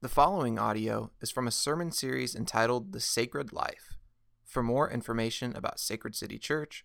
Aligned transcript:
The 0.00 0.08
following 0.08 0.60
audio 0.60 1.10
is 1.20 1.32
from 1.32 1.48
a 1.48 1.50
sermon 1.50 1.90
series 1.90 2.36
entitled 2.36 2.92
The 2.92 3.00
Sacred 3.00 3.52
Life. 3.52 3.98
For 4.44 4.62
more 4.62 4.88
information 4.88 5.56
about 5.56 5.80
Sacred 5.80 6.14
City 6.14 6.38
Church, 6.38 6.84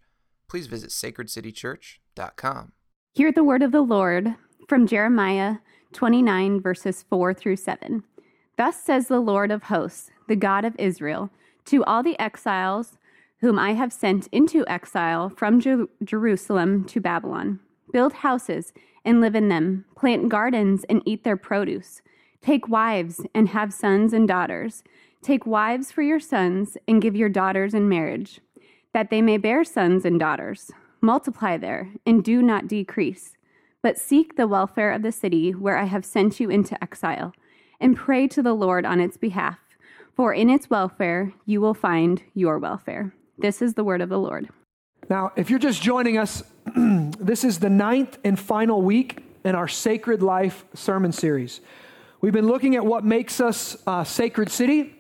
please 0.49 0.65
visit 0.65 0.89
sacredcitychurch.com. 0.89 2.71
Hear 3.13 3.31
the 3.31 3.43
word 3.43 3.61
of 3.61 3.71
the 3.71 3.83
Lord 3.83 4.33
from 4.67 4.87
Jeremiah 4.87 5.57
29, 5.91 6.59
verses 6.59 7.05
4 7.07 7.35
through 7.35 7.57
7. 7.57 8.03
Thus 8.57 8.81
says 8.83 9.09
the 9.09 9.19
Lord 9.19 9.51
of 9.51 9.65
hosts, 9.65 10.09
the 10.27 10.35
God 10.35 10.65
of 10.65 10.75
Israel, 10.79 11.29
to 11.65 11.83
all 11.83 12.01
the 12.01 12.19
exiles 12.19 12.97
whom 13.41 13.59
I 13.59 13.73
have 13.73 13.93
sent 13.93 14.25
into 14.31 14.67
exile 14.67 15.29
from 15.29 15.59
Jer- 15.59 15.85
Jerusalem 16.03 16.83
to 16.85 16.99
Babylon 16.99 17.59
build 17.91 18.13
houses 18.13 18.73
and 19.05 19.21
live 19.21 19.35
in 19.35 19.49
them, 19.49 19.85
plant 19.95 20.29
gardens 20.29 20.83
and 20.89 21.03
eat 21.05 21.23
their 21.23 21.37
produce 21.37 22.01
Take 22.43 22.67
wives 22.67 23.21
and 23.33 23.47
have 23.49 23.73
sons 23.73 24.11
and 24.11 24.27
daughters. 24.27 24.83
Take 25.21 25.45
wives 25.45 25.93
for 25.93 26.01
your 26.01 26.19
sons 26.19 26.77
and 26.89 27.01
give 27.01 27.15
your 27.15 27.29
daughters 27.29 27.73
in 27.73 27.87
marriage, 27.87 28.41
that 28.93 29.09
they 29.09 29.21
may 29.21 29.37
bear 29.37 29.63
sons 29.63 30.03
and 30.03 30.19
daughters. 30.19 30.69
Multiply 30.99 31.55
there 31.55 31.91
and 32.05 32.21
do 32.21 32.41
not 32.41 32.67
decrease. 32.67 33.37
But 33.81 33.97
seek 33.97 34.35
the 34.35 34.47
welfare 34.47 34.91
of 34.91 35.03
the 35.03 35.11
city 35.13 35.51
where 35.51 35.77
I 35.77 35.85
have 35.85 36.03
sent 36.03 36.41
you 36.41 36.49
into 36.49 36.81
exile, 36.83 37.33
and 37.79 37.95
pray 37.95 38.27
to 38.27 38.41
the 38.41 38.53
Lord 38.53 38.85
on 38.85 38.99
its 38.99 39.15
behalf, 39.15 39.59
for 40.13 40.33
in 40.33 40.49
its 40.49 40.69
welfare 40.69 41.31
you 41.45 41.61
will 41.61 41.73
find 41.73 42.23
your 42.33 42.59
welfare. 42.59 43.13
This 43.37 43.61
is 43.61 43.75
the 43.75 43.83
word 43.85 44.01
of 44.01 44.09
the 44.09 44.19
Lord. 44.19 44.49
Now, 45.09 45.31
if 45.37 45.49
you're 45.49 45.59
just 45.59 45.81
joining 45.81 46.17
us, 46.17 46.43
this 46.75 47.45
is 47.45 47.59
the 47.59 47.69
ninth 47.69 48.17
and 48.25 48.37
final 48.37 48.81
week 48.81 49.23
in 49.45 49.55
our 49.55 49.67
Sacred 49.69 50.21
Life 50.21 50.65
sermon 50.73 51.13
series. 51.13 51.61
We've 52.23 52.31
been 52.31 52.47
looking 52.47 52.77
at 52.77 52.85
what 52.85 53.03
makes 53.03 53.41
us 53.41 53.75
a 53.85 54.05
sacred 54.05 54.49
city. 54.49 54.95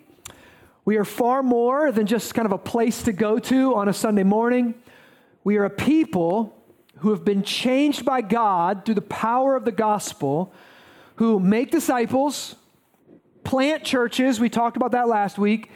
We 0.83 0.97
are 0.97 1.05
far 1.05 1.41
more 1.41 1.89
than 1.89 2.05
just 2.05 2.35
kind 2.35 2.45
of 2.45 2.51
a 2.51 2.57
place 2.57 3.03
to 3.03 3.13
go 3.13 3.39
to 3.39 3.75
on 3.75 3.87
a 3.87 3.93
Sunday 3.93 4.23
morning. 4.23 4.75
We 5.45 5.55
are 5.55 5.63
a 5.63 5.69
people 5.69 6.61
who 6.97 7.11
have 7.11 7.23
been 7.23 7.41
changed 7.41 8.03
by 8.03 8.19
God 8.19 8.83
through 8.83 8.95
the 8.95 9.01
power 9.01 9.55
of 9.55 9.63
the 9.63 9.71
gospel, 9.71 10.53
who 11.15 11.39
make 11.39 11.71
disciples, 11.71 12.57
plant 13.45 13.85
churches, 13.85 14.41
we 14.41 14.49
talked 14.49 14.75
about 14.75 14.91
that 14.91 15.07
last 15.07 15.37
week, 15.37 15.71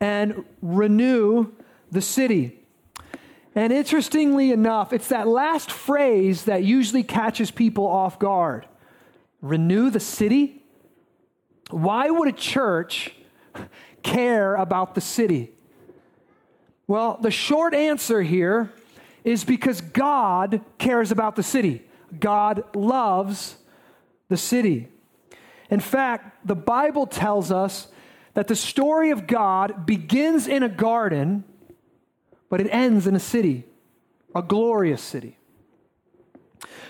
and 0.00 0.44
renew 0.60 1.50
the 1.90 2.02
city. 2.02 2.58
And 3.54 3.72
interestingly 3.72 4.52
enough, 4.52 4.92
it's 4.92 5.08
that 5.08 5.26
last 5.26 5.70
phrase 5.70 6.44
that 6.44 6.62
usually 6.62 7.04
catches 7.04 7.50
people 7.50 7.86
off 7.86 8.18
guard 8.18 8.66
renew 9.40 9.88
the 9.88 9.98
city. 9.98 10.59
Why 11.70 12.10
would 12.10 12.28
a 12.28 12.32
church 12.32 13.12
care 14.02 14.54
about 14.54 14.94
the 14.94 15.00
city? 15.00 15.52
Well, 16.86 17.18
the 17.20 17.30
short 17.30 17.74
answer 17.74 18.22
here 18.22 18.72
is 19.24 19.44
because 19.44 19.80
God 19.80 20.60
cares 20.78 21.12
about 21.12 21.36
the 21.36 21.42
city. 21.42 21.82
God 22.18 22.64
loves 22.74 23.56
the 24.28 24.36
city. 24.36 24.88
In 25.70 25.80
fact, 25.80 26.46
the 26.46 26.56
Bible 26.56 27.06
tells 27.06 27.52
us 27.52 27.88
that 28.34 28.48
the 28.48 28.56
story 28.56 29.10
of 29.10 29.26
God 29.26 29.86
begins 29.86 30.48
in 30.48 30.62
a 30.62 30.68
garden, 30.68 31.44
but 32.48 32.60
it 32.60 32.68
ends 32.70 33.06
in 33.06 33.14
a 33.14 33.20
city, 33.20 33.64
a 34.34 34.42
glorious 34.42 35.02
city. 35.02 35.36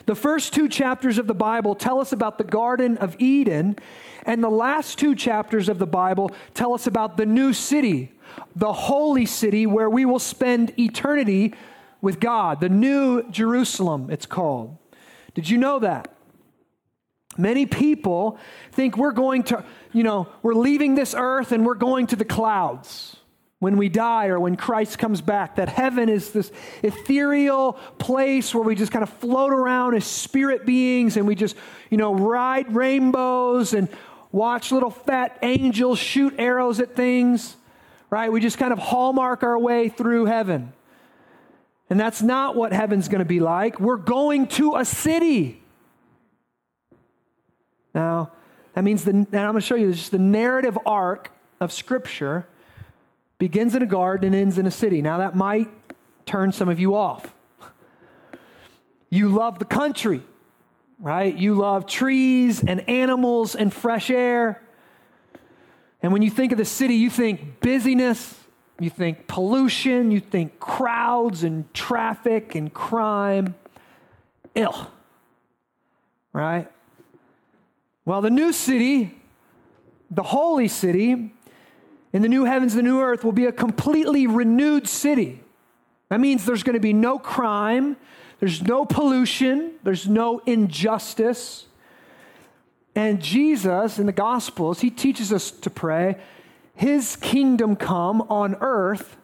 The 0.06 0.14
first 0.14 0.52
two 0.52 0.68
chapters 0.68 1.18
of 1.18 1.26
the 1.26 1.34
Bible 1.34 1.74
tell 1.74 2.00
us 2.00 2.12
about 2.12 2.38
the 2.38 2.44
Garden 2.44 2.98
of 2.98 3.16
Eden, 3.18 3.76
and 4.24 4.42
the 4.42 4.50
last 4.50 4.98
two 4.98 5.14
chapters 5.14 5.68
of 5.68 5.78
the 5.78 5.86
Bible 5.86 6.30
tell 6.54 6.74
us 6.74 6.86
about 6.86 7.16
the 7.16 7.26
new 7.26 7.52
city, 7.52 8.12
the 8.56 8.72
holy 8.72 9.26
city 9.26 9.66
where 9.66 9.90
we 9.90 10.04
will 10.04 10.18
spend 10.18 10.78
eternity 10.78 11.54
with 12.00 12.18
God, 12.18 12.60
the 12.60 12.68
new 12.68 13.28
Jerusalem, 13.30 14.08
it's 14.10 14.26
called. 14.26 14.76
Did 15.34 15.48
you 15.48 15.58
know 15.58 15.78
that? 15.80 16.12
Many 17.38 17.66
people 17.66 18.38
think 18.72 18.96
we're 18.96 19.12
going 19.12 19.44
to, 19.44 19.64
you 19.92 20.02
know, 20.02 20.28
we're 20.42 20.54
leaving 20.54 20.94
this 20.94 21.14
earth 21.16 21.52
and 21.52 21.64
we're 21.64 21.74
going 21.74 22.08
to 22.08 22.16
the 22.16 22.24
clouds 22.24 23.16
when 23.60 23.76
we 23.76 23.90
die 23.90 24.28
or 24.28 24.40
when 24.40 24.56
Christ 24.56 24.98
comes 24.98 25.20
back, 25.20 25.56
that 25.56 25.68
heaven 25.68 26.08
is 26.08 26.30
this 26.30 26.50
ethereal 26.82 27.74
place 27.98 28.54
where 28.54 28.64
we 28.64 28.74
just 28.74 28.90
kind 28.90 29.02
of 29.02 29.10
float 29.10 29.52
around 29.52 29.94
as 29.94 30.06
spirit 30.06 30.64
beings 30.64 31.18
and 31.18 31.28
we 31.28 31.34
just, 31.34 31.54
you 31.90 31.98
know, 31.98 32.14
ride 32.14 32.74
rainbows 32.74 33.74
and 33.74 33.88
watch 34.32 34.72
little 34.72 34.90
fat 34.90 35.38
angels 35.42 35.98
shoot 35.98 36.34
arrows 36.38 36.80
at 36.80 36.96
things, 36.96 37.54
right? 38.08 38.32
We 38.32 38.40
just 38.40 38.56
kind 38.56 38.72
of 38.72 38.78
hallmark 38.78 39.42
our 39.42 39.58
way 39.58 39.90
through 39.90 40.24
heaven. 40.24 40.72
And 41.90 42.00
that's 42.00 42.22
not 42.22 42.56
what 42.56 42.72
heaven's 42.72 43.08
going 43.08 43.18
to 43.18 43.26
be 43.26 43.40
like. 43.40 43.78
We're 43.78 43.96
going 43.96 44.46
to 44.48 44.76
a 44.76 44.86
city. 44.86 45.62
Now, 47.94 48.32
that 48.72 48.84
means 48.84 49.04
the, 49.04 49.10
and 49.10 49.26
I'm 49.34 49.50
going 49.50 49.54
to 49.56 49.60
show 49.60 49.74
you 49.74 49.92
just 49.92 50.12
the 50.12 50.18
narrative 50.18 50.78
arc 50.86 51.30
of 51.60 51.72
Scripture 51.72 52.46
begins 53.40 53.74
in 53.74 53.82
a 53.82 53.86
garden 53.86 54.34
and 54.34 54.42
ends 54.42 54.58
in 54.58 54.66
a 54.66 54.70
city. 54.70 55.02
Now, 55.02 55.18
that 55.18 55.34
might 55.34 55.68
turn 56.26 56.52
some 56.52 56.68
of 56.68 56.78
you 56.78 56.94
off. 56.94 57.34
You 59.08 59.30
love 59.30 59.58
the 59.58 59.64
country, 59.64 60.22
right? 61.00 61.34
You 61.34 61.54
love 61.54 61.86
trees 61.86 62.62
and 62.62 62.88
animals 62.88 63.56
and 63.56 63.72
fresh 63.72 64.10
air. 64.10 64.62
And 66.02 66.12
when 66.12 66.22
you 66.22 66.30
think 66.30 66.52
of 66.52 66.58
the 66.58 66.64
city, 66.64 66.94
you 66.94 67.10
think 67.10 67.60
busyness, 67.60 68.36
you 68.78 68.90
think 68.90 69.26
pollution, 69.26 70.10
you 70.10 70.20
think 70.20 70.60
crowds 70.60 71.42
and 71.42 71.72
traffic 71.74 72.54
and 72.54 72.72
crime. 72.72 73.54
Ill, 74.54 74.90
right? 76.32 76.70
Well, 78.04 78.20
the 78.20 78.30
new 78.30 78.52
city, 78.52 79.14
the 80.10 80.24
holy 80.24 80.68
city, 80.68 81.32
in 82.12 82.22
the 82.22 82.28
new 82.28 82.44
heavens, 82.44 82.74
the 82.74 82.82
new 82.82 83.00
earth 83.00 83.24
will 83.24 83.32
be 83.32 83.46
a 83.46 83.52
completely 83.52 84.26
renewed 84.26 84.88
city. 84.88 85.40
That 86.08 86.20
means 86.20 86.44
there's 86.44 86.64
going 86.64 86.74
to 86.74 86.80
be 86.80 86.92
no 86.92 87.18
crime, 87.18 87.96
there's 88.40 88.62
no 88.62 88.84
pollution, 88.84 89.72
there's 89.84 90.08
no 90.08 90.40
injustice. 90.40 91.66
And 92.96 93.22
Jesus 93.22 93.98
in 93.98 94.06
the 94.06 94.12
Gospels, 94.12 94.80
he 94.80 94.90
teaches 94.90 95.32
us 95.32 95.52
to 95.52 95.70
pray, 95.70 96.16
His 96.74 97.14
kingdom 97.14 97.76
come 97.76 98.22
on 98.22 98.56
earth 98.60 99.16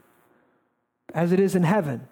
as 1.13 1.33
it 1.33 1.41
is 1.41 1.57
in 1.57 1.65
heaven. 1.65 2.07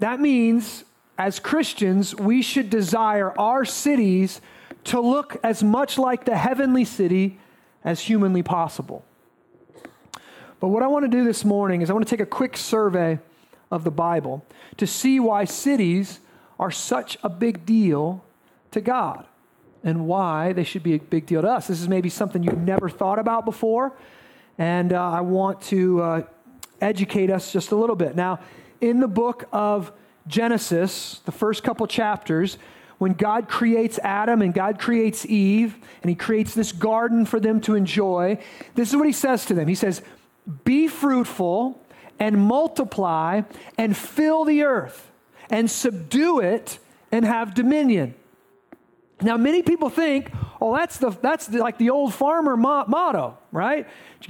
That 0.00 0.18
means, 0.18 0.84
as 1.16 1.38
Christians, 1.38 2.16
we 2.16 2.42
should 2.42 2.70
desire 2.70 3.38
our 3.38 3.64
cities 3.64 4.40
to 4.84 5.00
look 5.00 5.36
as 5.44 5.62
much 5.62 5.98
like 5.98 6.24
the 6.24 6.36
heavenly 6.36 6.84
city 6.84 7.38
as 7.84 8.00
humanly 8.00 8.42
possible. 8.42 9.04
But 10.60 10.68
what 10.68 10.82
I 10.82 10.86
want 10.88 11.04
to 11.04 11.08
do 11.08 11.24
this 11.24 11.44
morning 11.44 11.82
is 11.82 11.90
I 11.90 11.92
want 11.92 12.06
to 12.06 12.10
take 12.10 12.20
a 12.20 12.26
quick 12.26 12.56
survey 12.56 13.18
of 13.70 13.84
the 13.84 13.90
Bible 13.90 14.44
to 14.78 14.86
see 14.86 15.20
why 15.20 15.44
cities 15.44 16.20
are 16.58 16.70
such 16.70 17.16
a 17.22 17.28
big 17.28 17.64
deal 17.64 18.24
to 18.72 18.80
God 18.80 19.26
and 19.84 20.06
why 20.06 20.52
they 20.52 20.64
should 20.64 20.82
be 20.82 20.94
a 20.94 20.98
big 20.98 21.26
deal 21.26 21.42
to 21.42 21.48
us. 21.48 21.68
This 21.68 21.80
is 21.80 21.88
maybe 21.88 22.08
something 22.08 22.42
you've 22.42 22.58
never 22.58 22.88
thought 22.88 23.18
about 23.18 23.44
before, 23.44 23.92
and 24.58 24.92
uh, 24.92 25.10
I 25.10 25.20
want 25.20 25.60
to 25.62 26.02
uh, 26.02 26.22
educate 26.80 27.30
us 27.30 27.52
just 27.52 27.70
a 27.70 27.76
little 27.76 27.94
bit. 27.94 28.16
Now, 28.16 28.40
in 28.80 28.98
the 28.98 29.08
book 29.08 29.44
of 29.52 29.92
Genesis, 30.26 31.20
the 31.24 31.32
first 31.32 31.62
couple 31.62 31.86
chapters, 31.86 32.58
when 32.98 33.12
God 33.12 33.48
creates 33.48 34.00
Adam 34.00 34.42
and 34.42 34.52
God 34.52 34.80
creates 34.80 35.24
Eve, 35.24 35.76
and 36.02 36.10
He 36.10 36.16
creates 36.16 36.54
this 36.54 36.72
garden 36.72 37.24
for 37.24 37.38
them 37.38 37.60
to 37.62 37.76
enjoy, 37.76 38.38
this 38.74 38.90
is 38.90 38.96
what 38.96 39.06
He 39.06 39.12
says 39.12 39.46
to 39.46 39.54
them 39.54 39.68
He 39.68 39.76
says, 39.76 40.02
be 40.64 40.88
fruitful 40.88 41.80
and 42.18 42.38
multiply 42.38 43.42
and 43.76 43.96
fill 43.96 44.44
the 44.44 44.62
earth 44.62 45.10
and 45.50 45.70
subdue 45.70 46.40
it 46.40 46.78
and 47.12 47.24
have 47.24 47.54
dominion. 47.54 48.14
Now, 49.20 49.36
many 49.36 49.62
people 49.62 49.90
think, 49.90 50.30
oh, 50.60 50.76
that's, 50.76 50.98
the, 50.98 51.10
that's 51.10 51.46
the, 51.46 51.58
like 51.58 51.78
the 51.78 51.90
old 51.90 52.14
farmer 52.14 52.56
mo- 52.56 52.84
motto, 52.86 53.36
right? 53.50 53.86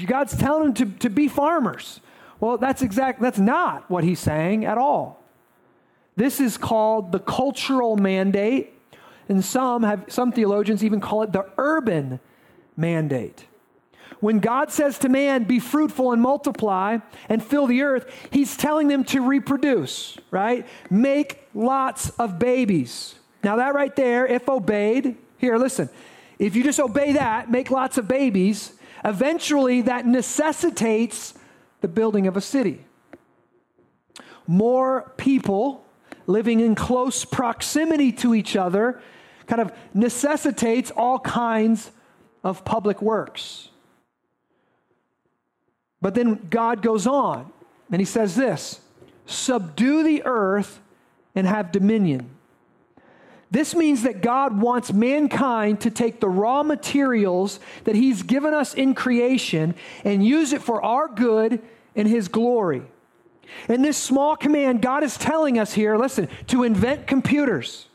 God's 0.07 0.37
telling 0.37 0.73
them 0.73 0.75
to, 0.75 0.99
to 1.01 1.11
be 1.11 1.29
farmers. 1.29 2.01
Well, 2.41 2.57
that's 2.57 2.83
exact, 2.83 3.21
that's 3.21 3.39
not 3.39 3.91
what 3.91 4.05
he's 4.05 4.21
saying 4.21 4.65
at 4.65 4.79
all. 4.79 5.23
This 6.17 6.41
is 6.41 6.57
called 6.57 7.13
the 7.13 7.19
cultural 7.19 7.97
mandate, 7.97 8.73
and 9.29 9.45
some 9.45 9.83
have 9.83 10.05
some 10.09 10.33
theologians 10.33 10.83
even 10.83 11.01
call 11.01 11.23
it 11.23 11.33
the 11.33 11.47
urban 11.59 12.19
mandate. 12.77 13.47
When 14.21 14.41
God 14.41 14.73
says 14.73 14.99
to 15.01 15.09
man, 15.09 15.45
be 15.45 15.61
fruitful 15.61 16.13
and 16.13 16.21
multiply 16.21 16.99
and 17.29 17.43
fill 17.43 17.67
the 17.67 17.83
earth, 17.83 18.13
he's 18.31 18.57
telling 18.57 18.89
them 18.89 19.05
to 19.05 19.21
reproduce, 19.21 20.19
right? 20.31 20.67
Make 20.91 21.47
lots 21.55 22.11
of 22.11 22.39
babies. 22.39 23.15
Now, 23.45 23.57
that 23.57 23.75
right 23.75 23.95
there, 23.95 24.27
if 24.27 24.49
obeyed, 24.49 25.17
here, 25.39 25.57
listen, 25.57 25.89
if 26.39 26.57
you 26.57 26.65
just 26.65 26.81
obey 26.81 27.13
that, 27.13 27.51
make 27.51 27.71
lots 27.71 27.99
of 27.99 28.09
babies, 28.09 28.73
eventually 29.05 29.83
that 29.83 30.07
necessitates 30.07 31.35
the 31.81 31.89
building 31.89 32.27
of 32.27 32.37
a 32.37 32.41
city. 32.41 32.85
More 34.47 35.13
people 35.17 35.85
living 36.27 36.61
in 36.61 36.75
close 36.75 37.25
proximity 37.25 38.11
to 38.13 38.35
each 38.35 38.57
other 38.57 39.01
kind 39.47 39.63
of 39.63 39.73
necessitates 39.95 40.91
all 40.91 41.19
kinds 41.21 41.91
of 42.43 42.65
public 42.65 43.01
works. 43.01 43.71
But 46.01 46.15
then 46.15 46.47
God 46.51 46.83
goes 46.83 47.07
on 47.07 47.53
and 47.91 48.01
he 48.01 48.07
says 48.07 48.37
this 48.37 48.81
subdue 49.27 50.03
the 50.03 50.23
earth 50.25 50.81
and 51.35 51.47
have 51.47 51.71
dominion. 51.73 52.31
This 53.51 53.75
means 53.75 54.03
that 54.03 54.21
God 54.21 54.61
wants 54.61 54.93
mankind 54.93 55.81
to 55.83 55.91
take 55.91 56.21
the 56.21 56.29
raw 56.29 56.63
materials 56.63 57.61
that 57.85 57.95
He's 57.95 58.23
given 58.23 58.53
us 58.53 58.75
in 58.75 58.95
creation 58.95 59.75
and 60.05 60.25
use 60.25 60.53
it 60.53 60.61
for 60.61 60.83
our 60.83 61.09
good 61.09 61.63
and 61.97 62.07
His 62.07 62.29
glory. 62.29 62.83
In 63.69 63.81
this 63.81 63.97
small 63.97 64.37
command, 64.37 64.83
God 64.83 65.03
is 65.03 65.17
telling 65.17 65.59
us 65.59 65.73
here 65.73 65.97
listen, 65.97 66.29
to 66.49 66.63
invent 66.63 67.07
computers, 67.07 67.87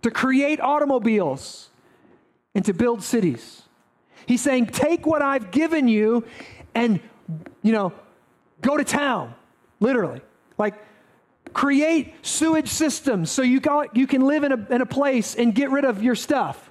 to 0.00 0.10
create 0.10 0.58
automobiles, 0.58 1.68
and 2.54 2.64
to 2.64 2.72
build 2.72 3.02
cities. 3.02 3.62
He's 4.26 4.40
saying, 4.40 4.66
take 4.66 5.06
what 5.06 5.20
I've 5.20 5.50
given 5.50 5.86
you 5.86 6.24
and, 6.74 7.00
you 7.62 7.72
know, 7.72 7.92
go 8.60 8.76
to 8.76 8.84
town, 8.84 9.34
literally. 9.80 10.20
Like, 10.58 10.74
create 11.52 12.14
sewage 12.22 12.68
systems 12.68 13.30
so 13.30 13.42
you, 13.42 13.60
got, 13.60 13.96
you 13.96 14.06
can 14.06 14.22
live 14.22 14.44
in 14.44 14.52
a, 14.52 14.66
in 14.74 14.80
a 14.80 14.86
place 14.86 15.34
and 15.34 15.54
get 15.54 15.70
rid 15.70 15.84
of 15.84 16.02
your 16.02 16.14
stuff, 16.14 16.70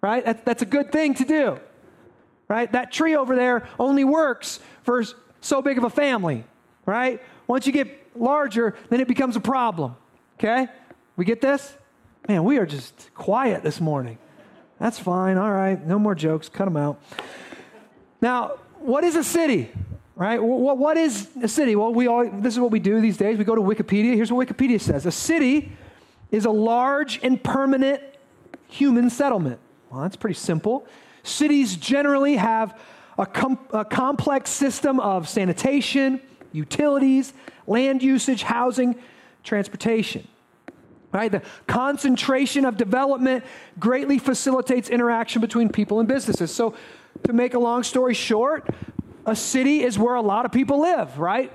right? 0.00 0.24
That, 0.24 0.44
that's 0.44 0.62
a 0.62 0.66
good 0.66 0.92
thing 0.92 1.14
to 1.14 1.24
do, 1.24 1.58
right? 2.48 2.70
That 2.72 2.92
tree 2.92 3.16
over 3.16 3.36
there 3.36 3.68
only 3.78 4.04
works 4.04 4.60
for 4.82 5.04
so 5.40 5.60
big 5.62 5.78
of 5.78 5.84
a 5.84 5.90
family, 5.90 6.44
right? 6.86 7.20
Once 7.46 7.66
you 7.66 7.72
get 7.72 7.88
larger, 8.16 8.74
then 8.88 9.00
it 9.00 9.08
becomes 9.08 9.36
a 9.36 9.40
problem, 9.40 9.96
okay? 10.38 10.68
We 11.16 11.24
get 11.24 11.40
this? 11.40 11.76
Man, 12.28 12.44
we 12.44 12.58
are 12.58 12.66
just 12.66 13.10
quiet 13.14 13.62
this 13.62 13.80
morning. 13.80 14.18
That's 14.78 14.98
fine. 14.98 15.38
All 15.38 15.52
right. 15.52 15.84
No 15.86 15.98
more 15.98 16.14
jokes. 16.14 16.48
Cut 16.48 16.64
them 16.64 16.76
out. 16.76 17.00
Now, 18.20 18.58
what 18.84 19.04
is 19.04 19.16
a 19.16 19.24
city? 19.24 19.70
Right? 20.14 20.42
What, 20.42 20.78
what 20.78 20.96
is 20.96 21.28
a 21.42 21.48
city? 21.48 21.74
Well, 21.74 21.92
we 21.92 22.06
all, 22.06 22.28
this 22.28 22.54
is 22.54 22.60
what 22.60 22.70
we 22.70 22.80
do 22.80 23.00
these 23.00 23.16
days. 23.16 23.38
We 23.38 23.44
go 23.44 23.54
to 23.54 23.62
Wikipedia. 23.62 24.14
Here's 24.14 24.30
what 24.30 24.46
Wikipedia 24.46 24.80
says 24.80 25.06
A 25.06 25.12
city 25.12 25.72
is 26.30 26.44
a 26.44 26.50
large 26.50 27.20
and 27.22 27.42
permanent 27.42 28.02
human 28.68 29.10
settlement. 29.10 29.58
Well, 29.90 30.02
that's 30.02 30.16
pretty 30.16 30.34
simple. 30.34 30.86
Cities 31.22 31.76
generally 31.76 32.36
have 32.36 32.78
a, 33.18 33.26
com- 33.26 33.58
a 33.72 33.84
complex 33.84 34.50
system 34.50 34.98
of 35.00 35.28
sanitation, 35.28 36.20
utilities, 36.52 37.32
land 37.66 38.02
usage, 38.02 38.42
housing, 38.42 38.96
transportation. 39.44 40.26
Right? 41.12 41.30
The 41.30 41.42
concentration 41.66 42.64
of 42.64 42.78
development 42.78 43.44
greatly 43.78 44.18
facilitates 44.18 44.88
interaction 44.88 45.42
between 45.42 45.68
people 45.68 46.00
and 46.00 46.08
businesses. 46.08 46.50
So, 46.54 46.74
to 47.24 47.32
make 47.32 47.54
a 47.54 47.58
long 47.58 47.82
story 47.82 48.14
short, 48.14 48.68
a 49.26 49.36
city 49.36 49.82
is 49.82 49.98
where 49.98 50.14
a 50.14 50.22
lot 50.22 50.44
of 50.44 50.52
people 50.52 50.80
live, 50.80 51.18
right? 51.18 51.52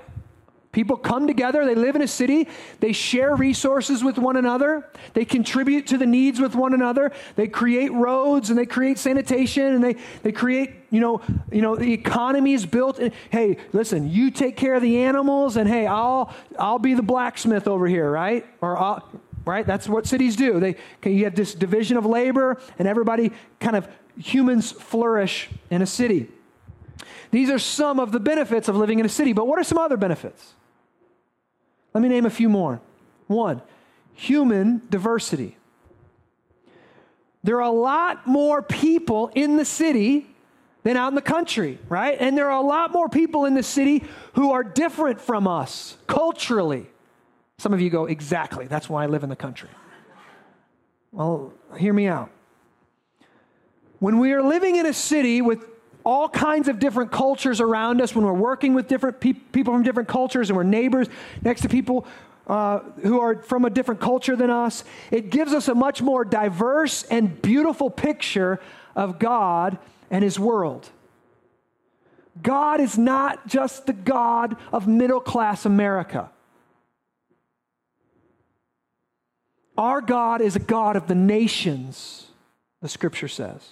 People 0.70 0.98
come 0.98 1.26
together, 1.26 1.64
they 1.64 1.74
live 1.74 1.96
in 1.96 2.02
a 2.02 2.08
city, 2.08 2.46
they 2.80 2.92
share 2.92 3.34
resources 3.34 4.04
with 4.04 4.18
one 4.18 4.36
another, 4.36 4.86
they 5.14 5.24
contribute 5.24 5.86
to 5.86 5.96
the 5.96 6.04
needs 6.04 6.40
with 6.40 6.54
one 6.54 6.74
another, 6.74 7.10
they 7.36 7.48
create 7.48 7.90
roads 7.90 8.50
and 8.50 8.58
they 8.58 8.66
create 8.66 8.98
sanitation 8.98 9.64
and 9.74 9.82
they, 9.82 9.96
they 10.22 10.30
create, 10.30 10.74
you 10.90 11.00
know, 11.00 11.22
you 11.50 11.62
know, 11.62 11.74
the 11.74 11.92
economy 11.92 12.52
is 12.52 12.66
built. 12.66 13.00
Hey, 13.30 13.56
listen, 13.72 14.10
you 14.10 14.30
take 14.30 14.56
care 14.56 14.74
of 14.74 14.82
the 14.82 14.98
animals 14.98 15.56
and 15.56 15.66
hey, 15.66 15.86
I'll 15.86 16.34
I'll 16.58 16.78
be 16.78 16.92
the 16.92 17.02
blacksmith 17.02 17.66
over 17.66 17.86
here, 17.86 18.10
right? 18.10 18.46
Or 18.60 18.76
I'll, 18.76 19.08
right? 19.48 19.66
That's 19.66 19.88
what 19.88 20.06
cities 20.06 20.36
do. 20.36 20.60
They 20.60 20.76
you 21.04 21.24
have 21.24 21.34
this 21.34 21.54
division 21.54 21.96
of 21.96 22.04
labor 22.04 22.60
and 22.78 22.86
everybody 22.86 23.32
kind 23.58 23.76
of 23.76 23.88
humans 24.18 24.70
flourish 24.70 25.48
in 25.70 25.80
a 25.80 25.86
city. 25.86 26.28
These 27.30 27.50
are 27.50 27.58
some 27.58 27.98
of 27.98 28.12
the 28.12 28.20
benefits 28.20 28.68
of 28.68 28.76
living 28.76 28.98
in 28.98 29.06
a 29.06 29.08
city, 29.08 29.32
but 29.32 29.46
what 29.46 29.58
are 29.58 29.64
some 29.64 29.78
other 29.78 29.96
benefits? 29.96 30.54
Let 31.94 32.02
me 32.02 32.08
name 32.08 32.26
a 32.26 32.30
few 32.30 32.48
more. 32.48 32.80
One, 33.26 33.62
human 34.14 34.82
diversity. 34.90 35.56
There 37.42 37.56
are 37.56 37.68
a 37.68 37.70
lot 37.70 38.26
more 38.26 38.62
people 38.62 39.30
in 39.34 39.56
the 39.56 39.64
city 39.64 40.26
than 40.82 40.96
out 40.96 41.08
in 41.08 41.14
the 41.14 41.22
country, 41.22 41.78
right? 41.88 42.16
And 42.20 42.36
there 42.36 42.50
are 42.50 42.60
a 42.60 42.66
lot 42.66 42.92
more 42.92 43.08
people 43.08 43.44
in 43.44 43.54
the 43.54 43.62
city 43.62 44.04
who 44.34 44.52
are 44.52 44.62
different 44.62 45.20
from 45.20 45.46
us 45.46 45.96
culturally. 46.06 46.88
Some 47.58 47.74
of 47.74 47.80
you 47.80 47.90
go, 47.90 48.06
exactly. 48.06 48.66
That's 48.66 48.88
why 48.88 49.02
I 49.02 49.06
live 49.06 49.24
in 49.24 49.28
the 49.28 49.36
country. 49.36 49.68
Well, 51.10 51.52
hear 51.76 51.92
me 51.92 52.06
out. 52.06 52.30
When 53.98 54.20
we 54.20 54.32
are 54.32 54.42
living 54.42 54.76
in 54.76 54.86
a 54.86 54.92
city 54.92 55.42
with 55.42 55.64
all 56.04 56.28
kinds 56.28 56.68
of 56.68 56.78
different 56.78 57.10
cultures 57.10 57.60
around 57.60 58.00
us, 58.00 58.14
when 58.14 58.24
we're 58.24 58.32
working 58.32 58.74
with 58.74 58.86
different 58.86 59.20
pe- 59.20 59.32
people 59.32 59.74
from 59.74 59.82
different 59.82 60.08
cultures 60.08 60.50
and 60.50 60.56
we're 60.56 60.62
neighbors 60.62 61.08
next 61.42 61.62
to 61.62 61.68
people 61.68 62.06
uh, 62.46 62.78
who 63.02 63.20
are 63.20 63.42
from 63.42 63.64
a 63.64 63.70
different 63.70 64.00
culture 64.00 64.36
than 64.36 64.50
us, 64.50 64.84
it 65.10 65.30
gives 65.30 65.52
us 65.52 65.66
a 65.66 65.74
much 65.74 66.00
more 66.00 66.24
diverse 66.24 67.02
and 67.04 67.42
beautiful 67.42 67.90
picture 67.90 68.60
of 68.94 69.18
God 69.18 69.78
and 70.10 70.22
His 70.22 70.38
world. 70.38 70.88
God 72.40 72.80
is 72.80 72.96
not 72.96 73.48
just 73.48 73.86
the 73.86 73.92
God 73.92 74.56
of 74.72 74.86
middle 74.86 75.20
class 75.20 75.66
America. 75.66 76.30
Our 79.78 80.00
God 80.00 80.40
is 80.40 80.56
a 80.56 80.60
God 80.60 80.96
of 80.96 81.06
the 81.06 81.14
nations, 81.14 82.26
the 82.82 82.88
scripture 82.88 83.28
says. 83.28 83.66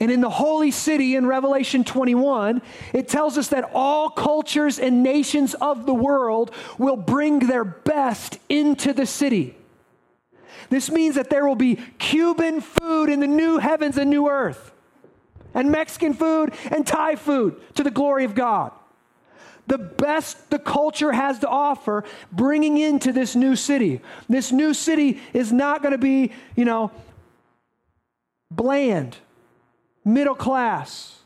And 0.00 0.10
in 0.10 0.22
the 0.22 0.30
holy 0.30 0.70
city 0.70 1.14
in 1.14 1.26
Revelation 1.26 1.84
21, 1.84 2.62
it 2.94 3.06
tells 3.06 3.36
us 3.36 3.48
that 3.48 3.70
all 3.74 4.08
cultures 4.08 4.78
and 4.78 5.02
nations 5.02 5.52
of 5.52 5.84
the 5.84 5.92
world 5.92 6.52
will 6.78 6.96
bring 6.96 7.40
their 7.40 7.64
best 7.64 8.38
into 8.48 8.94
the 8.94 9.04
city. 9.04 9.54
This 10.70 10.90
means 10.90 11.16
that 11.16 11.28
there 11.28 11.46
will 11.46 11.56
be 11.56 11.76
Cuban 11.98 12.62
food 12.62 13.10
in 13.10 13.20
the 13.20 13.26
new 13.26 13.58
heavens 13.58 13.98
and 13.98 14.08
new 14.08 14.30
earth, 14.30 14.72
and 15.52 15.70
Mexican 15.70 16.14
food 16.14 16.54
and 16.70 16.86
Thai 16.86 17.16
food 17.16 17.60
to 17.74 17.82
the 17.82 17.90
glory 17.90 18.24
of 18.24 18.34
God 18.34 18.72
the 19.70 19.78
best 19.78 20.50
the 20.50 20.58
culture 20.58 21.12
has 21.12 21.38
to 21.38 21.48
offer, 21.48 22.02
bringing 22.32 22.76
into 22.76 23.12
this 23.12 23.36
new 23.36 23.54
city. 23.54 24.00
This 24.28 24.50
new 24.50 24.74
city 24.74 25.20
is 25.32 25.52
not 25.52 25.80
going 25.80 25.92
to 25.92 25.98
be, 25.98 26.32
you 26.56 26.64
know, 26.64 26.90
bland, 28.50 29.16
middle 30.04 30.34
class, 30.34 31.20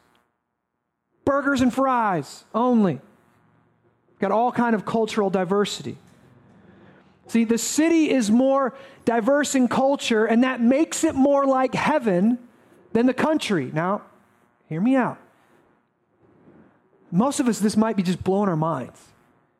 burgers 1.24 1.62
and 1.62 1.72
fries 1.72 2.44
only. 2.54 3.00
Got 4.20 4.30
all 4.30 4.52
kind 4.52 4.74
of 4.74 4.84
cultural 4.84 5.30
diversity. 5.30 5.96
See, 7.28 7.44
the 7.44 7.56
city 7.56 8.10
is 8.10 8.30
more 8.30 8.74
diverse 9.06 9.54
in 9.54 9.68
culture, 9.68 10.26
and 10.26 10.44
that 10.44 10.60
makes 10.60 11.02
it 11.02 11.14
more 11.14 11.46
like 11.46 11.74
heaven 11.74 12.38
than 12.92 13.06
the 13.06 13.14
country. 13.14 13.70
Now, 13.72 14.02
hear 14.68 14.82
me 14.82 14.96
out 14.96 15.16
most 17.14 17.38
of 17.38 17.46
us, 17.46 17.60
this 17.60 17.76
might 17.76 17.96
be 17.96 18.02
just 18.02 18.22
blowing 18.24 18.48
our 18.48 18.56
minds. 18.56 19.00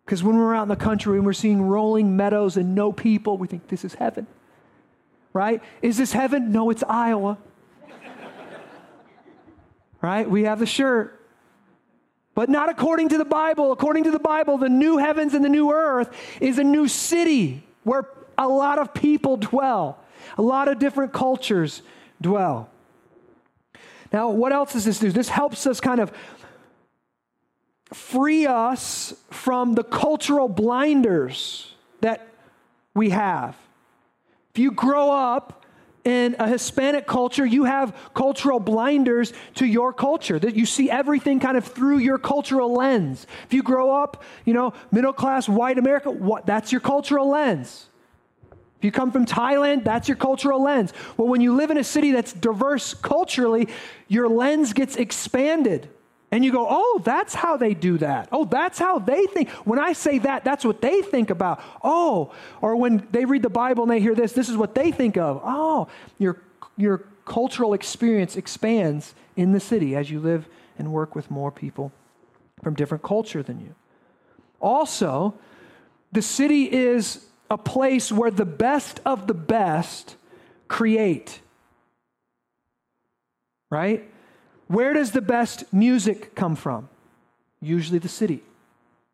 Because 0.04 0.24
when 0.24 0.36
we're 0.36 0.56
out 0.56 0.64
in 0.64 0.68
the 0.68 0.76
country 0.76 1.16
and 1.16 1.24
we're 1.24 1.32
seeing 1.32 1.62
rolling 1.62 2.16
meadows 2.16 2.56
and 2.56 2.74
no 2.74 2.92
people, 2.92 3.38
we 3.38 3.46
think 3.46 3.68
this 3.68 3.84
is 3.84 3.94
heaven. 3.94 4.26
Right? 5.32 5.62
Is 5.80 5.96
this 5.96 6.12
heaven? 6.12 6.50
No, 6.50 6.70
it's 6.70 6.82
Iowa. 6.82 7.38
right? 10.02 10.28
We 10.28 10.44
have 10.44 10.58
the 10.58 10.66
shirt. 10.66 11.20
But 12.34 12.50
not 12.50 12.68
according 12.68 13.10
to 13.10 13.18
the 13.18 13.24
Bible. 13.24 13.70
According 13.70 14.04
to 14.04 14.10
the 14.10 14.18
Bible, 14.18 14.58
the 14.58 14.68
new 14.68 14.98
heavens 14.98 15.32
and 15.32 15.44
the 15.44 15.48
new 15.48 15.70
earth 15.70 16.12
is 16.40 16.58
a 16.58 16.64
new 16.64 16.88
city 16.88 17.64
where 17.84 18.08
a 18.36 18.48
lot 18.48 18.80
of 18.80 18.92
people 18.92 19.36
dwell, 19.36 20.00
a 20.36 20.42
lot 20.42 20.66
of 20.66 20.80
different 20.80 21.12
cultures 21.12 21.82
dwell. 22.20 22.68
Now, 24.12 24.30
what 24.30 24.52
else 24.52 24.72
does 24.72 24.84
this 24.84 24.98
do? 24.98 25.12
This 25.12 25.28
helps 25.28 25.68
us 25.68 25.80
kind 25.80 26.00
of 26.00 26.12
free 27.94 28.46
us 28.46 29.14
from 29.30 29.74
the 29.74 29.84
cultural 29.84 30.48
blinders 30.48 31.72
that 32.00 32.26
we 32.94 33.10
have. 33.10 33.56
If 34.52 34.58
you 34.58 34.72
grow 34.72 35.10
up 35.10 35.64
in 36.04 36.36
a 36.38 36.48
Hispanic 36.48 37.06
culture, 37.06 37.46
you 37.46 37.64
have 37.64 37.96
cultural 38.12 38.60
blinders 38.60 39.32
to 39.54 39.64
your 39.64 39.92
culture, 39.92 40.38
that 40.38 40.54
you 40.54 40.66
see 40.66 40.90
everything 40.90 41.40
kind 41.40 41.56
of 41.56 41.64
through 41.64 41.98
your 41.98 42.18
cultural 42.18 42.74
lens. 42.74 43.26
If 43.46 43.54
you 43.54 43.62
grow 43.62 43.90
up, 44.02 44.22
you 44.44 44.52
know, 44.52 44.74
middle 44.92 45.12
class 45.12 45.48
white 45.48 45.78
America, 45.78 46.10
what, 46.10 46.46
that's 46.46 46.72
your 46.72 46.80
cultural 46.80 47.28
lens. 47.28 47.86
If 48.78 48.84
you 48.84 48.92
come 48.92 49.12
from 49.12 49.24
Thailand, 49.24 49.84
that's 49.84 50.08
your 50.08 50.16
cultural 50.16 50.62
lens. 50.62 50.92
Well, 51.16 51.28
when 51.28 51.40
you 51.40 51.54
live 51.54 51.70
in 51.70 51.78
a 51.78 51.84
city 51.84 52.12
that's 52.12 52.32
diverse 52.32 52.92
culturally, 52.92 53.68
your 54.08 54.28
lens 54.28 54.74
gets 54.74 54.96
expanded. 54.96 55.88
And 56.34 56.44
you 56.44 56.50
go, 56.50 56.66
oh, 56.68 57.00
that's 57.04 57.32
how 57.32 57.56
they 57.56 57.74
do 57.74 57.96
that. 57.98 58.28
Oh, 58.32 58.44
that's 58.44 58.76
how 58.76 58.98
they 58.98 59.24
think. 59.26 59.50
When 59.50 59.78
I 59.78 59.92
say 59.92 60.18
that, 60.18 60.42
that's 60.42 60.64
what 60.64 60.80
they 60.80 61.00
think 61.00 61.30
about. 61.30 61.62
Oh, 61.80 62.32
or 62.60 62.74
when 62.74 63.06
they 63.12 63.24
read 63.24 63.42
the 63.42 63.48
Bible 63.48 63.84
and 63.84 63.92
they 63.92 64.00
hear 64.00 64.16
this, 64.16 64.32
this 64.32 64.48
is 64.48 64.56
what 64.56 64.74
they 64.74 64.90
think 64.90 65.16
of. 65.16 65.40
Oh, 65.44 65.86
your, 66.18 66.42
your 66.76 67.04
cultural 67.24 67.72
experience 67.72 68.34
expands 68.34 69.14
in 69.36 69.52
the 69.52 69.60
city 69.60 69.94
as 69.94 70.10
you 70.10 70.18
live 70.18 70.48
and 70.76 70.90
work 70.90 71.14
with 71.14 71.30
more 71.30 71.52
people 71.52 71.92
from 72.64 72.74
different 72.74 73.04
culture 73.04 73.44
than 73.44 73.60
you. 73.60 73.76
Also, 74.60 75.34
the 76.10 76.20
city 76.20 76.64
is 76.64 77.26
a 77.48 77.56
place 77.56 78.10
where 78.10 78.32
the 78.32 78.44
best 78.44 78.98
of 79.06 79.28
the 79.28 79.34
best 79.34 80.16
create. 80.66 81.38
Right? 83.70 84.10
Where 84.68 84.92
does 84.92 85.12
the 85.12 85.20
best 85.20 85.72
music 85.72 86.34
come 86.34 86.56
from? 86.56 86.88
Usually 87.60 87.98
the 87.98 88.08
city. 88.08 88.42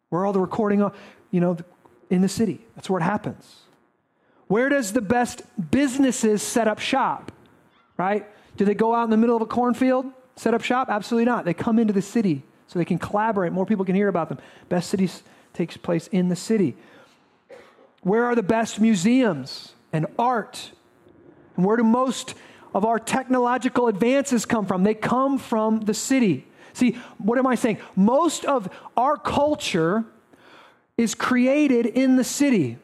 Where 0.09 0.25
all 0.25 0.33
the 0.33 0.41
recording, 0.41 0.89
you 1.31 1.41
know, 1.41 1.57
in 2.09 2.23
the 2.23 2.29
city. 2.29 2.61
That's 2.75 2.91
where 2.91 3.01
it 3.01 3.05
happens. 3.05 3.61
Where 4.49 4.69
does 4.69 4.93
the 4.93 5.01
best 5.01 5.43
businesses 5.71 6.43
set 6.43 6.67
up 6.67 6.79
shop? 6.79 7.33
Right? 7.97 8.27
Do 8.57 8.65
they 8.65 8.75
go 8.75 8.95
out 8.95 9.05
in 9.05 9.11
the 9.11 9.17
middle 9.17 9.37
of 9.37 9.43
a 9.43 9.47
cornfield, 9.47 10.07
set 10.37 10.55
up 10.55 10.63
shop? 10.63 10.89
Absolutely 10.89 11.27
not. 11.27 11.45
They 11.45 11.55
come 11.55 11.79
into 11.79 11.93
the 11.93 12.03
city 12.03 12.43
so 12.67 12.79
they 12.79 12.85
can 12.85 12.99
collaborate. 12.99 13.53
More 13.53 13.67
people 13.67 13.85
can 13.85 13.95
hear 13.95 14.09
about 14.09 14.29
them. 14.29 14.39
Best 14.69 14.91
cities 14.91 15.23
takes 15.53 15.77
place 15.77 16.09
in 16.09 16.29
the 16.29 16.37
city. 16.37 16.77
Where 18.03 18.25
are 18.25 18.35
the 18.35 18.43
best 18.43 18.81
museums 18.81 19.75
and 19.93 20.07
art? 20.19 20.73
And 21.57 21.65
where 21.65 21.77
do 21.77 21.85
most 21.85 22.35
of 22.75 22.85
our 22.85 22.99
technological 22.99 23.89
advances 23.89 24.47
come 24.47 24.67
from? 24.67 24.83
They 24.83 24.95
come 24.95 25.39
from 25.39 25.81
the 25.81 25.95
city. 25.95 26.47
See, 26.73 26.93
what 27.19 27.39
am 27.39 27.47
I 27.47 27.55
saying? 27.55 27.79
Most 27.97 28.45
of 28.45 28.69
our 28.97 29.17
culture 29.17 30.05
is 30.97 31.15
created 31.15 31.87
in 31.87 32.17
the 32.17 32.25
city. 32.25 32.79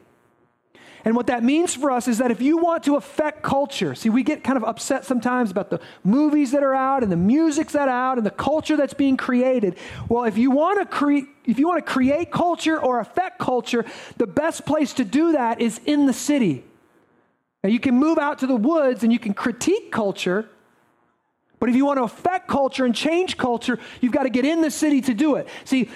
And 1.05 1.15
what 1.15 1.27
that 1.27 1.41
means 1.41 1.73
for 1.73 1.89
us 1.89 2.09
is 2.09 2.17
that 2.17 2.31
if 2.31 2.41
you 2.41 2.57
want 2.57 2.83
to 2.83 2.97
affect 2.97 3.41
culture, 3.41 3.95
see, 3.95 4.09
we 4.09 4.23
get 4.23 4.43
kind 4.43 4.57
of 4.57 4.65
upset 4.65 5.05
sometimes 5.05 5.51
about 5.51 5.69
the 5.69 5.79
movies 6.03 6.51
that 6.51 6.63
are 6.63 6.75
out 6.75 7.01
and 7.01 7.09
the 7.09 7.15
music 7.15 7.69
that's 7.69 7.87
out 7.87 8.17
and 8.17 8.25
the 8.25 8.31
culture 8.31 8.75
that's 8.75 8.93
being 8.93 9.15
created. 9.15 9.77
Well, 10.09 10.25
if 10.25 10.37
you 10.37 10.51
want 10.51 10.79
to 10.79 10.85
create 10.85 11.27
if 11.45 11.59
you 11.59 11.67
want 11.69 11.85
to 11.85 11.89
create 11.89 12.29
culture 12.29 12.77
or 12.77 12.99
affect 12.99 13.39
culture, 13.39 13.85
the 14.17 14.27
best 14.27 14.65
place 14.65 14.91
to 14.95 15.05
do 15.05 15.31
that 15.31 15.61
is 15.61 15.79
in 15.85 16.07
the 16.07 16.13
city. 16.13 16.65
Now, 17.63 17.69
you 17.69 17.79
can 17.79 17.95
move 17.95 18.17
out 18.17 18.39
to 18.39 18.47
the 18.47 18.55
woods 18.55 19.03
and 19.03 19.11
you 19.11 19.19
can 19.19 19.33
critique 19.33 19.91
culture, 19.91 20.47
but 21.59 21.69
if 21.69 21.75
you 21.75 21.85
want 21.85 21.97
to 21.97 22.03
affect 22.03 22.47
culture 22.47 22.85
and 22.85 22.93
change 22.93 23.37
culture, 23.37 23.79
you've 23.99 24.11
got 24.11 24.23
to 24.23 24.29
get 24.29 24.45
in 24.45 24.61
the 24.61 24.71
city 24.71 25.01
to 25.01 25.13
do 25.13 25.35
it. 25.35 25.47
See, 25.65 25.89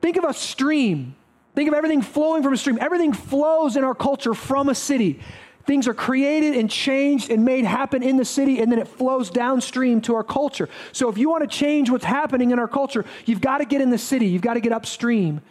think 0.00 0.16
of 0.16 0.24
a 0.24 0.34
stream. 0.34 1.16
Think 1.54 1.68
of 1.68 1.74
everything 1.74 2.02
flowing 2.02 2.42
from 2.42 2.52
a 2.52 2.56
stream. 2.56 2.78
Everything 2.80 3.12
flows 3.12 3.76
in 3.76 3.84
our 3.84 3.94
culture 3.94 4.34
from 4.34 4.68
a 4.68 4.74
city. 4.74 5.20
Things 5.66 5.88
are 5.88 5.94
created 5.94 6.56
and 6.56 6.70
changed 6.70 7.30
and 7.30 7.44
made 7.44 7.64
happen 7.64 8.02
in 8.02 8.16
the 8.16 8.24
city, 8.24 8.60
and 8.60 8.70
then 8.70 8.78
it 8.78 8.88
flows 8.88 9.28
downstream 9.28 10.00
to 10.02 10.14
our 10.14 10.24
culture. 10.24 10.68
So, 10.92 11.08
if 11.10 11.18
you 11.18 11.28
want 11.28 11.42
to 11.42 11.48
change 11.48 11.90
what's 11.90 12.06
happening 12.06 12.52
in 12.52 12.58
our 12.58 12.68
culture, 12.68 13.04
you've 13.26 13.40
got 13.42 13.58
to 13.58 13.66
get 13.66 13.82
in 13.82 13.90
the 13.90 13.98
city. 13.98 14.26
You've 14.26 14.40
got 14.40 14.54
to 14.54 14.60
get 14.60 14.72
upstream 14.72 15.42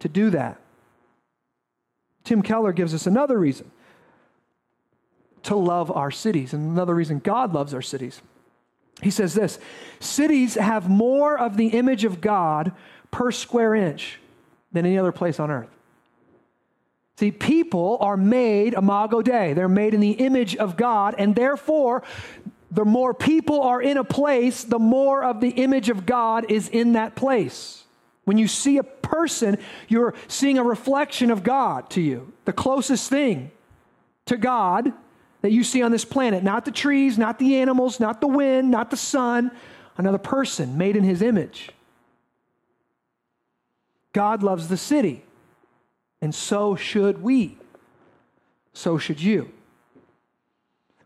to 0.00 0.08
do 0.08 0.30
that. 0.30 0.60
Tim 2.24 2.42
Keller 2.42 2.72
gives 2.72 2.94
us 2.94 3.06
another 3.06 3.38
reason 3.38 3.70
to 5.44 5.56
love 5.56 5.90
our 5.90 6.10
cities, 6.10 6.52
and 6.52 6.70
another 6.70 6.94
reason 6.94 7.18
God 7.18 7.52
loves 7.52 7.72
our 7.74 7.82
cities. 7.82 8.20
He 9.02 9.10
says 9.10 9.34
this 9.34 9.58
cities 9.98 10.54
have 10.54 10.88
more 10.88 11.38
of 11.38 11.56
the 11.56 11.68
image 11.68 12.04
of 12.04 12.20
God 12.20 12.72
per 13.10 13.30
square 13.30 13.74
inch 13.74 14.18
than 14.72 14.86
any 14.86 14.98
other 14.98 15.12
place 15.12 15.40
on 15.40 15.50
earth. 15.50 15.70
See, 17.18 17.30
people 17.30 17.98
are 18.00 18.16
made 18.16 18.74
imago 18.74 19.20
Dei. 19.20 19.52
They're 19.52 19.68
made 19.68 19.94
in 19.94 20.00
the 20.00 20.12
image 20.12 20.56
of 20.56 20.76
God, 20.76 21.14
and 21.18 21.34
therefore, 21.34 22.02
the 22.70 22.84
more 22.84 23.12
people 23.12 23.62
are 23.62 23.82
in 23.82 23.98
a 23.98 24.04
place, 24.04 24.64
the 24.64 24.78
more 24.78 25.24
of 25.24 25.40
the 25.40 25.50
image 25.50 25.90
of 25.90 26.06
God 26.06 26.50
is 26.50 26.68
in 26.68 26.92
that 26.92 27.16
place. 27.16 27.84
When 28.24 28.38
you 28.38 28.46
see 28.46 28.78
a 28.78 28.82
person, 28.82 29.58
you're 29.88 30.14
seeing 30.28 30.56
a 30.56 30.62
reflection 30.62 31.30
of 31.30 31.42
God 31.42 31.90
to 31.90 32.00
you. 32.00 32.32
The 32.44 32.52
closest 32.52 33.10
thing 33.10 33.50
to 34.26 34.36
God 34.36 34.92
that 35.42 35.52
you 35.52 35.64
see 35.64 35.82
on 35.82 35.90
this 35.90 36.04
planet, 36.04 36.42
not 36.42 36.64
the 36.64 36.70
trees, 36.70 37.16
not 37.16 37.38
the 37.38 37.56
animals, 37.56 37.98
not 38.00 38.20
the 38.20 38.26
wind, 38.26 38.70
not 38.70 38.90
the 38.90 38.96
sun, 38.96 39.50
another 39.96 40.18
person 40.18 40.76
made 40.76 40.96
in 40.96 41.04
his 41.04 41.22
image. 41.22 41.70
God 44.12 44.42
loves 44.42 44.68
the 44.68 44.76
city, 44.76 45.22
and 46.20 46.34
so 46.34 46.76
should 46.76 47.22
we. 47.22 47.56
So 48.72 48.98
should 48.98 49.20
you. 49.20 49.52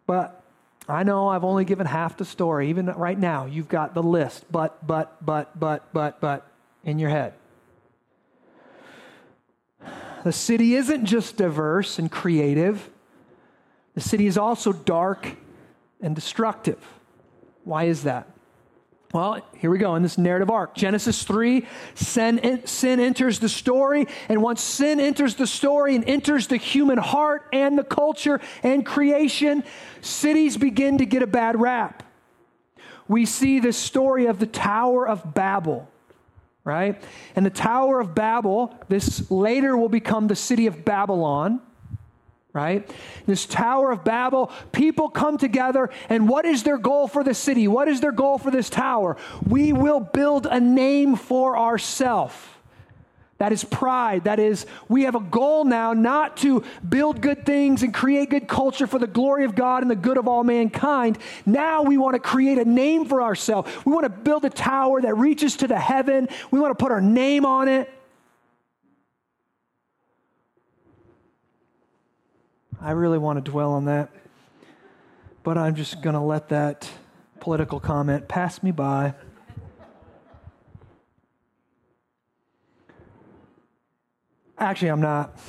But 0.07 0.43
I 0.89 1.03
know 1.03 1.29
I've 1.29 1.45
only 1.45 1.65
given 1.65 1.87
half 1.87 2.17
the 2.17 2.25
story. 2.25 2.69
Even 2.69 2.87
right 2.87 3.19
now, 3.19 3.47
you've 3.47 3.69
got 3.69 3.95
the 3.95 4.03
list, 4.03 4.45
but, 4.51 4.87
but, 4.87 5.25
but, 5.25 5.59
but, 5.59 5.93
but, 5.93 6.21
but 6.21 6.47
in 6.85 6.99
your 6.99 7.11
head. 7.11 7.35
The 10.25 10.33
city 10.33 10.75
isn't 10.75 11.05
just 11.05 11.37
diverse 11.37 11.99
and 11.99 12.11
creative, 12.11 12.91
the 13.95 14.01
city 14.01 14.27
is 14.27 14.37
also 14.37 14.73
dark 14.73 15.37
and 16.01 16.15
destructive. 16.15 16.79
Why 17.65 17.85
is 17.85 18.03
that? 18.03 18.29
Well, 19.15 19.41
here 19.57 19.71
we 19.71 19.79
go 19.79 19.95
in 19.95 20.03
this 20.03 20.19
narrative 20.19 20.51
arc. 20.51 20.75
Genesis 20.75 21.23
3, 21.23 21.65
sin, 21.95 22.63
sin 22.67 22.99
enters 22.99 23.39
the 23.39 23.49
story. 23.49 24.09
And 24.29 24.43
once 24.43 24.61
sin 24.61 24.99
enters 24.99 25.37
the 25.37 25.47
story 25.47 25.95
and 25.95 26.05
enters 26.05 26.49
the 26.49 26.57
human 26.57 26.99
heart 26.99 27.47
and 27.53 27.79
the 27.79 27.85
culture 27.85 28.41
and 28.65 28.85
creation, 28.85 29.63
cities 30.01 30.57
begin 30.57 30.99
to 30.99 31.07
get 31.07 31.23
a 31.23 31.29
bad 31.29 31.61
rap. 31.61 32.03
We 33.07 33.25
see 33.25 33.61
the 33.61 33.73
story 33.73 34.27
of 34.27 34.41
the 34.41 34.49
Tower 34.49 35.07
of 35.07 35.33
Babel, 35.33 35.89
right? 36.65 37.01
And 37.37 37.47
the 37.47 37.51
Tower 37.51 38.01
of 38.01 38.17
Babel, 38.17 38.77
this 38.89 39.31
later 39.31 39.77
will 39.77 39.89
become 39.89 40.27
the 40.27 40.35
city 40.35 40.67
of 40.67 40.85
Babylon 40.85 41.61
right? 42.55 42.89
This 43.27 43.45
Tower 43.45 43.91
of 43.91 44.05
Babel, 44.05 44.51
people 44.73 45.11
come 45.11 45.37
together, 45.37 45.91
and 46.09 46.29
what 46.29 46.47
is 46.47 46.63
their 46.63 46.79
goal 46.79 47.09
for 47.09 47.25
the 47.25 47.35
city? 47.35 47.69
What 47.69 47.89
is 47.89 48.01
their 48.01 48.13
goal 48.13 48.39
for 48.39 48.51
this 48.51 48.71
tower? 48.71 49.17
We 49.47 49.73
will 49.73 50.01
build 50.01 50.47
a 50.47 50.61
name 50.61 51.17
for 51.17 51.59
ourselves. 51.59 52.37
That 53.39 53.53
is 53.53 53.65
pride. 53.65 54.25
That 54.25 54.39
is, 54.39 54.65
we 54.89 55.03
have 55.03 55.17
a 55.17 55.21
goal 55.21 55.65
now 55.65 55.93
not 55.93 56.37
to 56.39 56.63
build 56.89 57.21
good 57.21 57.45
things 57.45 57.83
and 57.83 57.93
create 57.93 58.31
good 58.31 58.47
culture 58.47 58.87
for 58.87 59.01
the 59.01 59.09
glory 59.09 59.45
of 59.45 59.57
God 59.57 59.83
and 59.83 59.91
the 59.91 59.97
good 59.97 60.17
of 60.17 60.29
all 60.29 60.45
mankind. 60.45 61.19
Now 61.45 61.83
we 61.83 61.99
want 61.99 62.15
to 62.15 62.21
create 62.21 62.59
a 62.59 62.65
name 62.65 63.05
for 63.05 63.21
ourselves. 63.21 63.69
We 63.85 63.93
want 63.93 64.05
to 64.05 64.11
build 64.11 64.45
a 64.45 64.51
tower 64.51 65.01
that 65.03 65.17
reaches 65.17 65.57
to 65.57 65.67
the 65.67 65.79
heaven. 65.79 66.29
We 66.53 66.61
want 66.61 66.79
to 66.79 66.83
put 66.83 66.93
our 66.93 67.01
name 67.01 67.45
on 67.45 67.67
it. 67.67 67.91
I 72.85 72.91
really 72.91 73.17
want 73.17 73.43
to 73.43 73.51
dwell 73.51 73.73
on 73.73 73.87
that, 73.87 74.11
but 75.43 75.57
I'm 75.57 75.75
just 75.75 76.03
going 76.03 76.13
to 76.13 76.21
let 76.21 76.51
that 76.51 76.87
political 77.41 77.81
comment 77.81 78.29
pass 78.29 78.63
me 78.63 78.73
by. 78.73 79.15
Actually, 84.59 84.89
I'm 84.89 85.01
not. 85.01 85.41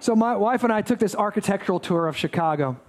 so, 0.00 0.16
my 0.16 0.34
wife 0.34 0.64
and 0.64 0.72
I 0.72 0.80
took 0.80 0.98
this 0.98 1.14
architectural 1.14 1.78
tour 1.78 2.08
of 2.08 2.16
Chicago. 2.16 2.80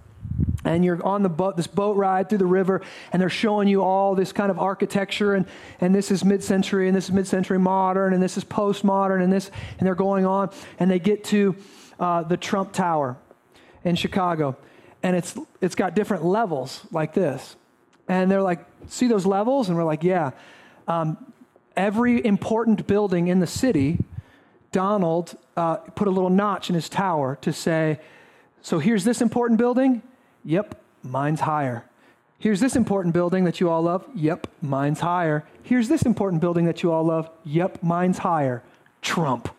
And 0.63 0.85
you're 0.85 1.05
on 1.05 1.23
the 1.23 1.29
boat, 1.29 1.57
this 1.57 1.67
boat 1.67 1.97
ride 1.97 2.29
through 2.29 2.37
the 2.37 2.45
river, 2.45 2.81
and 3.11 3.21
they're 3.21 3.29
showing 3.29 3.67
you 3.67 3.83
all 3.83 4.15
this 4.15 4.31
kind 4.31 4.49
of 4.49 4.59
architecture, 4.59 5.33
and, 5.33 5.45
and 5.81 5.93
this 5.93 6.09
is 6.09 6.23
mid 6.23 6.41
century, 6.41 6.87
and 6.87 6.95
this 6.95 7.05
is 7.05 7.11
mid 7.11 7.27
century 7.27 7.59
modern, 7.59 8.13
and 8.13 8.23
this 8.23 8.37
is 8.37 8.45
postmodern, 8.45 9.21
and 9.21 9.31
this, 9.31 9.51
and 9.77 9.85
they're 9.85 9.95
going 9.95 10.25
on, 10.25 10.51
and 10.79 10.89
they 10.89 10.99
get 10.99 11.25
to 11.25 11.55
uh, 11.99 12.23
the 12.23 12.37
Trump 12.37 12.73
Tower 12.73 13.17
in 13.83 13.95
Chicago, 13.95 14.55
and 15.03 15.15
it's 15.15 15.37
it's 15.61 15.75
got 15.75 15.95
different 15.95 16.25
levels 16.25 16.85
like 16.91 17.13
this, 17.13 17.55
and 18.07 18.29
they're 18.29 18.41
like, 18.41 18.65
see 18.87 19.07
those 19.07 19.25
levels, 19.25 19.69
and 19.69 19.77
we're 19.77 19.83
like, 19.83 20.03
yeah. 20.03 20.31
Um, 20.87 21.17
every 21.75 22.25
important 22.25 22.87
building 22.87 23.27
in 23.27 23.39
the 23.39 23.47
city, 23.47 23.99
Donald 24.71 25.37
uh, 25.55 25.77
put 25.77 26.07
a 26.07 26.11
little 26.11 26.29
notch 26.29 26.69
in 26.69 26.75
his 26.75 26.89
tower 26.89 27.37
to 27.41 27.53
say, 27.53 27.99
so 28.61 28.79
here's 28.79 29.03
this 29.03 29.21
important 29.21 29.59
building. 29.59 30.01
Yep, 30.43 30.81
mine's 31.03 31.41
higher. 31.41 31.85
Here's 32.39 32.59
this 32.59 32.75
important 32.75 33.13
building 33.13 33.45
that 33.45 33.59
you 33.59 33.69
all 33.69 33.81
love. 33.81 34.05
Yep, 34.15 34.47
mine's 34.61 34.99
higher. 34.99 35.45
Here's 35.63 35.87
this 35.87 36.03
important 36.03 36.41
building 36.41 36.65
that 36.65 36.83
you 36.83 36.91
all 36.91 37.03
love. 37.03 37.29
Yep, 37.45 37.83
mine's 37.83 38.19
higher. 38.19 38.63
Trump 39.01 39.49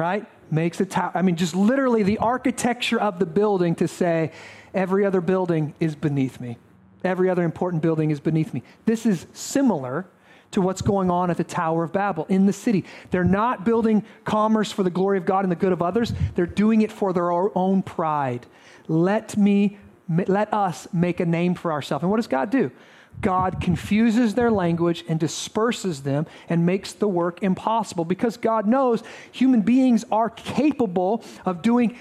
right? 0.00 0.26
Makes 0.50 0.80
a 0.80 0.86
tower. 0.86 1.12
I 1.14 1.22
mean, 1.22 1.36
just 1.36 1.54
literally 1.54 2.02
the 2.02 2.18
architecture 2.18 2.98
of 2.98 3.18
the 3.18 3.26
building 3.26 3.74
to 3.76 3.86
say, 3.86 4.32
every 4.74 5.04
other 5.04 5.20
building 5.20 5.74
is 5.78 5.94
beneath 5.94 6.40
me. 6.40 6.56
Every 7.04 7.30
other 7.30 7.44
important 7.44 7.82
building 7.82 8.10
is 8.10 8.18
beneath 8.18 8.52
me. 8.52 8.62
This 8.86 9.06
is 9.06 9.26
similar 9.32 10.06
to 10.52 10.60
what's 10.60 10.82
going 10.82 11.10
on 11.10 11.30
at 11.30 11.36
the 11.36 11.44
Tower 11.44 11.84
of 11.84 11.92
Babel 11.92 12.26
in 12.28 12.46
the 12.46 12.52
city. 12.52 12.84
They're 13.10 13.22
not 13.24 13.64
building 13.64 14.04
commerce 14.24 14.72
for 14.72 14.82
the 14.82 14.90
glory 14.90 15.18
of 15.18 15.24
God 15.24 15.44
and 15.44 15.52
the 15.52 15.56
good 15.56 15.72
of 15.72 15.82
others, 15.82 16.12
they're 16.34 16.46
doing 16.46 16.82
it 16.82 16.90
for 16.90 17.12
their 17.12 17.30
own 17.30 17.82
pride. 17.82 18.46
Let 18.88 19.36
me 19.36 19.78
let 20.26 20.52
us 20.52 20.88
make 20.92 21.20
a 21.20 21.26
name 21.26 21.54
for 21.54 21.70
ourselves. 21.70 22.02
And 22.02 22.10
what 22.10 22.16
does 22.16 22.26
God 22.26 22.50
do? 22.50 22.72
God 23.20 23.60
confuses 23.60 24.34
their 24.34 24.50
language 24.50 25.04
and 25.08 25.20
disperses 25.20 26.02
them 26.02 26.26
and 26.48 26.64
makes 26.64 26.92
the 26.92 27.08
work 27.08 27.42
impossible 27.42 28.04
because 28.04 28.36
God 28.36 28.66
knows 28.66 29.02
human 29.30 29.60
beings 29.60 30.04
are 30.10 30.30
capable 30.30 31.22
of 31.44 31.62
doing, 31.62 31.96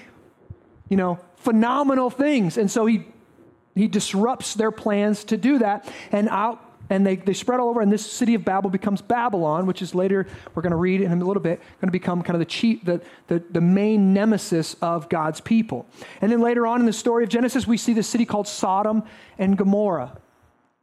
you 0.88 0.98
know, 0.98 1.20
phenomenal 1.36 2.10
things. 2.10 2.58
And 2.58 2.72
so 2.72 2.86
he 2.86 3.06
he 3.76 3.88
disrupts 3.88 4.56
their 4.56 4.72
plans 4.72 5.24
to 5.26 5.38
do 5.38 5.60
that. 5.60 5.92
And 6.12 6.28
out 6.30 6.66
and 6.90 7.06
they, 7.06 7.16
they 7.18 7.34
spread 7.34 7.60
all 7.60 7.70
over 7.70 7.82
and 7.82 7.92
this 7.92 8.10
city 8.10 8.34
of 8.34 8.44
babel 8.44 8.70
becomes 8.70 9.00
babylon 9.00 9.68
which 9.68 9.84
is 9.84 9.94
later 9.94 10.26
we're 10.56 10.64
going 10.64 10.72
to 10.72 10.76
read 10.76 11.02
in 11.02 11.12
a 11.12 11.24
little 11.24 11.42
bit 11.42 11.60
going 11.80 11.88
to 11.88 11.92
become 11.92 12.24
kind 12.24 12.36
of 12.36 12.40
the 12.40 12.46
chief 12.46 12.84
the, 12.84 13.00
the, 13.28 13.44
the 13.52 13.62
main 13.62 14.12
nemesis 14.12 14.76
of 14.82 15.08
god's 15.08 15.40
people. 15.40 15.86
And 16.20 16.32
then 16.32 16.42
later 16.42 16.66
on 16.66 16.80
in 16.80 16.88
the 16.88 16.94
story 16.94 17.24
of 17.24 17.30
genesis 17.30 17.68
we 17.68 17.78
see 17.78 17.94
the 17.94 18.02
city 18.02 18.26
called 18.26 18.48
sodom 18.48 19.04
and 19.38 19.56
gomorrah 19.58 20.18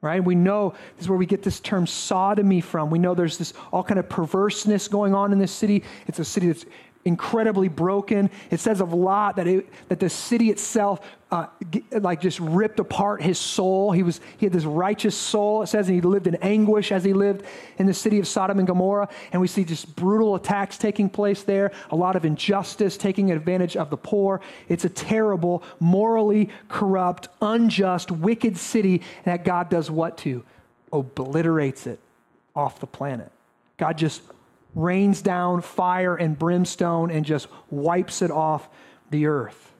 right? 0.06 0.24
We 0.24 0.36
know 0.36 0.70
this 0.96 1.04
is 1.04 1.08
where 1.08 1.18
we 1.18 1.26
get 1.26 1.42
this 1.42 1.58
term 1.58 1.86
sodomy 1.86 2.60
from. 2.60 2.90
We 2.90 2.98
know 2.98 3.14
there's 3.14 3.38
this 3.38 3.52
all 3.72 3.82
kind 3.82 3.98
of 3.98 4.08
perverseness 4.08 4.88
going 4.88 5.14
on 5.14 5.32
in 5.32 5.38
this 5.38 5.52
city. 5.52 5.82
It's 6.06 6.20
a 6.20 6.24
city 6.24 6.46
that's 6.46 6.64
incredibly 7.06 7.68
broken. 7.68 8.30
It 8.50 8.60
says 8.60 8.80
of 8.80 8.92
Lot 8.92 9.36
that, 9.36 9.46
it, 9.46 9.68
that 9.88 10.00
the 10.00 10.10
city 10.10 10.50
itself, 10.50 11.00
uh, 11.30 11.46
like 11.92 12.20
just 12.20 12.40
ripped 12.40 12.80
apart 12.80 13.22
his 13.22 13.38
soul. 13.38 13.92
He, 13.92 14.02
was, 14.02 14.20
he 14.38 14.46
had 14.46 14.52
this 14.52 14.64
righteous 14.64 15.16
soul, 15.16 15.62
it 15.62 15.68
says, 15.68 15.88
and 15.88 15.94
he 15.94 16.00
lived 16.00 16.26
in 16.26 16.34
anguish 16.36 16.90
as 16.90 17.04
he 17.04 17.12
lived 17.12 17.46
in 17.78 17.86
the 17.86 17.94
city 17.94 18.18
of 18.18 18.26
Sodom 18.26 18.58
and 18.58 18.66
Gomorrah. 18.66 19.08
And 19.32 19.40
we 19.40 19.46
see 19.46 19.64
just 19.64 19.94
brutal 19.94 20.34
attacks 20.34 20.76
taking 20.76 21.08
place 21.08 21.44
there, 21.44 21.70
a 21.90 21.96
lot 21.96 22.16
of 22.16 22.24
injustice, 22.24 22.96
taking 22.96 23.30
advantage 23.30 23.76
of 23.76 23.88
the 23.88 23.96
poor. 23.96 24.40
It's 24.68 24.84
a 24.84 24.90
terrible, 24.90 25.62
morally 25.78 26.50
corrupt, 26.68 27.28
unjust, 27.40 28.10
wicked 28.10 28.56
city 28.56 29.02
that 29.24 29.44
God 29.44 29.70
does 29.70 29.90
what 29.90 30.18
to? 30.18 30.44
Obliterates 30.92 31.86
it 31.86 32.00
off 32.56 32.80
the 32.80 32.86
planet. 32.86 33.30
God 33.76 33.96
just 33.96 34.22
rains 34.76 35.22
down 35.22 35.62
fire 35.62 36.14
and 36.14 36.38
brimstone 36.38 37.10
and 37.10 37.24
just 37.24 37.48
wipes 37.70 38.22
it 38.22 38.30
off 38.30 38.68
the 39.10 39.26
earth. 39.26 39.72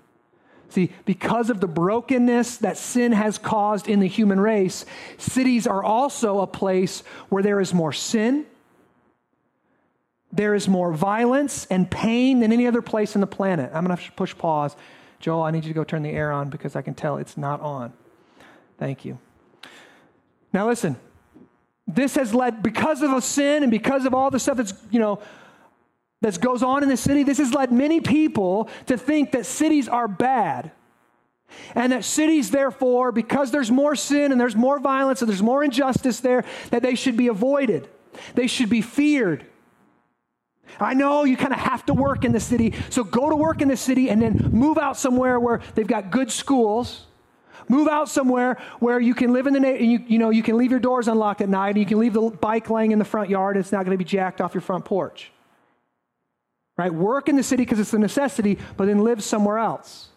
See, 0.71 0.91
because 1.05 1.49
of 1.49 1.61
the 1.61 1.69
brokenness 1.69 2.57
that 2.59 2.77
sin 2.77 3.13
has 3.13 3.39
caused 3.39 3.89
in 3.89 4.01
the 4.01 4.09
human 4.09 4.41
race, 4.41 4.85
cities 5.17 5.67
are 5.67 5.85
also 5.85 6.41
a 6.41 6.47
place 6.47 7.03
where 7.29 7.43
there 7.43 7.61
is 7.61 7.73
more 7.73 7.93
sin, 7.93 8.47
there 10.33 10.55
is 10.55 10.67
more 10.67 10.93
violence 10.93 11.67
and 11.67 11.89
pain 11.91 12.41
than 12.41 12.53
any 12.53 12.67
other 12.67 12.83
place 12.83 13.15
on 13.15 13.21
the 13.21 13.27
planet. 13.27 13.71
I'm 13.73 13.87
going 13.87 13.97
to 13.97 14.13
push 14.13 14.37
pause. 14.37 14.77
Joel, 15.21 15.43
I 15.43 15.51
need 15.51 15.65
you 15.65 15.71
to 15.71 15.75
go 15.75 15.85
turn 15.85 16.03
the 16.03 16.11
air 16.11 16.33
on 16.33 16.51
because 16.51 16.75
I 16.75 16.83
can 16.83 16.95
tell 16.95 17.17
it's 17.17 17.37
not 17.37 17.61
on. 17.61 17.93
Thank 18.79 19.05
you. 19.05 19.19
Now, 20.53 20.67
listen, 20.67 20.97
this 21.87 22.17
has 22.17 22.35
led, 22.35 22.63
because 22.63 23.03
of 23.03 23.13
a 23.13 23.21
sin 23.23 23.63
and 23.63 23.71
because 23.71 24.05
of 24.07 24.15
all 24.15 24.31
the 24.31 24.41
stuff 24.41 24.57
that's, 24.57 24.75
you 24.91 24.99
know, 24.99 25.21
that 26.23 26.41
goes 26.41 26.63
on 26.63 26.83
in 26.83 26.89
the 26.89 26.97
city, 26.97 27.23
this 27.23 27.39
has 27.39 27.53
led 27.53 27.71
many 27.73 28.01
people 28.01 28.69
to 28.87 28.97
think 28.97 29.33
that 29.33 29.47
cities 29.47 29.89
are 29.89 30.09
bad. 30.09 30.73
And 31.75 31.93
that 31.93 32.05
cities, 32.05 32.51
therefore, 32.51 33.13
because 33.13 33.53
there's 33.53 33.71
more 33.71 33.95
sin 33.95 34.33
and 34.33 34.41
there's 34.41 34.57
more 34.57 34.81
violence 34.81 35.23
and 35.23 35.29
there's 35.29 35.43
more 35.43 35.63
injustice 35.63 36.21
there, 36.21 36.45
that 36.71 36.83
they 36.83 36.97
should 36.97 37.17
be 37.17 37.29
avoided. 37.29 37.89
They 38.35 38.49
should 38.49 38.69
be 38.69 38.83
feared. 38.83 39.47
I 40.81 40.95
know 40.95 41.25
you 41.25 41.37
kind 41.37 41.53
of 41.53 41.61
have 41.61 41.87
to 41.87 41.95
work 41.95 42.25
in 42.25 42.33
the 42.33 42.41
city, 42.41 42.75
so 42.91 43.05
go 43.05 43.31
to 43.31 43.37
work 43.37 43.63
in 43.63 43.69
the 43.69 43.77
city 43.77 44.11
and 44.11 44.21
then 44.21 44.51
move 44.53 44.79
out 44.79 44.97
somewhere 44.97 45.39
where 45.39 45.61
they've 45.75 45.87
got 45.87 46.11
good 46.11 46.33
schools 46.33 47.07
Move 47.69 47.89
out 47.89 48.09
somewhere 48.09 48.59
where 48.79 49.01
you 49.01 49.15
can 49.15 49.33
live 49.33 49.47
in 49.47 49.55
the, 49.55 49.61
na- 49.61 49.69
you, 49.69 50.03
you 50.07 50.19
know, 50.19 50.31
you 50.31 50.43
can 50.43 50.57
leave 50.57 50.71
your 50.71 50.81
doors 50.81 51.09
unlocked 51.09 51.41
at 51.41 51.49
night 51.49 51.71
and 51.71 51.79
you 51.79 51.87
can 51.87 51.99
leave 51.99 52.13
the 52.13 52.23
bike 52.23 52.71
laying 52.71 52.93
in 52.93 52.99
the 52.99 53.05
front 53.05 53.31
yard 53.31 53.57
and 53.57 53.65
it's 53.65 53.73
not 53.73 53.85
going 53.85 53.97
to 53.97 53.99
be 53.99 54.05
jacked 54.05 54.41
off 54.41 54.55
your 54.55 54.61
front 54.61 54.85
porch. 54.85 55.33
Right? 56.77 56.93
Work 56.93 57.29
in 57.29 57.37
the 57.37 57.43
city 57.43 57.65
because 57.65 57.81
it's 57.81 57.95
a 57.95 57.99
necessity, 57.99 58.59
but 58.77 58.87
then 58.87 58.99
live 58.99 59.23
somewhere 59.23 59.59
else. 59.59 60.09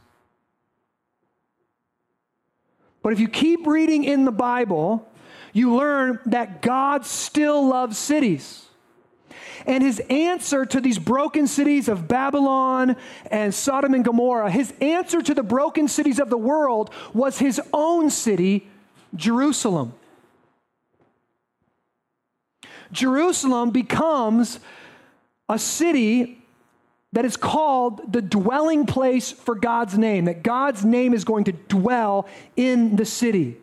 But 3.01 3.13
if 3.13 3.19
you 3.19 3.27
keep 3.27 3.65
reading 3.65 4.03
in 4.03 4.25
the 4.25 4.31
Bible, 4.31 5.07
you 5.53 5.75
learn 5.75 6.19
that 6.25 6.61
God 6.61 7.05
still 7.05 7.67
loves 7.67 7.97
cities. 7.97 8.68
And 9.65 9.83
his 9.83 9.99
answer 10.09 10.65
to 10.65 10.79
these 10.79 10.97
broken 10.97 11.47
cities 11.47 11.87
of 11.87 12.07
Babylon 12.07 12.95
and 13.29 13.53
Sodom 13.53 13.93
and 13.93 14.03
Gomorrah, 14.03 14.49
his 14.49 14.73
answer 14.81 15.21
to 15.21 15.33
the 15.33 15.43
broken 15.43 15.87
cities 15.87 16.19
of 16.19 16.29
the 16.29 16.37
world 16.37 16.91
was 17.13 17.39
his 17.39 17.61
own 17.73 18.09
city, 18.09 18.67
Jerusalem. 19.15 19.93
Jerusalem 22.91 23.69
becomes 23.71 24.59
a 25.47 25.59
city 25.59 26.41
that 27.11 27.25
is 27.25 27.37
called 27.37 28.11
the 28.11 28.21
dwelling 28.21 28.85
place 28.85 29.31
for 29.31 29.55
God's 29.55 29.97
name, 29.97 30.25
that 30.25 30.43
God's 30.43 30.85
name 30.85 31.13
is 31.13 31.23
going 31.23 31.45
to 31.45 31.51
dwell 31.51 32.27
in 32.55 32.95
the 32.95 33.05
city. 33.05 33.57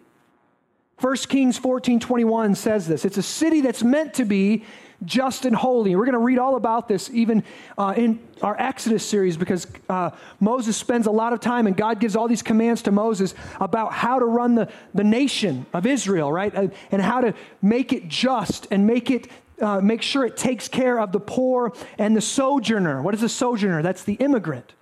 1 1.01 1.17
Kings 1.29 1.59
14 1.59 2.01
21 2.01 2.55
says 2.55 2.89
this. 2.89 3.05
It's 3.05 3.19
a 3.19 3.23
city 3.23 3.61
that's 3.61 3.85
meant 3.85 4.15
to 4.15 4.25
be 4.25 4.65
just 5.07 5.45
and 5.45 5.57
holy. 5.57 5.97
We're 5.97 6.05
going 6.05 6.13
to 6.13 6.19
read 6.19 6.39
all 6.39 6.57
about 6.57 6.89
this 6.89 7.09
even 7.11 7.45
uh, 7.79 7.95
in 7.97 8.21
our 8.43 8.61
Exodus 8.61 9.07
series 9.07 9.37
because 9.37 9.67
uh, 9.89 10.11
Moses 10.41 10.77
spends 10.77 11.07
a 11.07 11.11
lot 11.11 11.33
of 11.33 11.41
time 11.41 11.67
and 11.67 11.77
God 11.77 12.01
gives 12.01 12.17
all 12.17 12.29
these 12.29 12.43
commands 12.43 12.83
to 12.83 12.93
Moses 12.93 13.35
about 13.61 13.93
how 13.93 14.19
to 14.19 14.27
run 14.27 14.57
the, 14.57 14.69
the 14.93 15.05
nation 15.05 15.65
of 15.73 15.87
Israel, 15.87 16.31
right? 16.31 16.53
And, 16.53 16.73
and 16.91 17.01
how 17.01 17.23
to 17.23 17.35
make 17.63 17.93
it 17.93 18.09
just 18.09 18.67
and 18.71 18.87
make 18.87 19.11
it. 19.11 19.29
Uh, 19.59 19.81
make 19.81 20.03
sure 20.03 20.27
it 20.27 20.37
takes 20.37 20.69
care 20.69 21.01
of 21.01 21.13
the 21.13 21.19
poor 21.19 21.73
and 21.97 22.15
the 22.15 22.21
sojourner. 22.21 23.01
What 23.01 23.15
is 23.15 23.23
a 23.23 23.29
sojourner? 23.31 23.81
That's 23.81 24.05
the 24.05 24.13
immigrant. 24.13 24.75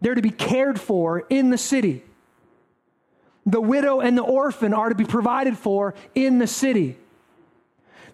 They're 0.00 0.14
to 0.14 0.22
be 0.22 0.30
cared 0.30 0.80
for 0.80 1.20
in 1.28 1.50
the 1.50 1.58
city. 1.58 2.02
The 3.44 3.60
widow 3.60 4.00
and 4.00 4.16
the 4.16 4.22
orphan 4.22 4.72
are 4.72 4.88
to 4.88 4.94
be 4.94 5.04
provided 5.04 5.58
for 5.58 5.94
in 6.14 6.38
the 6.38 6.46
city. 6.46 6.96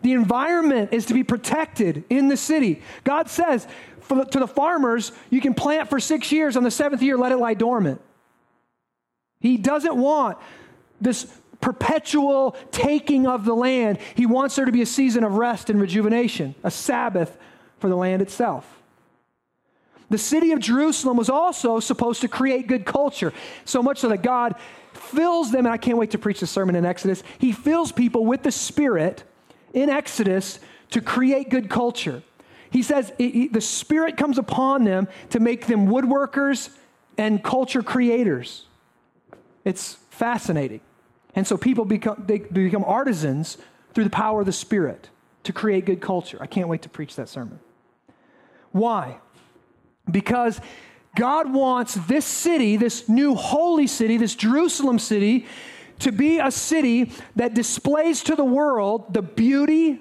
The 0.02 0.12
environment 0.12 0.92
is 0.92 1.06
to 1.06 1.14
be 1.14 1.24
protected 1.24 2.04
in 2.08 2.28
the 2.28 2.36
city. 2.36 2.82
God 3.04 3.28
says 3.28 3.66
the, 4.08 4.24
to 4.24 4.38
the 4.38 4.48
farmers, 4.48 5.12
you 5.30 5.40
can 5.40 5.54
plant 5.54 5.90
for 5.90 6.00
six 6.00 6.32
years, 6.32 6.56
on 6.56 6.62
the 6.62 6.70
seventh 6.70 7.02
year, 7.02 7.16
let 7.16 7.32
it 7.32 7.38
lie 7.38 7.54
dormant. 7.54 8.00
He 9.40 9.56
doesn't 9.56 9.96
want 9.96 10.38
this 11.00 11.26
perpetual 11.60 12.56
taking 12.70 13.26
of 13.26 13.44
the 13.44 13.54
land. 13.54 13.98
He 14.14 14.26
wants 14.26 14.56
there 14.56 14.64
to 14.64 14.72
be 14.72 14.82
a 14.82 14.86
season 14.86 15.24
of 15.24 15.34
rest 15.34 15.70
and 15.70 15.80
rejuvenation, 15.80 16.54
a 16.64 16.70
Sabbath 16.70 17.36
for 17.78 17.88
the 17.88 17.96
land 17.96 18.22
itself. 18.22 18.80
The 20.08 20.18
city 20.18 20.52
of 20.52 20.58
Jerusalem 20.58 21.16
was 21.16 21.30
also 21.30 21.78
supposed 21.78 22.20
to 22.22 22.28
create 22.28 22.66
good 22.66 22.84
culture, 22.84 23.32
so 23.64 23.82
much 23.82 23.98
so 23.98 24.08
that 24.08 24.22
God 24.22 24.56
fills 24.92 25.52
them, 25.52 25.66
and 25.66 25.72
I 25.72 25.76
can't 25.76 25.98
wait 25.98 26.10
to 26.10 26.18
preach 26.18 26.40
the 26.40 26.46
sermon 26.46 26.74
in 26.74 26.84
Exodus. 26.84 27.22
He 27.38 27.52
fills 27.52 27.92
people 27.92 28.26
with 28.26 28.42
the 28.42 28.50
Spirit 28.50 29.22
in 29.74 29.90
Exodus 29.90 30.59
to 30.90 31.00
create 31.00 31.50
good 31.50 31.68
culture. 31.68 32.22
He 32.70 32.83
says 32.83 33.12
it, 33.18 33.24
it, 33.24 33.52
the 33.52 33.61
Spirit 33.61 34.16
comes 34.16 34.38
upon 34.38 34.85
them 34.85 35.09
to 35.30 35.40
make 35.40 35.66
them 35.66 35.88
woodworkers 35.88 36.70
and 37.18 37.42
culture 37.42 37.83
creators. 37.83 38.66
It's 39.64 39.94
fascinating. 40.11 40.80
And 41.35 41.46
so 41.46 41.56
people 41.56 41.85
become, 41.85 42.24
they 42.26 42.38
become 42.38 42.85
artisans 42.85 43.59
through 43.94 44.04
the 44.04 44.11
power 44.11 44.40
of 44.40 44.46
the 44.46 44.52
Spirit 44.52 45.11
to 45.44 45.52
create 45.52 45.85
good 45.85 46.00
culture. 46.00 46.38
I 46.40 46.46
can't 46.46 46.68
wait 46.68 46.83
to 46.83 46.88
preach 46.88 47.16
that 47.16 47.28
sermon. 47.28 47.61
Why? 48.72 49.18
Because 50.11 50.61
God 51.16 51.52
wants 51.52 51.94
this 51.94 52.24
city, 52.24 52.76
this 52.76 53.09
new 53.09 53.35
holy 53.35 53.87
city, 53.87 54.16
this 54.16 54.35
Jerusalem 54.35 54.98
city, 54.98 55.46
to 56.00 56.12
be 56.12 56.38
a 56.38 56.50
city 56.50 57.12
that 57.36 57.54
displays 57.54 58.22
to 58.24 58.36
the 58.36 58.44
world 58.44 59.14
the 59.14 59.22
beauty, 59.22 60.00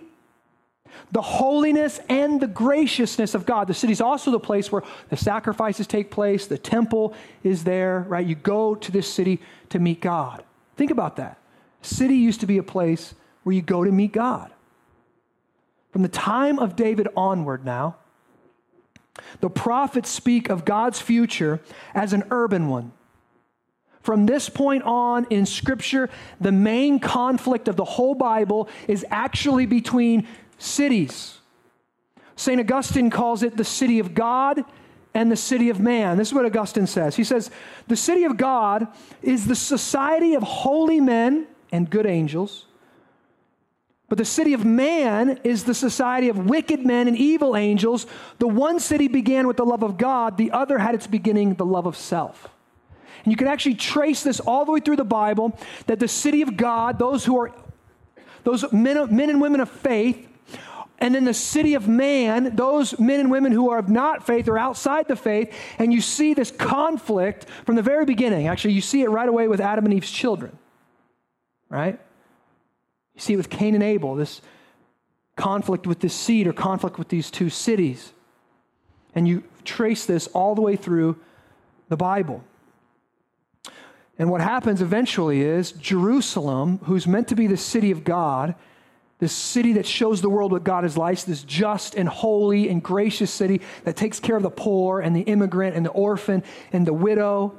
the 1.12 1.21
holiness, 1.21 1.99
and 2.09 2.41
the 2.41 2.47
graciousness 2.47 3.35
of 3.35 3.45
God. 3.45 3.67
The 3.67 3.73
city 3.73 3.93
is 3.93 4.01
also 4.01 4.31
the 4.31 4.39
place 4.39 4.71
where 4.71 4.83
the 5.09 5.17
sacrifices 5.17 5.88
take 5.88 6.12
place, 6.12 6.47
the 6.47 6.57
temple 6.57 7.13
is 7.43 7.63
there, 7.63 8.05
right? 8.09 8.25
You 8.25 8.35
go 8.35 8.75
to 8.75 8.91
this 8.91 9.12
city 9.12 9.39
to 9.69 9.79
meet 9.79 10.01
God. 10.01 10.43
Think 10.75 10.91
about 10.91 11.15
that. 11.17 11.38
City 11.81 12.15
used 12.15 12.39
to 12.41 12.47
be 12.47 12.57
a 12.57 12.63
place 12.63 13.13
where 13.43 13.55
you 13.55 13.62
go 13.62 13.83
to 13.83 13.91
meet 13.91 14.12
God. 14.12 14.51
From 15.91 16.01
the 16.01 16.09
time 16.09 16.59
of 16.59 16.75
David 16.75 17.07
onward 17.15 17.65
now, 17.65 17.95
The 19.39 19.49
prophets 19.49 20.09
speak 20.09 20.49
of 20.49 20.65
God's 20.65 20.99
future 20.99 21.59
as 21.93 22.13
an 22.13 22.23
urban 22.31 22.69
one. 22.69 22.91
From 24.01 24.25
this 24.25 24.49
point 24.49 24.83
on 24.83 25.25
in 25.29 25.45
Scripture, 25.45 26.09
the 26.39 26.51
main 26.51 26.99
conflict 26.99 27.67
of 27.67 27.75
the 27.75 27.85
whole 27.85 28.15
Bible 28.15 28.69
is 28.88 29.05
actually 29.09 29.65
between 29.65 30.27
cities. 30.57 31.38
St. 32.35 32.59
Augustine 32.59 33.09
calls 33.09 33.43
it 33.43 33.57
the 33.57 33.65
city 33.65 33.99
of 33.99 34.13
God 34.13 34.63
and 35.13 35.31
the 35.31 35.35
city 35.35 35.69
of 35.69 35.79
man. 35.79 36.17
This 36.17 36.29
is 36.29 36.33
what 36.33 36.45
Augustine 36.45 36.88
says. 36.88 37.15
He 37.15 37.23
says, 37.23 37.51
The 37.88 37.95
city 37.95 38.23
of 38.23 38.38
God 38.38 38.88
is 39.21 39.45
the 39.45 39.55
society 39.55 40.35
of 40.35 40.43
holy 40.43 41.01
men 41.01 41.47
and 41.71 41.89
good 41.89 42.05
angels. 42.05 42.65
But 44.07 44.17
the 44.17 44.25
city 44.25 44.53
of 44.53 44.65
man 44.65 45.39
is 45.43 45.65
the 45.65 45.73
society 45.73 46.29
of 46.29 46.49
wicked 46.49 46.85
men 46.85 47.07
and 47.07 47.15
evil 47.17 47.55
angels. 47.55 48.07
The 48.39 48.47
one 48.47 48.79
city 48.79 49.07
began 49.07 49.45
with 49.45 49.57
the 49.57 49.65
love 49.65 49.83
of 49.83 49.97
God, 49.97 50.38
the 50.38 50.51
other 50.51 50.79
had 50.79 50.95
its 50.95 51.05
beginning 51.05 51.55
the 51.55 51.65
love 51.65 51.85
of 51.85 51.95
self. 51.95 52.49
And 53.23 53.32
you 53.32 53.38
can 53.38 53.47
actually 53.47 53.75
trace 53.75 54.23
this 54.23 54.39
all 54.39 54.65
the 54.65 54.71
way 54.71 54.79
through 54.79 54.95
the 54.95 55.03
Bible 55.03 55.58
that 55.88 55.99
the 55.99 56.08
city 56.08 56.41
of 56.41 56.58
God, 56.58 56.99
those 56.99 57.25
who 57.25 57.38
are 57.38 57.51
those 58.43 58.71
men, 58.71 59.13
men 59.15 59.29
and 59.29 59.41
women 59.41 59.60
of 59.60 59.69
faith, 59.69 60.27
and 60.99 61.15
then 61.15 61.23
the 61.23 61.34
city 61.34 61.75
of 61.75 61.88
man, 61.88 62.55
those 62.55 62.99
men 62.99 63.19
and 63.19 63.32
women 63.32 63.51
who 63.51 63.69
are 63.69 63.79
of 63.79 63.89
not 63.89 64.25
faith 64.25 64.47
or 64.47 64.58
outside 64.58 65.08
the 65.08 65.15
faith, 65.15 65.53
and 65.77 65.93
you 65.93 66.01
see 66.01 66.34
this 66.34 66.51
conflict 66.51 67.45
from 67.65 67.75
the 67.75 67.82
very 67.82 68.05
beginning. 68.05 68.47
Actually, 68.47 68.73
you 68.73 68.82
see 68.82 69.01
it 69.01 69.10
right 69.10 69.29
away 69.29 69.47
with 69.47 69.62
Adam 69.62 69.86
and 69.86 69.93
Eve's 69.93 70.12
children, 70.12 70.58
right? 71.69 71.99
You 73.15 73.21
see 73.21 73.34
it 73.34 73.38
with 73.38 73.49
Cain 73.49 73.75
and 73.75 73.84
Abel, 73.84 74.15
this 74.15 74.41
conflict 75.36 75.88
with 75.88 75.99
this 75.99 76.13
seed 76.13 76.47
or 76.47 76.53
conflict 76.53 76.97
with 76.97 77.08
these 77.08 77.32
two 77.32 77.49
cities. 77.49 78.12
And 79.15 79.27
you 79.27 79.43
trace 79.63 80.05
this 80.05 80.27
all 80.27 80.53
the 80.53 80.62
way 80.62 80.75
through 80.75 81.17
the 81.88 81.97
Bible. 81.97 82.43
And 84.19 84.29
what 84.29 84.41
happens 84.41 84.82
eventually 84.82 85.41
is 85.41 85.71
Jerusalem, 85.71 86.79
who's 86.84 87.08
meant 87.08 87.29
to 87.29 87.36
be 87.36 87.47
the 87.47 87.55
city 87.55 87.89
of 87.89 88.03
God, 88.03 88.53
this 89.19 89.32
city 89.32 89.73
that 89.73 89.86
shows 89.86 90.21
the 90.21 90.29
world 90.29 90.51
what 90.51 90.65
God 90.65 90.84
is 90.84 90.97
like, 90.97 91.21
this 91.21 91.41
just 91.43 91.95
and 91.95 92.08
holy 92.08 92.69
and 92.69 92.84
gracious 92.84 93.32
city 93.32 93.62
that 93.86 93.95
takes 93.95 94.19
care 94.19 94.36
of 94.36 94.43
the 94.43 94.49
poor 94.49 94.99
and 94.99 95.15
the 95.15 95.21
immigrant 95.21 95.75
and 95.75 95.86
the 95.86 95.91
orphan 95.91 96.43
and 96.73 96.86
the 96.86 96.93
widow, 96.93 97.55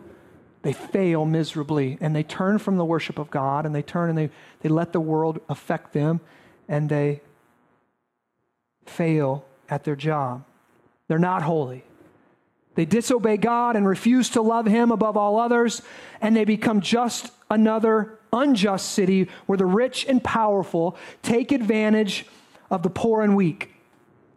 they 0.62 0.74
fail 0.74 1.24
miserably 1.24 1.96
and 2.02 2.14
they 2.14 2.22
turn 2.22 2.58
from 2.58 2.76
the 2.76 2.84
worship 2.84 3.18
of 3.18 3.30
God 3.30 3.64
and 3.64 3.74
they 3.74 3.82
turn 3.82 4.10
and 4.10 4.18
they, 4.18 4.30
they 4.60 4.68
let 4.68 4.92
the 4.92 5.00
world 5.00 5.40
affect 5.48 5.94
them 5.94 6.20
and 6.68 6.90
they 6.90 7.22
fail 8.84 9.46
at 9.70 9.84
their 9.84 9.96
job. 9.96 10.44
They're 11.08 11.18
not 11.18 11.42
holy. 11.42 11.84
They 12.80 12.86
disobey 12.86 13.36
God 13.36 13.76
and 13.76 13.86
refuse 13.86 14.30
to 14.30 14.40
love 14.40 14.64
Him 14.64 14.90
above 14.90 15.14
all 15.14 15.38
others, 15.38 15.82
and 16.22 16.34
they 16.34 16.46
become 16.46 16.80
just 16.80 17.30
another 17.50 18.18
unjust 18.32 18.92
city 18.92 19.28
where 19.44 19.58
the 19.58 19.66
rich 19.66 20.06
and 20.08 20.24
powerful 20.24 20.96
take 21.22 21.52
advantage 21.52 22.24
of 22.70 22.82
the 22.82 22.88
poor 22.88 23.20
and 23.20 23.36
weak. 23.36 23.74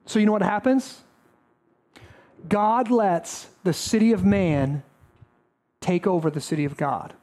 So, 0.08 0.20
you 0.20 0.26
know 0.26 0.34
what 0.34 0.42
happens? 0.42 1.04
God 2.50 2.92
lets 2.92 3.48
the 3.64 3.72
city 3.72 4.12
of 4.12 4.26
man 4.26 4.84
take 5.80 6.06
over 6.06 6.30
the 6.30 6.42
city 6.42 6.66
of 6.66 6.76
God. 6.76 7.14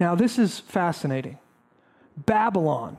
Now, 0.00 0.14
this 0.14 0.38
is 0.38 0.60
fascinating. 0.60 1.36
Babylon, 2.16 2.96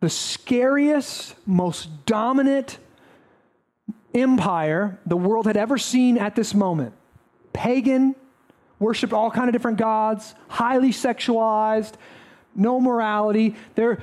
the 0.00 0.10
scariest, 0.10 1.36
most 1.46 2.04
dominant 2.04 2.78
empire 4.14 4.98
the 5.06 5.16
world 5.16 5.46
had 5.46 5.56
ever 5.56 5.78
seen 5.78 6.18
at 6.18 6.34
this 6.34 6.54
moment. 6.54 6.94
Pagan, 7.52 8.14
worshiped 8.78 9.12
all 9.12 9.30
kind 9.30 9.48
of 9.48 9.52
different 9.52 9.78
gods, 9.78 10.34
highly 10.48 10.90
sexualized, 10.90 11.92
no 12.54 12.80
morality. 12.80 13.54
They're, 13.74 14.02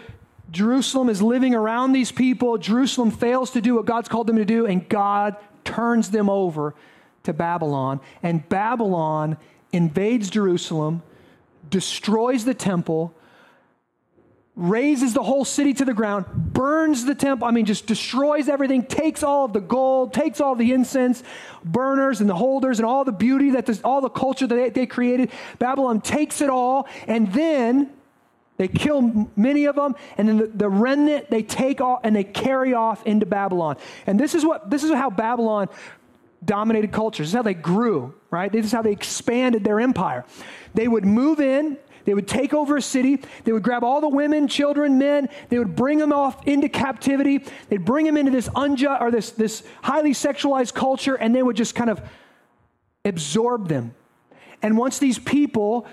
Jerusalem 0.52 1.10
is 1.10 1.22
living 1.22 1.54
around 1.54 1.92
these 1.92 2.12
people. 2.12 2.58
Jerusalem 2.58 3.12
fails 3.12 3.52
to 3.52 3.62
do 3.62 3.76
what 3.76 3.86
God's 3.86 4.10
called 4.10 4.28
them 4.28 4.38
to 4.38 4.46
do, 4.46 4.66
and 4.66 4.88
God 4.88 5.36
turns 5.64 6.10
them 6.10 6.30
over 6.30 6.74
to 7.24 7.34
Babylon. 7.34 8.00
And 8.24 8.48
Babylon 8.50 9.38
invades 9.72 10.30
Jerusalem, 10.30 11.04
destroys 11.70 12.46
the 12.46 12.56
temple, 12.56 13.14
razes 14.60 15.14
the 15.14 15.24
whole 15.24 15.46
city 15.46 15.74
to 15.74 15.86
the 15.86 15.94
ground, 15.94 16.26
burns 16.36 17.06
the 17.06 17.16
temple, 17.16 17.48
I 17.48 17.52
mean, 17.52 17.66
just 17.66 17.88
destroys 17.88 18.50
everything, 18.50 18.84
takes 18.84 19.24
all 19.24 19.46
of 19.46 19.54
the 19.54 19.62
gold, 19.62 20.14
takes 20.14 20.42
all 20.42 20.54
the 20.54 20.74
incense 20.74 21.24
burners 21.64 22.20
and 22.20 22.30
the 22.30 22.36
holders 22.36 22.80
and 22.80 22.86
all 22.86 23.06
the 23.06 23.14
beauty 23.14 23.52
that 23.52 23.66
this, 23.66 23.80
all 23.84 24.02
the 24.02 24.10
culture 24.10 24.46
that 24.46 24.56
they, 24.56 24.70
they 24.70 24.86
created. 24.86 25.32
Babylon 25.60 26.02
takes 26.02 26.42
it 26.42 26.50
all, 26.50 26.88
and 27.08 27.32
then 27.32 27.90
they 28.58 28.68
kill 28.68 29.30
many 29.38 29.66
of 29.66 29.76
them, 29.76 29.96
and 30.18 30.28
then 30.28 30.38
the, 30.38 30.48
the 30.48 30.70
remnant 30.70 31.30
they 31.30 31.42
take 31.42 31.80
off 31.80 32.02
and 32.04 32.14
they 32.14 32.26
carry 32.26 32.74
off 32.74 33.06
into 33.06 33.26
Babylon. 33.26 33.78
And 34.06 34.20
this 34.20 34.36
is 34.36 34.46
what 34.46 34.70
this 34.70 34.84
is 34.84 34.92
how 34.92 35.10
Babylon 35.10 35.70
dominated 36.44 36.92
cultures. 36.92 37.28
This 37.28 37.30
is 37.30 37.36
how 37.36 37.44
they 37.44 37.54
grew, 37.54 38.14
right? 38.30 38.52
This 38.52 38.66
is 38.66 38.74
how 38.74 38.82
they 38.82 38.92
expanded 38.92 39.64
their 39.64 39.80
empire. 39.80 40.26
They 40.74 40.90
would 40.90 41.06
move 41.06 41.40
in, 41.40 41.78
they 42.10 42.16
would 42.16 42.28
take 42.28 42.56
over 42.56 42.76
a 42.76 42.82
city. 42.82 43.22
They 43.44 43.52
would 43.52 43.62
grab 43.62 43.84
all 43.84 44.02
the 44.02 44.10
women, 44.10 44.48
children, 44.48 44.98
men. 44.98 45.30
They 45.50 45.60
would 45.60 45.76
bring 45.76 46.00
them 46.00 46.12
off 46.12 46.48
into 46.48 46.68
captivity. 46.68 47.46
They'd 47.68 47.86
bring 47.86 48.04
them 48.04 48.18
into 48.18 48.32
this 48.32 48.50
unjust 48.56 49.00
or 49.00 49.12
this, 49.12 49.30
this 49.30 49.62
highly 49.84 50.14
sexualized 50.14 50.74
culture, 50.74 51.14
and 51.14 51.36
they 51.36 51.44
would 51.44 51.56
just 51.56 51.76
kind 51.76 51.88
of 51.88 52.02
absorb 53.06 53.68
them. 53.68 53.94
And 54.64 54.76
once 54.76 54.98
these 54.98 55.20
people, 55.20 55.86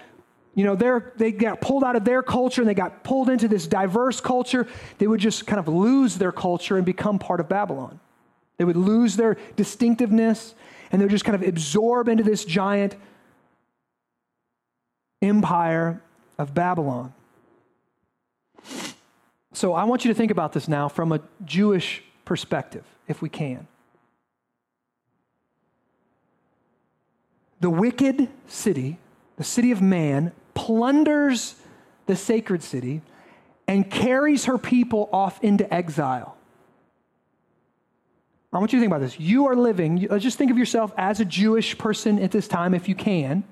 you 0.55 0.65
know, 0.65 0.75
they 1.19 1.33
got 1.33 1.61
pulled 1.61 1.85
out 1.85 1.97
of 1.97 2.07
their 2.07 2.23
culture 2.23 2.63
and 2.63 2.69
they 2.71 2.73
got 2.73 3.05
pulled 3.05 3.29
into 3.29 3.47
this 3.47 3.67
diverse 3.67 4.19
culture, 4.19 4.67
they 4.97 5.07
would 5.07 5.21
just 5.21 5.47
kind 5.47 5.61
of 5.61 5.69
lose 5.69 6.17
their 6.17 6.33
culture 6.33 6.79
and 6.79 6.87
become 6.87 7.19
part 7.19 7.41
of 7.41 7.49
Babylon. 7.51 8.01
They 8.57 8.65
would 8.65 8.79
lose 8.79 9.17
their 9.17 9.37
distinctiveness 9.57 10.55
and 10.91 10.99
they 10.99 11.05
would 11.05 11.13
just 11.13 11.27
kind 11.27 11.35
of 11.35 11.47
absorb 11.47 12.09
into 12.09 12.25
this 12.25 12.43
giant 12.43 12.97
empire 15.23 16.03
of 16.39 16.55
Babylon. 16.55 17.13
So 19.53 19.73
I 19.73 19.85
want 19.85 20.05
you 20.05 20.13
to 20.13 20.15
think 20.15 20.31
about 20.31 20.53
this 20.53 20.69
now 20.69 20.89
from 20.89 21.13
a 21.13 21.21
Jewish 21.45 22.03
perspective, 22.25 22.85
if 23.09 23.23
we 23.23 23.29
can. 23.29 23.67
The 27.61 27.71
wicked 27.71 28.29
city, 28.47 28.99
the 29.37 29.45
city 29.45 29.71
of 29.71 29.81
man, 29.81 30.33
plunders 30.55 31.55
the 32.05 32.17
sacred 32.17 32.63
city 32.63 33.01
and 33.67 33.91
carries 33.91 34.45
her 34.45 34.59
people 34.59 35.09
off 35.13 35.43
into 35.43 35.73
exile. 35.73 36.37
I 38.53 38.59
want 38.59 38.73
you 38.73 38.79
to 38.79 38.83
think 38.83 38.91
about 38.91 39.03
this. 39.03 39.19
You 39.21 39.47
are 39.47 39.57
living, 39.57 40.11
uh, 40.11 40.19
just 40.19 40.39
think 40.39 40.51
of 40.51 40.57
yourself 40.57 40.93
as 40.97 41.21
a 41.21 41.25
Jewish 41.25 41.77
person 41.77 42.19
at 42.19 42.31
this 42.31 42.49
time, 42.49 42.75
if 42.75 42.89
you 42.89 42.95
can. 42.95 43.45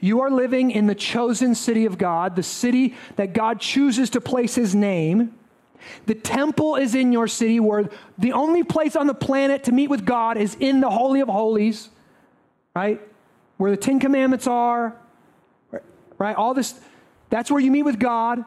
You 0.00 0.22
are 0.22 0.30
living 0.30 0.70
in 0.70 0.86
the 0.86 0.94
chosen 0.94 1.54
city 1.54 1.84
of 1.84 1.98
God, 1.98 2.36
the 2.36 2.42
city 2.42 2.94
that 3.16 3.32
God 3.32 3.60
chooses 3.60 4.10
to 4.10 4.20
place 4.20 4.54
his 4.54 4.74
name. 4.74 5.34
The 6.06 6.14
temple 6.14 6.76
is 6.76 6.94
in 6.94 7.12
your 7.12 7.28
city, 7.28 7.60
where 7.60 7.88
the 8.18 8.32
only 8.32 8.62
place 8.62 8.96
on 8.96 9.06
the 9.06 9.14
planet 9.14 9.64
to 9.64 9.72
meet 9.72 9.88
with 9.88 10.04
God 10.04 10.36
is 10.36 10.56
in 10.60 10.80
the 10.80 10.90
Holy 10.90 11.20
of 11.20 11.28
Holies, 11.28 11.88
right? 12.74 13.00
Where 13.56 13.70
the 13.70 13.76
Ten 13.76 14.00
Commandments 14.00 14.46
are, 14.46 14.96
right? 16.18 16.36
All 16.36 16.54
this, 16.54 16.78
that's 17.30 17.50
where 17.50 17.60
you 17.60 17.70
meet 17.70 17.82
with 17.82 17.98
God. 17.98 18.44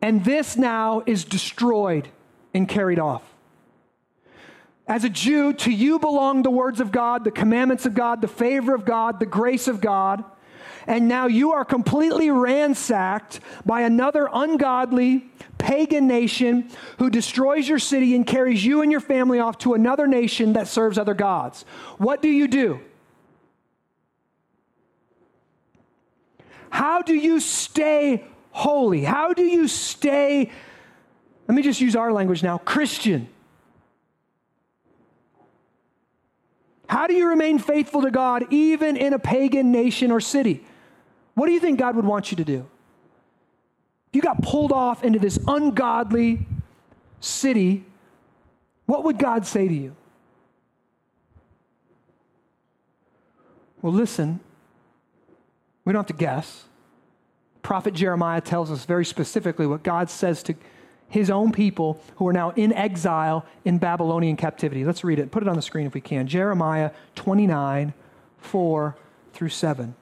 And 0.00 0.24
this 0.24 0.56
now 0.56 1.02
is 1.06 1.24
destroyed 1.24 2.08
and 2.52 2.68
carried 2.68 2.98
off. 2.98 3.22
As 4.86 5.04
a 5.04 5.08
Jew, 5.08 5.52
to 5.54 5.70
you 5.70 5.98
belong 5.98 6.42
the 6.42 6.50
words 6.50 6.80
of 6.80 6.90
God, 6.90 7.24
the 7.24 7.30
commandments 7.30 7.86
of 7.86 7.94
God, 7.94 8.20
the 8.20 8.28
favor 8.28 8.74
of 8.74 8.84
God, 8.84 9.20
the 9.20 9.26
grace 9.26 9.68
of 9.68 9.80
God. 9.80 10.24
And 10.86 11.06
now 11.06 11.26
you 11.26 11.52
are 11.52 11.64
completely 11.64 12.30
ransacked 12.30 13.40
by 13.64 13.82
another 13.82 14.28
ungodly 14.32 15.30
pagan 15.58 16.08
nation 16.08 16.68
who 16.98 17.08
destroys 17.08 17.68
your 17.68 17.78
city 17.78 18.16
and 18.16 18.26
carries 18.26 18.64
you 18.64 18.82
and 18.82 18.90
your 18.90 19.00
family 19.00 19.38
off 19.38 19.58
to 19.58 19.74
another 19.74 20.08
nation 20.08 20.54
that 20.54 20.66
serves 20.66 20.98
other 20.98 21.14
gods. 21.14 21.64
What 21.98 22.20
do 22.20 22.28
you 22.28 22.48
do? 22.48 22.80
How 26.70 27.02
do 27.02 27.14
you 27.14 27.38
stay 27.38 28.24
holy? 28.50 29.04
How 29.04 29.32
do 29.34 29.42
you 29.42 29.68
stay, 29.68 30.50
let 31.46 31.54
me 31.54 31.62
just 31.62 31.80
use 31.80 31.94
our 31.94 32.12
language 32.12 32.42
now, 32.42 32.58
Christian? 32.58 33.28
How 36.92 37.06
do 37.06 37.14
you 37.14 37.26
remain 37.26 37.58
faithful 37.58 38.02
to 38.02 38.10
God 38.10 38.44
even 38.50 38.98
in 38.98 39.14
a 39.14 39.18
pagan 39.18 39.72
nation 39.72 40.10
or 40.10 40.20
city? 40.20 40.62
What 41.32 41.46
do 41.46 41.52
you 41.54 41.58
think 41.58 41.78
God 41.78 41.96
would 41.96 42.04
want 42.04 42.30
you 42.30 42.36
to 42.36 42.44
do? 42.44 42.66
You 44.12 44.20
got 44.20 44.42
pulled 44.42 44.72
off 44.72 45.02
into 45.02 45.18
this 45.18 45.38
ungodly 45.48 46.46
city 47.18 47.86
What 48.84 49.04
would 49.04 49.16
God 49.16 49.46
say 49.46 49.66
to 49.68 49.74
you? 49.74 49.96
Well, 53.80 53.94
listen, 53.94 54.40
we 55.86 55.94
don't 55.94 56.00
have 56.00 56.14
to 56.14 56.22
guess. 56.22 56.64
Prophet 57.62 57.94
Jeremiah 57.94 58.42
tells 58.42 58.70
us 58.70 58.84
very 58.84 59.06
specifically 59.06 59.66
what 59.66 59.82
God 59.82 60.10
says 60.10 60.42
to 60.42 60.54
his 61.12 61.28
own 61.28 61.52
people 61.52 62.00
who 62.16 62.26
are 62.26 62.32
now 62.32 62.50
in 62.56 62.72
exile 62.72 63.44
in 63.66 63.76
Babylonian 63.76 64.34
captivity. 64.34 64.82
Let's 64.82 65.04
read 65.04 65.18
it. 65.18 65.30
Put 65.30 65.42
it 65.42 65.48
on 65.48 65.56
the 65.56 65.62
screen 65.62 65.86
if 65.86 65.92
we 65.92 66.00
can. 66.00 66.26
Jeremiah 66.26 66.90
29, 67.16 67.92
4 68.38 68.96
through 69.34 69.48
7. 69.50 69.94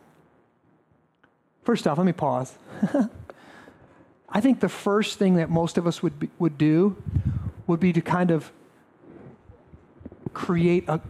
First 1.65 1.89
off, 1.89 1.99
let 1.99 2.07
me 2.07 2.13
pause. 2.13 2.57
I 4.29 4.41
think 4.41 4.61
the 4.61 4.69
first 4.69 5.19
thing 5.19 5.35
that 5.35 5.51
most 5.51 5.79
of 5.79 5.89
us 5.89 6.01
would, 6.01 6.21
be, 6.21 6.31
would 6.39 6.57
do 6.57 6.97
would 7.67 7.81
be 7.81 7.93
to 7.93 8.01
kind 8.01 8.31
of 8.31 8.53
create 10.33 10.89
a, 10.89 11.01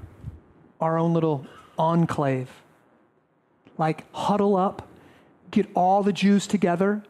our 0.80 0.96
own 0.96 1.12
little 1.12 1.46
enclave. 1.78 2.48
Like 3.76 4.10
huddle 4.14 4.56
up, 4.56 4.88
get 5.50 5.68
all 5.74 6.02
the 6.02 6.12
Jews 6.14 6.46
together, 6.46 7.02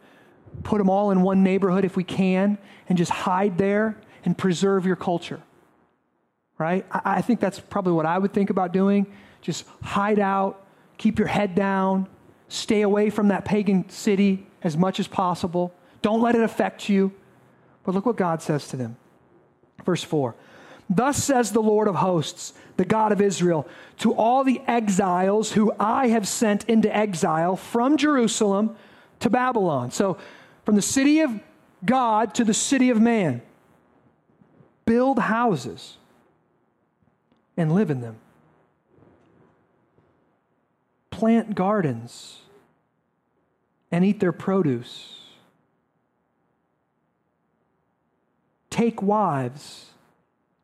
put 0.62 0.78
them 0.78 0.90
all 0.90 1.10
in 1.10 1.22
one 1.22 1.42
neighborhood 1.42 1.84
if 1.84 1.96
we 1.96 2.04
can, 2.04 2.58
and 2.88 2.98
just 2.98 3.10
hide 3.10 3.58
there 3.58 3.96
and 4.24 4.36
preserve 4.36 4.86
your 4.86 4.96
culture. 4.96 5.40
Right? 6.58 6.84
I, 6.90 7.00
I 7.04 7.22
think 7.22 7.40
that's 7.40 7.60
probably 7.60 7.92
what 7.92 8.06
I 8.06 8.18
would 8.18 8.32
think 8.32 8.50
about 8.50 8.72
doing. 8.72 9.06
Just 9.40 9.64
hide 9.82 10.18
out, 10.18 10.66
keep 10.98 11.18
your 11.18 11.28
head 11.28 11.54
down, 11.54 12.08
stay 12.48 12.82
away 12.82 13.10
from 13.10 13.28
that 13.28 13.44
pagan 13.44 13.88
city 13.88 14.46
as 14.62 14.76
much 14.76 15.00
as 15.00 15.08
possible. 15.08 15.72
Don't 16.02 16.20
let 16.20 16.34
it 16.34 16.42
affect 16.42 16.88
you. 16.88 17.12
But 17.84 17.94
look 17.94 18.06
what 18.06 18.16
God 18.16 18.42
says 18.42 18.68
to 18.68 18.76
them. 18.76 18.96
Verse 19.84 20.02
4 20.02 20.34
Thus 20.88 21.22
says 21.22 21.52
the 21.52 21.62
Lord 21.62 21.86
of 21.86 21.94
hosts, 21.94 22.52
the 22.76 22.84
God 22.84 23.12
of 23.12 23.20
Israel, 23.20 23.66
to 23.98 24.12
all 24.12 24.42
the 24.42 24.60
exiles 24.66 25.52
who 25.52 25.72
I 25.78 26.08
have 26.08 26.26
sent 26.26 26.64
into 26.64 26.94
exile 26.94 27.56
from 27.56 27.96
Jerusalem 27.96 28.76
to 29.20 29.30
Babylon. 29.30 29.92
So, 29.92 30.18
from 30.70 30.76
the 30.76 30.82
city 30.82 31.18
of 31.18 31.32
God 31.84 32.32
to 32.36 32.44
the 32.44 32.54
city 32.54 32.90
of 32.90 33.00
man, 33.00 33.42
build 34.84 35.18
houses 35.18 35.96
and 37.56 37.74
live 37.74 37.90
in 37.90 38.02
them, 38.02 38.20
plant 41.10 41.56
gardens 41.56 42.42
and 43.90 44.04
eat 44.04 44.20
their 44.20 44.30
produce, 44.30 45.18
take 48.70 49.02
wives 49.02 49.86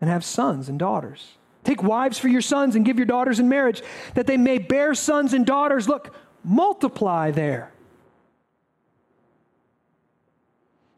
and 0.01 0.09
have 0.09 0.25
sons 0.25 0.69
and 0.69 0.79
daughters. 0.79 1.33
Take 1.64 1.83
wives 1.83 2.16
for 2.16 2.29
your 2.29 2.42
sons 2.42 2.77
and 2.77 2.85
give 2.85 2.97
your 2.97 3.07
daughters 3.07 3.40
in 3.40 3.49
marriage, 3.49 3.83
that 4.14 4.29
they 4.29 4.37
may 4.37 4.59
bear 4.59 4.95
sons 4.95 5.33
and 5.33 5.45
daughters. 5.45 5.88
Look, 5.88 6.14
multiply 6.45 7.33
there. 7.33 7.73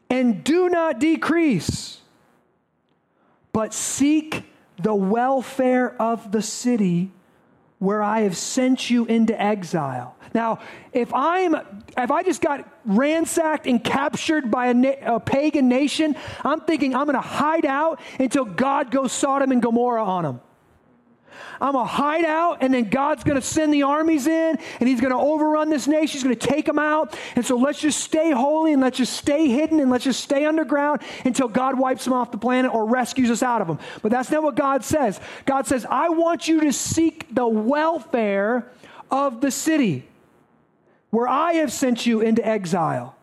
And 0.09 0.43
do 0.43 0.69
not 0.69 0.99
decrease, 0.99 1.99
but 3.53 3.73
seek 3.73 4.43
the 4.81 4.95
welfare 4.95 6.01
of 6.01 6.31
the 6.31 6.41
city 6.41 7.11
where 7.79 8.01
I 8.01 8.21
have 8.21 8.35
sent 8.35 8.89
you 8.89 9.05
into 9.05 9.39
exile. 9.39 10.15
Now, 10.33 10.59
if 10.91 11.13
I'm 11.13 11.55
if 11.97 12.11
I 12.11 12.23
just 12.23 12.41
got 12.41 12.67
ransacked 12.85 13.67
and 13.67 13.83
captured 13.83 14.51
by 14.51 14.67
a, 14.67 14.73
na- 14.73 15.15
a 15.15 15.19
pagan 15.19 15.69
nation, 15.69 16.15
I'm 16.43 16.61
thinking 16.61 16.95
I'm 16.95 17.05
going 17.05 17.15
to 17.15 17.21
hide 17.21 17.65
out 17.65 17.99
until 18.19 18.45
God 18.45 18.91
goes 18.91 19.11
Sodom 19.11 19.51
and 19.51 19.61
Gomorrah 19.61 20.03
on 20.03 20.23
them. 20.23 20.41
I'm 21.61 21.73
going 21.73 21.85
to 21.87 21.91
hide 21.91 22.25
out, 22.25 22.59
and 22.61 22.73
then 22.73 22.89
God's 22.89 23.23
going 23.23 23.35
to 23.35 23.45
send 23.45 23.73
the 23.73 23.83
armies 23.83 24.27
in, 24.27 24.57
and 24.79 24.89
He's 24.89 25.01
going 25.01 25.13
to 25.13 25.19
overrun 25.19 25.69
this 25.69 25.87
nation. 25.87 26.13
He's 26.13 26.23
going 26.23 26.35
to 26.35 26.47
take 26.47 26.65
them 26.65 26.79
out. 26.79 27.17
And 27.35 27.45
so 27.45 27.57
let's 27.57 27.79
just 27.79 27.99
stay 27.99 28.31
holy, 28.31 28.73
and 28.73 28.81
let's 28.81 28.97
just 28.97 29.13
stay 29.13 29.47
hidden, 29.47 29.79
and 29.79 29.91
let's 29.91 30.03
just 30.03 30.21
stay 30.21 30.45
underground 30.45 31.01
until 31.25 31.47
God 31.47 31.77
wipes 31.77 32.03
them 32.03 32.13
off 32.13 32.31
the 32.31 32.37
planet 32.37 32.73
or 32.73 32.85
rescues 32.85 33.29
us 33.29 33.43
out 33.43 33.61
of 33.61 33.67
them. 33.67 33.79
But 34.01 34.11
that's 34.11 34.31
not 34.31 34.43
what 34.43 34.55
God 34.55 34.83
says. 34.83 35.19
God 35.45 35.67
says, 35.67 35.85
I 35.89 36.09
want 36.09 36.47
you 36.47 36.61
to 36.61 36.73
seek 36.73 37.33
the 37.33 37.47
welfare 37.47 38.71
of 39.11 39.41
the 39.41 39.51
city 39.51 40.05
where 41.09 41.27
I 41.27 41.53
have 41.53 41.71
sent 41.71 42.05
you 42.05 42.21
into 42.21 42.45
exile, 42.45 43.15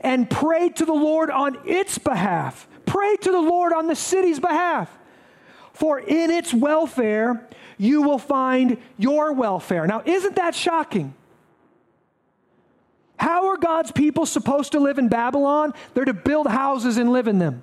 and 0.00 0.28
pray 0.28 0.70
to 0.70 0.84
the 0.84 0.94
Lord 0.94 1.30
on 1.30 1.58
its 1.66 1.98
behalf. 1.98 2.66
Pray 2.86 3.16
to 3.16 3.30
the 3.30 3.40
Lord 3.40 3.72
on 3.72 3.86
the 3.86 3.94
city's 3.94 4.40
behalf. 4.40 4.90
For 5.78 6.00
in 6.00 6.32
its 6.32 6.52
welfare, 6.52 7.46
you 7.76 8.02
will 8.02 8.18
find 8.18 8.78
your 8.96 9.32
welfare. 9.32 9.86
Now, 9.86 10.02
isn't 10.04 10.34
that 10.34 10.56
shocking? 10.56 11.14
How 13.16 13.46
are 13.46 13.56
God's 13.56 13.92
people 13.92 14.26
supposed 14.26 14.72
to 14.72 14.80
live 14.80 14.98
in 14.98 15.06
Babylon? 15.08 15.72
They're 15.94 16.04
to 16.04 16.12
build 16.12 16.48
houses 16.48 16.96
and 16.96 17.12
live 17.12 17.28
in 17.28 17.38
them, 17.38 17.62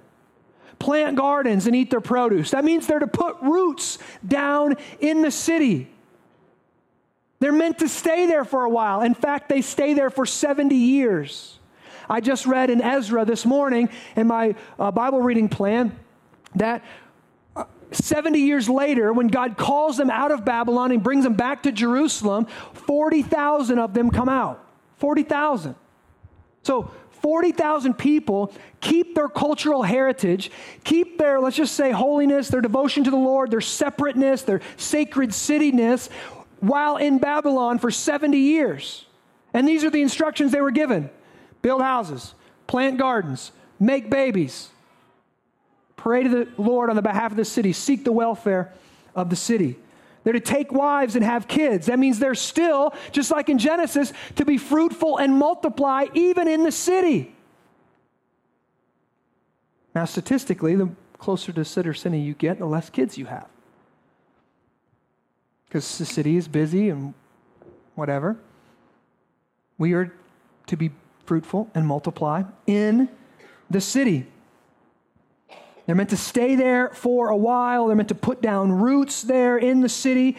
plant 0.79 1.17
gardens 1.17 1.67
and 1.67 1.75
eat 1.75 1.89
their 1.89 1.99
produce. 1.99 2.51
That 2.51 2.63
means 2.63 2.87
they're 2.87 2.99
to 2.99 3.07
put 3.07 3.35
roots 3.41 3.97
down 4.25 4.77
in 5.01 5.21
the 5.21 5.31
city. 5.31 5.89
They're 7.41 7.51
meant 7.51 7.79
to 7.79 7.89
stay 7.89 8.27
there 8.27 8.45
for 8.45 8.63
a 8.63 8.69
while. 8.69 9.01
In 9.01 9.13
fact, 9.13 9.49
they 9.49 9.61
stay 9.61 9.93
there 9.93 10.09
for 10.09 10.25
70 10.25 10.73
years. 10.73 11.59
I 12.09 12.21
just 12.21 12.45
read 12.45 12.69
in 12.69 12.81
Ezra 12.81 13.25
this 13.25 13.45
morning 13.45 13.89
in 14.15 14.27
my 14.27 14.55
uh, 14.79 14.91
Bible 14.91 15.21
reading 15.21 15.49
plan 15.49 15.99
that 16.55 16.81
70 17.95 18.39
years 18.39 18.67
later, 18.67 19.13
when 19.13 19.27
God 19.27 19.57
calls 19.57 19.97
them 19.97 20.09
out 20.09 20.31
of 20.31 20.45
Babylon 20.45 20.91
and 20.91 21.01
brings 21.01 21.23
them 21.23 21.33
back 21.33 21.63
to 21.63 21.71
Jerusalem, 21.71 22.45
40,000 22.73 23.79
of 23.79 23.93
them 23.93 24.11
come 24.11 24.29
out. 24.29 24.63
40,000. 24.97 25.75
So 26.63 26.91
40,000 27.21 27.95
people 27.95 28.53
keep 28.81 29.15
their 29.15 29.27
cultural 29.27 29.83
heritage, 29.83 30.51
keep 30.83 31.17
their, 31.17 31.39
let's 31.39 31.55
just 31.55 31.75
say, 31.75 31.91
holiness, 31.91 32.49
their 32.49 32.61
devotion 32.61 33.03
to 33.03 33.11
the 33.11 33.17
Lord, 33.17 33.51
their 33.51 33.61
separateness, 33.61 34.43
their 34.43 34.61
sacred 34.77 35.31
cityness, 35.31 36.09
while 36.59 36.97
in 36.97 37.17
Babylon 37.17 37.79
for 37.79 37.91
70 37.91 38.37
years. 38.37 39.05
And 39.53 39.67
these 39.67 39.83
are 39.83 39.89
the 39.89 40.01
instructions 40.01 40.51
they 40.51 40.61
were 40.61 40.71
given 40.71 41.09
build 41.61 41.81
houses, 41.81 42.35
plant 42.67 42.99
gardens, 42.99 43.51
make 43.79 44.09
babies, 44.09 44.69
pray 45.95 46.23
to 46.23 46.29
the 46.29 46.47
Lord 46.57 46.89
on 46.89 46.95
the 46.95 47.01
behalf 47.01 47.31
of 47.31 47.37
the 47.37 47.45
city, 47.45 47.73
seek 47.73 48.03
the 48.03 48.11
welfare 48.11 48.73
of 49.15 49.29
the 49.29 49.35
city. 49.35 49.77
They're 50.23 50.33
to 50.33 50.39
take 50.39 50.71
wives 50.71 51.15
and 51.15 51.23
have 51.23 51.47
kids. 51.47 51.85
That 51.85 51.99
means 51.99 52.17
they're 52.17 52.35
still, 52.35 52.93
just 53.11 53.29
like 53.29 53.49
in 53.49 53.59
Genesis, 53.59 54.11
to 54.35 54.45
be 54.45 54.57
fruitful 54.57 55.17
and 55.17 55.33
multiply 55.37 56.05
even 56.13 56.47
in 56.47 56.63
the 56.63 56.71
city. 56.71 57.35
Now, 59.93 60.05
statistically, 60.05 60.75
the 60.75 60.89
closer 61.19 61.51
to 61.53 61.63
city 61.63 61.93
center 61.93 62.17
you 62.17 62.33
get, 62.33 62.59
the 62.59 62.65
less 62.65 62.89
kids 62.89 63.17
you 63.17 63.25
have 63.25 63.47
because 65.75 65.97
the 65.97 66.05
city 66.05 66.37
is 66.37 66.47
busy 66.47 66.87
and 66.87 67.13
whatever. 67.95 68.37
We 69.77 69.91
are 69.91 70.13
to 70.67 70.77
be 70.77 70.91
fruitful 71.25 71.69
and 71.75 71.85
multiply 71.85 72.43
in 72.65 73.09
the 73.69 73.81
city. 73.81 74.25
They're 75.85 75.95
meant 75.95 76.09
to 76.09 76.17
stay 76.17 76.55
there 76.55 76.89
for 76.89 77.29
a 77.29 77.37
while. 77.37 77.87
They're 77.87 77.95
meant 77.95 78.09
to 78.09 78.15
put 78.15 78.41
down 78.41 78.71
roots 78.71 79.21
there 79.21 79.57
in 79.57 79.81
the 79.81 79.89
city. 79.89 80.37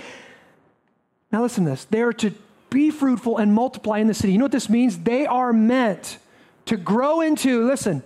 Now, 1.30 1.42
listen 1.42 1.64
to 1.64 1.70
this. 1.70 1.84
They're 1.84 2.12
to 2.14 2.32
be 2.70 2.90
fruitful 2.90 3.38
and 3.38 3.54
multiply 3.54 3.98
in 3.98 4.06
the 4.06 4.14
city. 4.14 4.32
You 4.32 4.38
know 4.38 4.44
what 4.46 4.52
this 4.52 4.68
means? 4.68 4.98
They 4.98 5.26
are 5.26 5.52
meant 5.52 6.18
to 6.66 6.76
grow 6.76 7.20
into, 7.20 7.64
listen, 7.66 8.02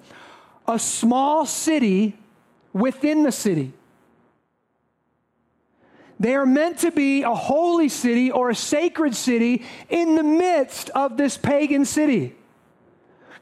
a 0.69 0.79
small 0.79 1.47
city 1.47 2.17
within 2.73 3.23
the 3.23 3.33
city. 3.33 3.73
They 6.19 6.35
are 6.35 6.45
meant 6.45 6.81
to 6.81 6.91
be 6.91 7.23
a 7.23 7.35
holy 7.35 7.89
city 7.89 8.31
or 8.31 8.51
a 8.51 8.55
sacred 8.55 9.17
city 9.17 9.65
in 9.89 10.17
the 10.17 10.23
midst 10.23 10.91
of 10.91 11.17
this 11.17 11.39
pagan 11.39 11.87
city. 11.87 12.35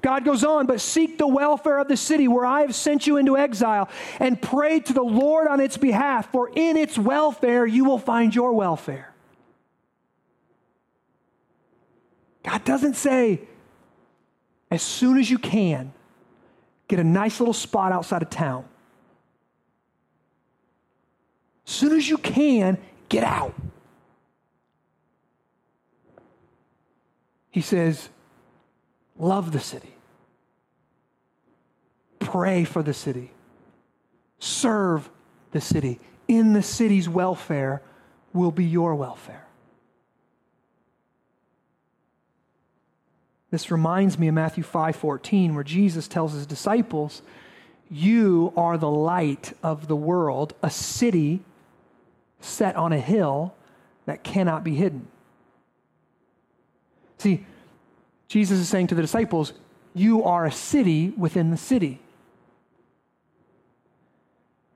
God 0.01 0.25
goes 0.25 0.45
on, 0.45 0.67
but 0.67 0.81
seek 0.81 1.19
the 1.19 1.27
welfare 1.27 1.79
of 1.79 1.89
the 1.89 1.97
city 1.97 2.29
where 2.29 2.47
I 2.47 2.61
have 2.61 2.75
sent 2.75 3.07
you 3.07 3.17
into 3.17 3.37
exile 3.37 3.89
and 4.21 4.41
pray 4.41 4.81
to 4.81 4.93
the 4.93 5.03
Lord 5.03 5.49
on 5.49 5.61
its 5.61 5.77
behalf, 5.77 6.31
for 6.31 6.51
in 6.55 6.77
its 6.77 6.97
welfare 6.97 7.67
you 7.67 7.85
will 7.85 7.99
find 7.99 8.35
your 8.35 8.53
welfare. 8.53 9.13
God 12.45 12.65
doesn't 12.65 12.95
say, 12.95 13.41
as 14.71 14.83
soon 14.83 15.19
as 15.19 15.31
you 15.31 15.39
can, 15.39 15.93
get 16.87 16.99
a 16.99 17.05
nice 17.05 17.41
little 17.41 17.55
spot 17.55 17.93
outside 17.93 18.23
of 18.23 18.31
town. 18.31 18.65
As 21.67 21.73
soon 21.73 21.97
as 21.97 22.09
you 22.09 22.19
can, 22.19 22.79
get 23.09 23.25
out. 23.25 23.55
He 27.51 27.61
says, 27.61 28.09
Love 29.19 29.53
the 29.53 29.61
city. 29.61 29.95
Pray 32.21 32.65
for 32.65 32.83
the 32.83 32.95
city. 32.95 33.33
Serve 34.39 35.11
the 35.51 35.61
city. 35.61 35.99
In 36.29 36.53
the 36.53 36.63
city's 36.63 37.09
welfare 37.09 37.83
will 38.33 38.53
be 38.53 38.65
your 38.65 38.95
welfare. 38.95 39.47
This 43.51 43.71
reminds 43.71 44.19
me 44.19 44.29
of 44.29 44.35
Matthew 44.35 44.63
5:14 44.63 45.55
where 45.55 45.65
Jesus 45.65 46.07
tells 46.07 46.35
his 46.35 46.47
disciples, 46.47 47.23
"You 47.91 48.53
are 48.57 48.77
the 48.77 48.91
light 48.91 49.55
of 49.63 49.89
the 49.89 49.97
world, 49.97 50.55
a 50.63 50.71
city 50.71 51.43
set 52.41 52.77
on 52.77 52.93
a 52.93 53.01
hill 53.01 53.55
that 54.05 54.23
cannot 54.23 54.63
be 54.63 54.75
hidden." 54.75 55.09
See, 57.17 57.47
Jesus 58.29 58.59
is 58.59 58.69
saying 58.69 58.89
to 58.89 58.95
the 58.95 59.03
disciples, 59.03 59.53
"You 59.95 60.23
are 60.23 60.45
a 60.45 60.53
city 60.53 61.15
within 61.17 61.51
the 61.51 61.57
city." 61.57 62.01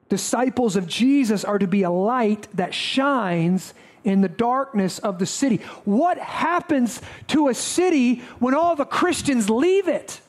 Disciples 0.09 0.77
of 0.77 0.87
Jesus 0.87 1.45
are 1.45 1.59
to 1.59 1.67
be 1.67 1.83
a 1.83 1.91
light 1.91 2.49
that 2.55 2.75
shines 2.75 3.73
in 4.05 4.21
the 4.21 4.29
darkness 4.29 4.99
of 4.99 5.19
the 5.19 5.27
city. 5.27 5.59
What 5.85 6.19
happens 6.19 7.01
to 7.29 7.49
a 7.49 7.55
city 7.55 8.17
when 8.38 8.55
all 8.55 8.75
the 8.75 8.85
Christians 8.85 9.49
leave 9.49 9.88
it? 9.88 10.21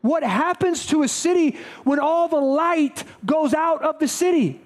What 0.00 0.22
happens 0.22 0.86
to 0.86 1.02
a 1.02 1.08
city 1.08 1.58
when 1.84 1.98
all 1.98 2.28
the 2.28 2.40
light 2.40 3.04
goes 3.24 3.52
out 3.52 3.82
of 3.82 3.98
the 3.98 4.08
city? 4.08 4.60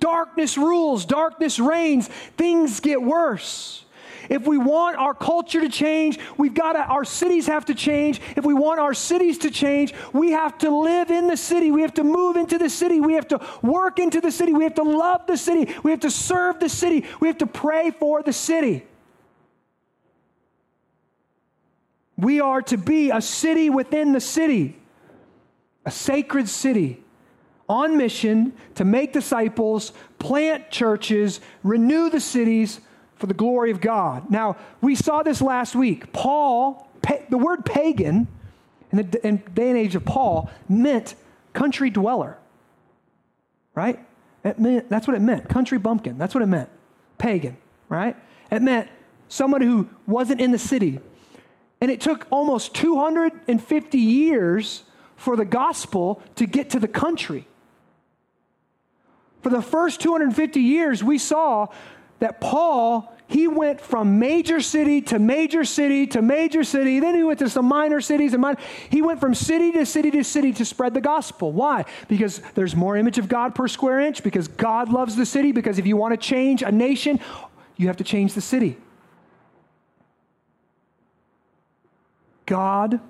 Darkness 0.00 0.58
rules, 0.58 1.04
darkness 1.04 1.60
reigns, 1.60 2.08
things 2.36 2.80
get 2.80 3.02
worse. 3.02 3.84
If 4.32 4.46
we 4.46 4.56
want 4.56 4.96
our 4.96 5.12
culture 5.12 5.60
to 5.60 5.68
change, 5.68 6.18
we've 6.38 6.54
got 6.54 6.72
to, 6.72 6.78
our 6.78 7.04
cities 7.04 7.46
have 7.48 7.66
to 7.66 7.74
change. 7.74 8.18
If 8.34 8.46
we 8.46 8.54
want 8.54 8.80
our 8.80 8.94
cities 8.94 9.36
to 9.40 9.50
change, 9.50 9.92
we 10.14 10.30
have 10.30 10.56
to 10.58 10.74
live 10.74 11.10
in 11.10 11.26
the 11.26 11.36
city. 11.36 11.70
We 11.70 11.82
have 11.82 11.92
to 11.94 12.02
move 12.02 12.36
into 12.36 12.56
the 12.56 12.70
city. 12.70 12.98
We 12.98 13.12
have 13.12 13.28
to 13.28 13.46
work 13.60 13.98
into 13.98 14.22
the 14.22 14.32
city. 14.32 14.54
We 14.54 14.64
have 14.64 14.76
to 14.76 14.84
love 14.84 15.26
the 15.26 15.36
city. 15.36 15.74
We 15.82 15.90
have 15.90 16.00
to 16.00 16.10
serve 16.10 16.60
the 16.60 16.70
city. 16.70 17.04
We 17.20 17.28
have 17.28 17.36
to 17.38 17.46
pray 17.46 17.90
for 17.90 18.22
the 18.22 18.32
city. 18.32 18.86
We 22.16 22.40
are 22.40 22.62
to 22.62 22.78
be 22.78 23.10
a 23.10 23.20
city 23.20 23.68
within 23.68 24.12
the 24.12 24.20
city, 24.20 24.80
a 25.84 25.90
sacred 25.90 26.48
city 26.48 27.04
on 27.68 27.98
mission 27.98 28.54
to 28.76 28.86
make 28.86 29.12
disciples, 29.12 29.92
plant 30.18 30.70
churches, 30.70 31.40
renew 31.62 32.08
the 32.08 32.20
cities 32.20 32.80
for 33.22 33.28
the 33.28 33.34
glory 33.34 33.70
of 33.70 33.80
God. 33.80 34.32
Now, 34.32 34.56
we 34.80 34.96
saw 34.96 35.22
this 35.22 35.40
last 35.40 35.76
week. 35.76 36.12
Paul, 36.12 36.88
pa- 37.02 37.20
the 37.30 37.38
word 37.38 37.64
pagan 37.64 38.26
in 38.90 38.98
the 38.98 39.24
in 39.24 39.36
day 39.54 39.68
and 39.68 39.78
age 39.78 39.94
of 39.94 40.04
Paul 40.04 40.50
meant 40.68 41.14
country 41.52 41.88
dweller, 41.88 42.36
right? 43.76 44.04
Meant, 44.58 44.90
that's 44.90 45.06
what 45.06 45.16
it 45.16 45.20
meant. 45.20 45.48
Country 45.48 45.78
bumpkin. 45.78 46.18
That's 46.18 46.34
what 46.34 46.42
it 46.42 46.48
meant. 46.48 46.68
Pagan, 47.16 47.56
right? 47.88 48.16
It 48.50 48.60
meant 48.60 48.88
someone 49.28 49.60
who 49.60 49.88
wasn't 50.04 50.40
in 50.40 50.50
the 50.50 50.58
city. 50.58 50.98
And 51.80 51.92
it 51.92 52.00
took 52.00 52.26
almost 52.28 52.74
250 52.74 53.98
years 53.98 54.82
for 55.14 55.36
the 55.36 55.44
gospel 55.44 56.20
to 56.34 56.46
get 56.46 56.70
to 56.70 56.80
the 56.80 56.88
country. 56.88 57.46
For 59.42 59.50
the 59.50 59.62
first 59.62 60.00
250 60.00 60.58
years, 60.58 61.04
we 61.04 61.18
saw 61.18 61.68
that 62.22 62.40
Paul, 62.40 63.12
he 63.26 63.48
went 63.48 63.80
from 63.80 64.20
major 64.20 64.60
city 64.60 65.00
to 65.02 65.18
major 65.18 65.64
city 65.64 66.06
to 66.06 66.22
major 66.22 66.62
city. 66.62 67.00
Then 67.00 67.16
he 67.16 67.24
went 67.24 67.40
to 67.40 67.50
some 67.50 67.66
minor 67.66 68.00
cities 68.00 68.32
and 68.32 68.40
minor. 68.40 68.60
He 68.90 69.02
went 69.02 69.18
from 69.18 69.34
city 69.34 69.72
to 69.72 69.84
city 69.84 70.12
to 70.12 70.22
city 70.22 70.52
to 70.52 70.64
spread 70.64 70.94
the 70.94 71.00
gospel. 71.00 71.50
Why? 71.50 71.84
Because 72.06 72.40
there's 72.54 72.76
more 72.76 72.96
image 72.96 73.18
of 73.18 73.28
God 73.28 73.56
per 73.56 73.66
square 73.66 73.98
inch, 73.98 74.22
because 74.22 74.46
God 74.46 74.88
loves 74.88 75.16
the 75.16 75.26
city, 75.26 75.50
because 75.50 75.80
if 75.80 75.86
you 75.86 75.96
want 75.96 76.12
to 76.12 76.16
change 76.16 76.62
a 76.62 76.70
nation, 76.70 77.18
you 77.76 77.88
have 77.88 77.96
to 77.96 78.04
change 78.04 78.34
the 78.34 78.40
city. 78.40 78.76
God 82.46 83.00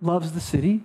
loves 0.00 0.30
the 0.30 0.40
city. 0.40 0.84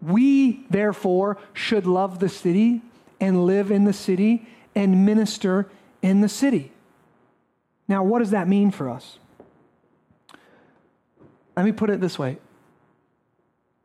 We, 0.00 0.66
therefore, 0.70 1.36
should 1.52 1.84
love 1.84 2.20
the 2.20 2.28
city 2.28 2.80
and 3.18 3.44
live 3.44 3.72
in 3.72 3.86
the 3.86 3.92
city 3.92 4.46
and 4.76 5.04
minister 5.04 5.68
in 6.02 6.20
the 6.20 6.28
city. 6.28 6.72
Now, 7.88 8.02
what 8.02 8.20
does 8.20 8.30
that 8.30 8.48
mean 8.48 8.70
for 8.70 8.88
us? 8.88 9.18
Let 11.56 11.64
me 11.64 11.72
put 11.72 11.90
it 11.90 12.00
this 12.00 12.18
way 12.18 12.38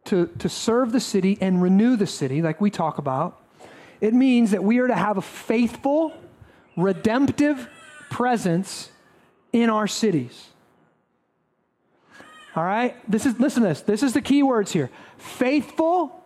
to, 0.06 0.28
to 0.39 0.47
serve 0.47 0.91
the 0.91 0.99
city 0.99 1.38
and 1.41 1.62
renew 1.62 1.95
the 1.95 2.08
city, 2.08 2.41
like 2.41 2.62
we 2.62 2.69
talk 2.69 2.97
about, 2.97 3.41
it 4.01 4.13
means 4.13 4.51
that 4.51 4.63
we 4.63 4.80
are 4.80 4.88
to 4.88 4.95
have 4.95 5.17
a 5.17 5.21
faithful, 5.21 6.13
redemptive 6.78 7.67
presence 8.10 8.91
in 9.51 9.69
our 9.69 9.88
cities. 9.88 10.49
All 12.56 12.63
right? 12.63 12.95
This 13.10 13.25
is 13.25 13.39
listen 13.39 13.63
to 13.63 13.69
this. 13.69 13.82
This 13.82 14.04
is 14.04 14.13
the 14.13 14.21
key 14.21 14.43
words 14.43 14.71
here. 14.71 14.89
Faithful, 15.17 16.23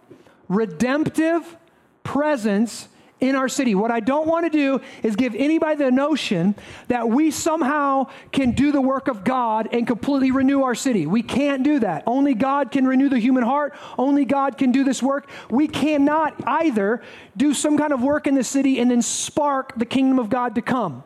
redemptive 0.47 1.57
presence 2.03 2.87
in 3.19 3.35
our 3.35 3.49
city. 3.49 3.75
What 3.75 3.91
I 3.91 3.99
don't 3.99 4.27
want 4.27 4.45
to 4.45 4.49
do 4.49 4.81
is 5.03 5.15
give 5.15 5.35
anybody 5.35 5.75
the 5.75 5.91
notion 5.91 6.55
that 6.87 7.09
we 7.09 7.31
somehow 7.31 8.07
can 8.31 8.51
do 8.51 8.71
the 8.71 8.81
work 8.81 9.07
of 9.07 9.23
God 9.23 9.69
and 9.71 9.85
completely 9.85 10.31
renew 10.31 10.63
our 10.63 10.75
city. 10.75 11.05
We 11.05 11.21
can't 11.21 11.63
do 11.63 11.79
that. 11.79 12.03
Only 12.05 12.33
God 12.33 12.71
can 12.71 12.87
renew 12.87 13.09
the 13.09 13.19
human 13.19 13.43
heart. 13.43 13.73
Only 13.97 14.25
God 14.25 14.57
can 14.57 14.71
do 14.71 14.83
this 14.83 15.03
work. 15.03 15.29
We 15.49 15.67
cannot 15.67 16.35
either 16.45 17.01
do 17.35 17.53
some 17.53 17.77
kind 17.77 17.93
of 17.93 18.01
work 18.01 18.27
in 18.27 18.35
the 18.35 18.43
city 18.43 18.79
and 18.79 18.89
then 18.89 19.01
spark 19.01 19.77
the 19.77 19.85
kingdom 19.85 20.19
of 20.19 20.29
God 20.29 20.55
to 20.55 20.61
come. 20.61 21.03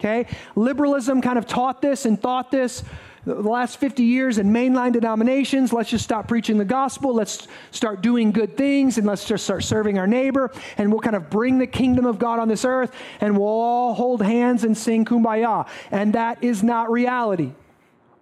Okay? 0.00 0.26
Liberalism 0.56 1.22
kind 1.22 1.38
of 1.38 1.46
taught 1.46 1.80
this 1.80 2.06
and 2.06 2.20
thought 2.20 2.50
this 2.50 2.82
the 3.24 3.34
last 3.34 3.78
50 3.78 4.02
years 4.02 4.38
in 4.38 4.52
mainline 4.52 4.92
denominations. 4.92 5.72
Let's 5.72 5.90
just 5.90 6.04
stop 6.04 6.26
preaching 6.26 6.58
the 6.58 6.64
gospel. 6.64 7.14
Let's 7.14 7.46
start 7.70 8.02
doing 8.02 8.32
good 8.32 8.56
things 8.56 8.98
and 8.98 9.06
let's 9.06 9.24
just 9.24 9.44
start 9.44 9.62
serving 9.62 9.98
our 9.98 10.06
neighbor. 10.06 10.50
And 10.76 10.90
we'll 10.90 11.00
kind 11.00 11.14
of 11.14 11.30
bring 11.30 11.58
the 11.58 11.66
kingdom 11.66 12.04
of 12.04 12.18
God 12.18 12.40
on 12.40 12.48
this 12.48 12.64
earth 12.64 12.92
and 13.20 13.38
we'll 13.38 13.46
all 13.46 13.94
hold 13.94 14.22
hands 14.22 14.64
and 14.64 14.76
sing 14.76 15.04
kumbaya. 15.04 15.68
And 15.90 16.14
that 16.14 16.42
is 16.42 16.62
not 16.62 16.90
reality. 16.90 17.52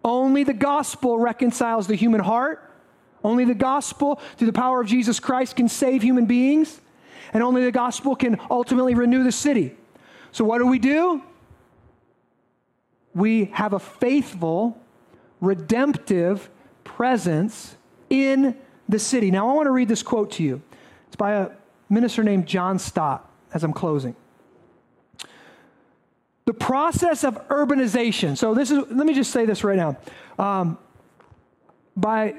Only 0.05 0.45
the 0.45 0.55
gospel 0.55 1.19
reconciles 1.19 1.87
the 1.87 1.97
human 1.97 2.21
heart. 2.21 2.67
Only 3.23 3.45
the 3.45 3.55
gospel, 3.55 4.21
through 4.37 4.47
the 4.47 4.53
power 4.53 4.81
of 4.81 4.87
Jesus 4.87 5.21
Christ, 5.21 5.57
can 5.57 5.69
save 5.69 6.03
human 6.03 6.25
beings. 6.25 6.81
And 7.33 7.43
only 7.43 7.65
the 7.65 7.73
gospel 7.73 8.17
can 8.17 8.41
ultimately 8.51 8.95
renew 8.95 9.25
the 9.25 9.33
city. 9.33 9.77
So, 10.33 10.45
what 10.45 10.59
do 10.59 10.67
we 10.67 10.79
do? 10.79 11.23
We 13.15 13.47
have 13.47 13.73
a 13.73 13.79
faithful 13.79 14.81
redemptive 15.41 16.51
presence 16.85 17.77
in 18.09 18.57
the 18.89 18.99
city. 18.99 19.31
Now, 19.31 19.49
I 19.49 19.55
want 19.55 19.67
to 19.67 19.71
read 19.71 19.89
this 19.89 20.03
quote 20.03 20.33
to 20.33 20.43
you. 20.43 20.63
It's 21.07 21.17
by 21.17 21.33
a 21.33 21.51
minister 21.89 22.23
named 22.23 22.47
John 22.47 22.79
Stott 22.79 23.29
as 23.53 23.65
I'm 23.65 23.73
closing. 23.73 24.15
The 26.47 26.55
process 26.55 27.25
of 27.25 27.49
urbanization. 27.49 28.37
So, 28.37 28.55
this 28.55 28.71
is, 28.71 28.79
let 28.91 29.07
me 29.07 29.15
just 29.15 29.31
say 29.31 29.47
this 29.47 29.63
right 29.63 29.77
now. 29.77 29.97
Um, 30.39 30.79
by 31.97 32.37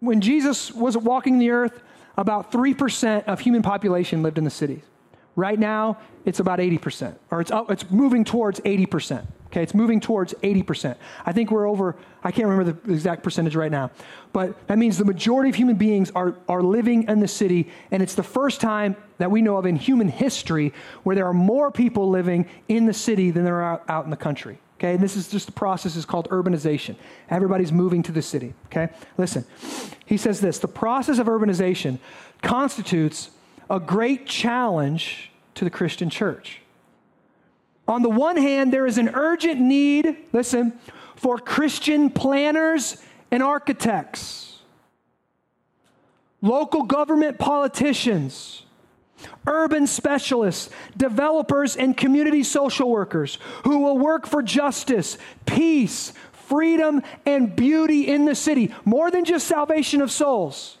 when 0.00 0.20
Jesus 0.20 0.72
was 0.72 0.96
walking 0.96 1.38
the 1.38 1.50
earth, 1.50 1.82
about 2.16 2.50
3% 2.50 3.24
of 3.24 3.40
human 3.40 3.62
population 3.62 4.22
lived 4.22 4.38
in 4.38 4.44
the 4.44 4.50
cities. 4.50 4.82
Right 5.34 5.58
now, 5.58 5.98
it's 6.24 6.40
about 6.40 6.58
80%, 6.60 7.14
or 7.30 7.40
it's, 7.40 7.50
it's 7.68 7.90
moving 7.90 8.24
towards 8.24 8.60
80%. 8.60 9.26
Okay, 9.56 9.62
it's 9.62 9.74
moving 9.74 10.00
towards 10.00 10.34
80%. 10.42 10.96
I 11.24 11.32
think 11.32 11.50
we're 11.50 11.66
over, 11.66 11.96
I 12.22 12.30
can't 12.30 12.46
remember 12.46 12.72
the 12.72 12.92
exact 12.92 13.22
percentage 13.22 13.56
right 13.56 13.70
now, 13.70 13.90
but 14.34 14.66
that 14.66 14.76
means 14.76 14.98
the 14.98 15.06
majority 15.06 15.48
of 15.48 15.56
human 15.56 15.76
beings 15.76 16.10
are, 16.14 16.34
are 16.46 16.62
living 16.62 17.08
in 17.08 17.20
the 17.20 17.28
city, 17.28 17.70
and 17.90 18.02
it's 18.02 18.14
the 18.14 18.22
first 18.22 18.60
time 18.60 18.96
that 19.16 19.30
we 19.30 19.40
know 19.40 19.56
of 19.56 19.64
in 19.64 19.76
human 19.76 20.08
history 20.08 20.74
where 21.04 21.16
there 21.16 21.26
are 21.26 21.32
more 21.32 21.70
people 21.70 22.10
living 22.10 22.46
in 22.68 22.84
the 22.84 22.92
city 22.92 23.30
than 23.30 23.44
there 23.44 23.62
are 23.62 23.80
out 23.88 24.04
in 24.04 24.10
the 24.10 24.16
country. 24.18 24.58
Okay, 24.78 24.92
and 24.92 25.02
this 25.02 25.16
is 25.16 25.26
just 25.26 25.46
the 25.46 25.52
process 25.52 25.96
is 25.96 26.04
called 26.04 26.28
urbanization. 26.28 26.94
Everybody's 27.30 27.72
moving 27.72 28.02
to 28.02 28.12
the 28.12 28.20
city. 28.20 28.52
Okay, 28.66 28.90
listen. 29.16 29.46
He 30.04 30.18
says 30.18 30.42
this 30.42 30.58
the 30.58 30.68
process 30.68 31.18
of 31.18 31.28
urbanization 31.28 31.98
constitutes 32.42 33.30
a 33.70 33.80
great 33.80 34.26
challenge 34.26 35.30
to 35.54 35.64
the 35.64 35.70
Christian 35.70 36.10
church. 36.10 36.60
On 37.88 38.02
the 38.02 38.10
one 38.10 38.36
hand, 38.36 38.72
there 38.72 38.86
is 38.86 38.98
an 38.98 39.10
urgent 39.14 39.60
need, 39.60 40.16
listen, 40.32 40.78
for 41.14 41.38
Christian 41.38 42.10
planners 42.10 42.96
and 43.30 43.42
architects, 43.42 44.60
local 46.42 46.82
government 46.82 47.38
politicians, 47.38 48.64
urban 49.46 49.86
specialists, 49.86 50.70
developers, 50.96 51.76
and 51.76 51.96
community 51.96 52.42
social 52.42 52.90
workers 52.90 53.38
who 53.64 53.78
will 53.78 53.98
work 53.98 54.26
for 54.26 54.42
justice, 54.42 55.16
peace, 55.46 56.12
freedom, 56.32 57.02
and 57.24 57.56
beauty 57.56 58.06
in 58.06 58.24
the 58.24 58.34
city, 58.34 58.74
more 58.84 59.10
than 59.10 59.24
just 59.24 59.46
salvation 59.46 60.00
of 60.00 60.10
souls 60.10 60.75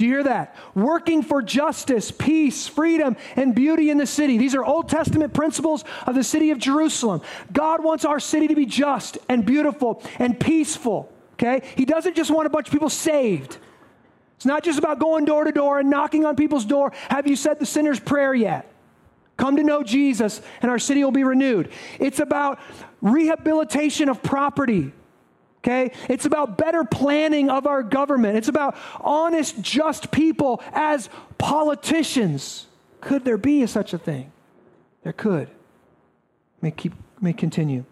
Do 0.00 0.06
you 0.06 0.12
hear 0.12 0.22
that? 0.22 0.56
Working 0.74 1.20
for 1.22 1.42
justice, 1.42 2.10
peace, 2.10 2.66
freedom, 2.66 3.18
and 3.36 3.54
beauty 3.54 3.90
in 3.90 3.98
the 3.98 4.06
city. 4.06 4.38
These 4.38 4.54
are 4.54 4.64
Old 4.64 4.88
Testament 4.88 5.34
principles 5.34 5.84
of 6.06 6.14
the 6.14 6.24
city 6.24 6.52
of 6.52 6.58
Jerusalem. 6.58 7.20
God 7.52 7.84
wants 7.84 8.06
our 8.06 8.18
city 8.18 8.48
to 8.48 8.54
be 8.54 8.64
just 8.64 9.18
and 9.28 9.44
beautiful 9.44 10.02
and 10.18 10.40
peaceful. 10.40 11.12
Okay? 11.34 11.60
He 11.76 11.84
doesn't 11.84 12.16
just 12.16 12.30
want 12.30 12.46
a 12.46 12.48
bunch 12.48 12.68
of 12.68 12.72
people 12.72 12.88
saved. 12.88 13.58
It's 14.36 14.46
not 14.46 14.64
just 14.64 14.78
about 14.78 15.00
going 15.00 15.26
door 15.26 15.44
to 15.44 15.52
door 15.52 15.80
and 15.80 15.90
knocking 15.90 16.24
on 16.24 16.34
people's 16.34 16.64
door. 16.64 16.94
Have 17.10 17.26
you 17.26 17.36
said 17.36 17.58
the 17.58 17.66
sinner's 17.66 18.00
prayer 18.00 18.32
yet? 18.32 18.72
Come 19.36 19.56
to 19.56 19.62
know 19.62 19.82
Jesus, 19.82 20.40
and 20.62 20.70
our 20.70 20.78
city 20.78 21.04
will 21.04 21.10
be 21.10 21.24
renewed. 21.24 21.70
It's 21.98 22.20
about 22.20 22.58
rehabilitation 23.02 24.08
of 24.08 24.22
property. 24.22 24.94
Okay? 25.62 25.92
It's 26.08 26.24
about 26.24 26.56
better 26.56 26.84
planning 26.84 27.50
of 27.50 27.66
our 27.66 27.82
government. 27.82 28.36
It's 28.36 28.48
about 28.48 28.76
honest, 29.00 29.60
just 29.60 30.10
people 30.10 30.62
as 30.72 31.08
politicians. 31.38 32.66
Could 33.00 33.24
there 33.24 33.38
be 33.38 33.66
such 33.66 33.92
a 33.92 33.98
thing? 33.98 34.32
There 35.02 35.12
could. 35.12 35.48
May 36.62 36.70
keep 36.70 36.92
may 37.20 37.32
continue. 37.32 37.84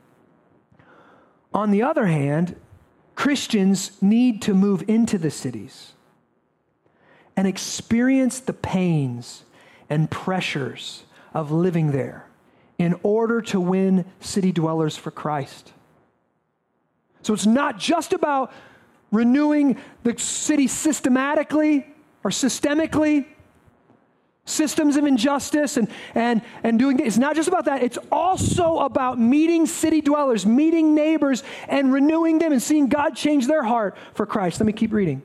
On 1.53 1.71
the 1.71 1.83
other 1.83 2.07
hand, 2.07 2.57
Christians 3.15 4.01
need 4.03 4.43
to 4.43 4.55
move 4.55 4.85
into 4.89 5.19
the 5.19 5.31
cities 5.31 5.93
and 7.37 7.47
experience 7.47 8.41
the 8.41 8.53
pains 8.53 9.45
and 9.91 10.11
pressures 10.11 11.05
of 11.35 11.51
living 11.51 11.93
there 11.93 12.27
in 12.79 12.99
order 13.03 13.41
to 13.43 13.61
win 13.61 14.05
city 14.21 14.53
dwellers 14.53 14.97
for 14.97 15.11
Christ. 15.11 15.73
So 17.29 17.35
it's 17.35 17.45
not 17.45 17.79
just 17.79 18.15
about 18.15 18.55
renewing 19.13 19.77
the 20.03 20.19
city 20.19 20.67
systematically 20.67 21.87
or 22.25 22.31
systemically, 22.31 23.27
systems 24.47 24.97
of 24.97 25.05
injustice 25.05 25.77
and, 25.77 25.89
and, 26.15 26.41
and 26.63 26.79
doing 26.79 26.99
it's 27.01 27.19
not 27.19 27.37
just 27.37 27.47
about 27.47 27.67
that. 27.67 27.83
It's 27.83 27.99
also 28.11 28.79
about 28.79 29.21
meeting 29.21 29.67
city 29.67 30.01
dwellers 30.01 30.47
meeting 30.47 30.95
neighbors 30.95 31.43
and 31.69 31.93
renewing 31.93 32.39
them 32.39 32.51
and 32.51 32.63
seeing 32.63 32.89
god 32.89 33.15
change 33.15 33.47
their 33.47 33.63
heart 33.63 33.99
for 34.15 34.25
christ. 34.25 34.59
Let 34.59 34.67
me 34.67 34.73
keep 34.73 34.95
reading. 34.95 35.21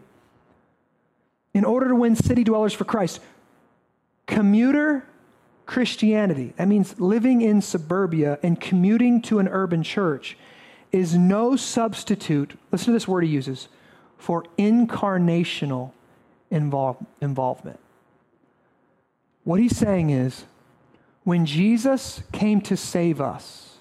In 1.54 1.64
order 1.64 1.88
to 1.88 1.95
win 1.95 2.18
city 2.18 2.43
dwellers 2.43 2.74
for 2.74 2.84
christ 2.84 3.22
commuter 4.28 5.08
christianity 5.66 6.54
that 6.58 6.68
means 6.68 6.99
living 6.99 7.41
in 7.41 7.62
suburbia 7.62 8.39
and 8.43 8.60
commuting 8.60 9.22
to 9.22 9.39
an 9.39 9.47
urban 9.47 9.84
church 9.84 10.36
is 10.93 11.17
no 11.17 11.55
substitute, 11.55 12.57
listen 12.71 12.85
to 12.85 12.91
this 12.93 13.07
word 13.07 13.23
he 13.23 13.29
uses, 13.29 13.67
for 14.17 14.45
incarnational 14.57 15.91
involve, 16.51 16.97
involvement. 17.19 17.79
What 19.43 19.59
he's 19.59 19.75
saying 19.75 20.11
is, 20.11 20.45
when 21.23 21.45
Jesus 21.45 22.21
came 22.31 22.61
to 22.61 22.77
save 22.77 23.19
us, 23.19 23.77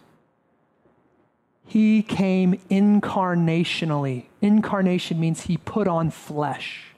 he 1.66 2.02
came 2.02 2.54
incarnationally. 2.70 4.24
Incarnation 4.40 5.20
means 5.20 5.42
he 5.42 5.58
put 5.58 5.86
on 5.86 6.10
flesh. 6.10 6.94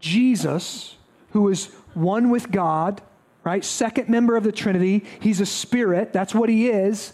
Jesus, 0.00 0.96
who 1.30 1.48
is 1.48 1.66
one 1.94 2.28
with 2.28 2.50
God, 2.50 3.00
right? 3.44 3.64
Second 3.64 4.08
member 4.08 4.36
of 4.36 4.44
the 4.44 4.52
Trinity, 4.52 5.04
he's 5.20 5.40
a 5.40 5.46
spirit, 5.46 6.12
that's 6.12 6.34
what 6.34 6.48
he 6.48 6.68
is 6.68 7.12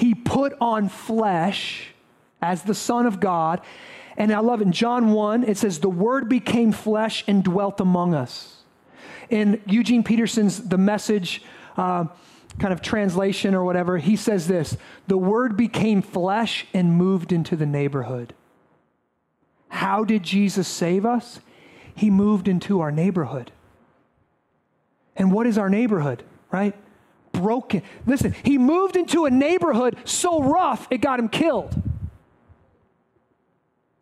he 0.00 0.14
put 0.14 0.54
on 0.62 0.88
flesh 0.88 1.88
as 2.40 2.62
the 2.62 2.74
Son 2.74 3.04
of 3.04 3.20
God. 3.20 3.60
And 4.16 4.32
I 4.32 4.38
love 4.40 4.62
in 4.62 4.72
John 4.72 5.12
1, 5.12 5.44
it 5.44 5.58
says, 5.58 5.78
The 5.78 5.90
Word 5.90 6.26
became 6.26 6.72
flesh 6.72 7.22
and 7.26 7.44
dwelt 7.44 7.80
among 7.80 8.14
us. 8.14 8.62
In 9.28 9.62
Eugene 9.66 10.02
Peterson's 10.02 10.68
The 10.68 10.78
Message 10.78 11.42
uh, 11.76 12.06
kind 12.58 12.72
of 12.72 12.80
translation 12.80 13.54
or 13.54 13.62
whatever, 13.62 13.98
he 13.98 14.16
says 14.16 14.48
this 14.48 14.78
The 15.06 15.18
Word 15.18 15.54
became 15.54 16.00
flesh 16.00 16.66
and 16.72 16.94
moved 16.94 17.30
into 17.30 17.54
the 17.54 17.66
neighborhood. 17.66 18.32
How 19.68 20.02
did 20.02 20.22
Jesus 20.22 20.66
save 20.66 21.04
us? 21.04 21.40
He 21.94 22.08
moved 22.08 22.48
into 22.48 22.80
our 22.80 22.90
neighborhood. 22.90 23.52
And 25.14 25.30
what 25.30 25.46
is 25.46 25.58
our 25.58 25.68
neighborhood, 25.68 26.24
right? 26.50 26.74
Broken. 27.32 27.82
Listen, 28.06 28.34
he 28.42 28.58
moved 28.58 28.96
into 28.96 29.24
a 29.24 29.30
neighborhood 29.30 29.96
so 30.04 30.42
rough 30.42 30.86
it 30.90 30.98
got 30.98 31.18
him 31.18 31.28
killed. 31.28 31.74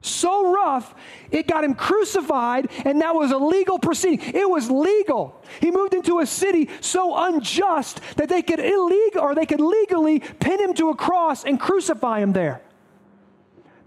So 0.01 0.53
rough, 0.53 0.95
it 1.31 1.49
got 1.49 1.65
him 1.65 1.75
crucified, 1.75 2.71
and 2.85 3.01
that 3.01 3.15
was 3.15 3.33
a 3.33 3.37
legal 3.37 3.79
proceeding. 3.79 4.33
It 4.33 4.49
was 4.49 4.71
legal. 4.71 5.43
He 5.61 5.73
moved 5.73 5.93
into 5.93 6.21
a 6.21 6.27
city 6.27 6.71
so 6.81 7.17
unjust 7.17 8.01
that 8.17 8.29
they 8.29 8.43
could 8.43 8.61
illegal 8.61 9.21
or 9.21 9.35
they 9.35 9.45
could 9.45 9.61
legally 9.61 10.21
pin 10.21 10.61
him 10.61 10.73
to 10.75 10.91
a 10.91 10.97
cross 10.97 11.45
and 11.45 11.59
crucify 11.59 12.21
him 12.21 12.33
there. 12.33 12.63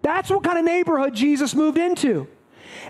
That's 0.02 0.30
what 0.30 0.44
kind 0.44 0.58
of 0.58 0.66
neighborhood 0.66 1.14
Jesus 1.14 1.56
moved 1.56 1.78
into. 1.78 2.28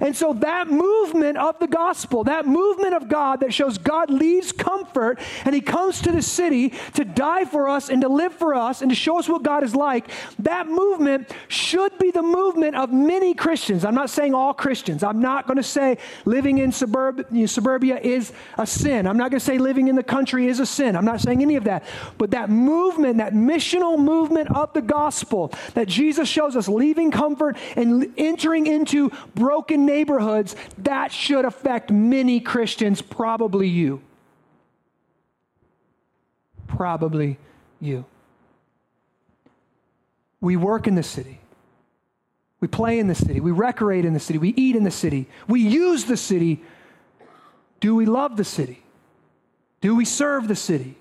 And 0.02 0.16
so 0.16 0.34
that 0.34 0.70
movement 0.70 1.38
of 1.38 1.60
the 1.60 1.68
gospel, 1.68 2.24
that 2.26 2.48
movement 2.48 2.96
of 2.96 3.08
God 3.08 3.42
that 3.42 3.54
shows 3.54 3.78
God 3.78 4.10
leaves 4.10 4.52
comfort 4.52 5.20
and 5.46 5.54
he 5.54 5.62
comes 5.62 6.02
to 6.02 6.12
the 6.12 6.24
city 6.24 6.74
to 6.96 7.06
die 7.06 7.46
for 7.46 7.70
us 7.70 7.90
and 7.90 8.02
to 8.02 8.10
live 8.10 8.34
for 8.34 8.56
us 8.56 8.82
and 8.82 8.90
to 8.90 8.96
show 8.96 9.20
us 9.20 9.30
what 9.30 9.44
God 9.44 9.64
is 9.64 9.76
like, 9.76 10.10
that 10.40 10.68
movement 10.68 11.32
should 11.48 11.98
be 12.00 12.10
the 12.10 12.24
movement 12.24 12.76
of 12.76 12.92
many 12.92 13.36
Christians. 13.36 13.86
I'm 13.86 13.96
not 13.96 14.10
saying 14.10 14.34
all 14.34 14.54
Christians. 14.54 15.04
I'm 15.04 15.22
not 15.22 15.46
going 15.46 15.58
to 15.58 15.64
say 15.64 16.00
living 16.26 16.58
in 16.58 16.72
suburb, 16.72 17.26
you 17.32 17.42
know, 17.42 17.46
suburbia 17.46 18.00
is 18.00 18.34
a 18.58 18.66
sin. 18.66 19.06
I'm 19.06 19.18
not 19.18 19.30
going 19.30 19.40
to 19.40 19.46
say 19.46 19.60
living 19.60 19.88
in 19.88 19.96
the 19.96 20.04
country 20.04 20.48
is 20.48 20.60
a 20.60 20.66
sin. 20.66 20.96
I'm 20.96 21.06
not 21.06 21.22
saying 21.22 21.42
any 21.42 21.58
of 21.58 21.66
that. 21.66 21.84
But 22.18 22.32
that 22.32 22.50
movement, 22.50 23.18
that 23.18 23.34
missional 23.34 24.00
movement 24.00 24.50
of 24.56 24.74
the 24.74 24.82
gospel 24.82 25.54
that 25.76 25.88
Jesus 25.88 26.28
shows 26.28 26.56
us 26.56 26.68
leaving 26.68 27.12
comfort 27.12 27.56
and 27.76 28.12
entering 28.18 28.66
into 28.66 29.12
broken 29.36 29.86
neighborhoods, 29.92 30.56
that 30.78 31.12
should 31.12 31.46
affect 31.46 31.92
many 31.92 32.40
Christians, 32.40 33.02
probably 33.02 33.68
you. 33.68 34.02
Probably 36.68 37.38
you. 37.80 38.06
We 40.40 40.56
work 40.56 40.88
in 40.88 40.96
the 40.96 41.04
city. 41.04 41.40
We 42.62 42.68
play 42.68 43.00
in 43.00 43.08
the 43.08 43.16
city. 43.16 43.40
We 43.40 43.52
recreate 43.52 44.06
in 44.06 44.14
the 44.14 44.20
city. 44.20 44.40
We 44.40 44.54
eat 44.56 44.76
in 44.76 44.84
the 44.84 44.92
city. 44.92 45.28
We 45.48 45.62
use 45.62 46.06
the 46.06 46.18
city. 46.18 46.64
Do 47.80 47.96
we 47.96 48.06
love 48.06 48.38
the 48.38 48.44
city? 48.44 48.84
Do 49.82 49.96
we 49.96 50.06
serve 50.06 50.48
the 50.48 50.56
city? 50.56 50.96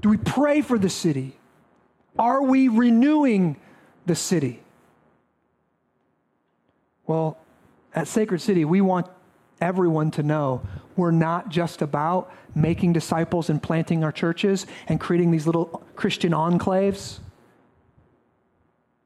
Do 0.00 0.08
we 0.08 0.18
pray 0.18 0.60
for 0.60 0.78
the 0.78 0.90
city? 0.90 1.36
Are 2.18 2.42
we 2.42 2.68
renewing 2.68 3.56
the 4.04 4.14
city? 4.14 4.62
Well, 7.06 7.38
at 7.94 8.08
Sacred 8.08 8.40
City, 8.40 8.64
we 8.64 8.80
want 8.80 9.06
everyone 9.60 10.10
to 10.12 10.22
know 10.22 10.62
we're 10.96 11.10
not 11.10 11.48
just 11.48 11.82
about 11.82 12.32
making 12.54 12.92
disciples 12.92 13.48
and 13.48 13.62
planting 13.62 14.04
our 14.04 14.12
churches 14.12 14.66
and 14.88 15.00
creating 15.00 15.30
these 15.30 15.46
little 15.46 15.82
Christian 15.96 16.32
enclaves, 16.32 17.18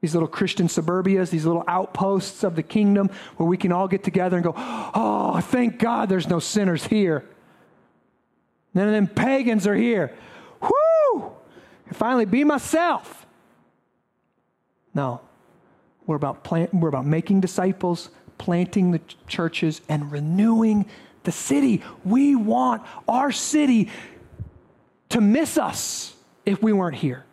these 0.01 0.15
little 0.15 0.29
Christian 0.29 0.69
suburbias, 0.69 1.31
these 1.31 1.45
little 1.45 1.65
outposts 1.69 2.43
of 2.43 2.57
the 2.57 2.63
kingdom 2.63 3.11
where 3.37 3.49
we 3.49 3.57
can 3.57 3.73
all 3.73 3.89
get 3.89 4.03
together 4.03 4.37
and 4.37 4.45
go, 4.45 4.55
oh, 4.57 5.41
thank 5.43 5.79
God 5.79 6.09
there's 6.09 6.29
no 6.29 6.39
sinners 6.39 6.85
here. 6.85 7.25
None 8.75 8.89
of 8.89 8.93
them 8.93 9.09
pagans 9.09 9.67
are 9.67 9.75
here. 9.75 10.15
Whoo! 10.61 11.33
finally 11.93 12.25
be 12.25 12.45
myself. 12.45 13.27
No. 14.93 15.21
We're 16.07 16.17
about, 16.17 16.45
plant, 16.45 16.73
we're 16.75 16.89
about 16.89 17.07
making 17.07 17.41
disciples, 17.41 18.11
planting 18.39 18.91
the 18.93 19.01
churches, 19.27 19.81
and 19.89 20.11
renewing 20.13 20.87
the 21.25 21.33
city. 21.33 21.83
We 22.05 22.37
want 22.37 22.83
our 23.09 23.33
city 23.33 23.91
to 25.11 25.21
miss 25.21 25.59
us 25.59 26.15
if 26.45 26.63
we 26.63 26.73
weren't 26.73 26.97
here. 26.97 27.25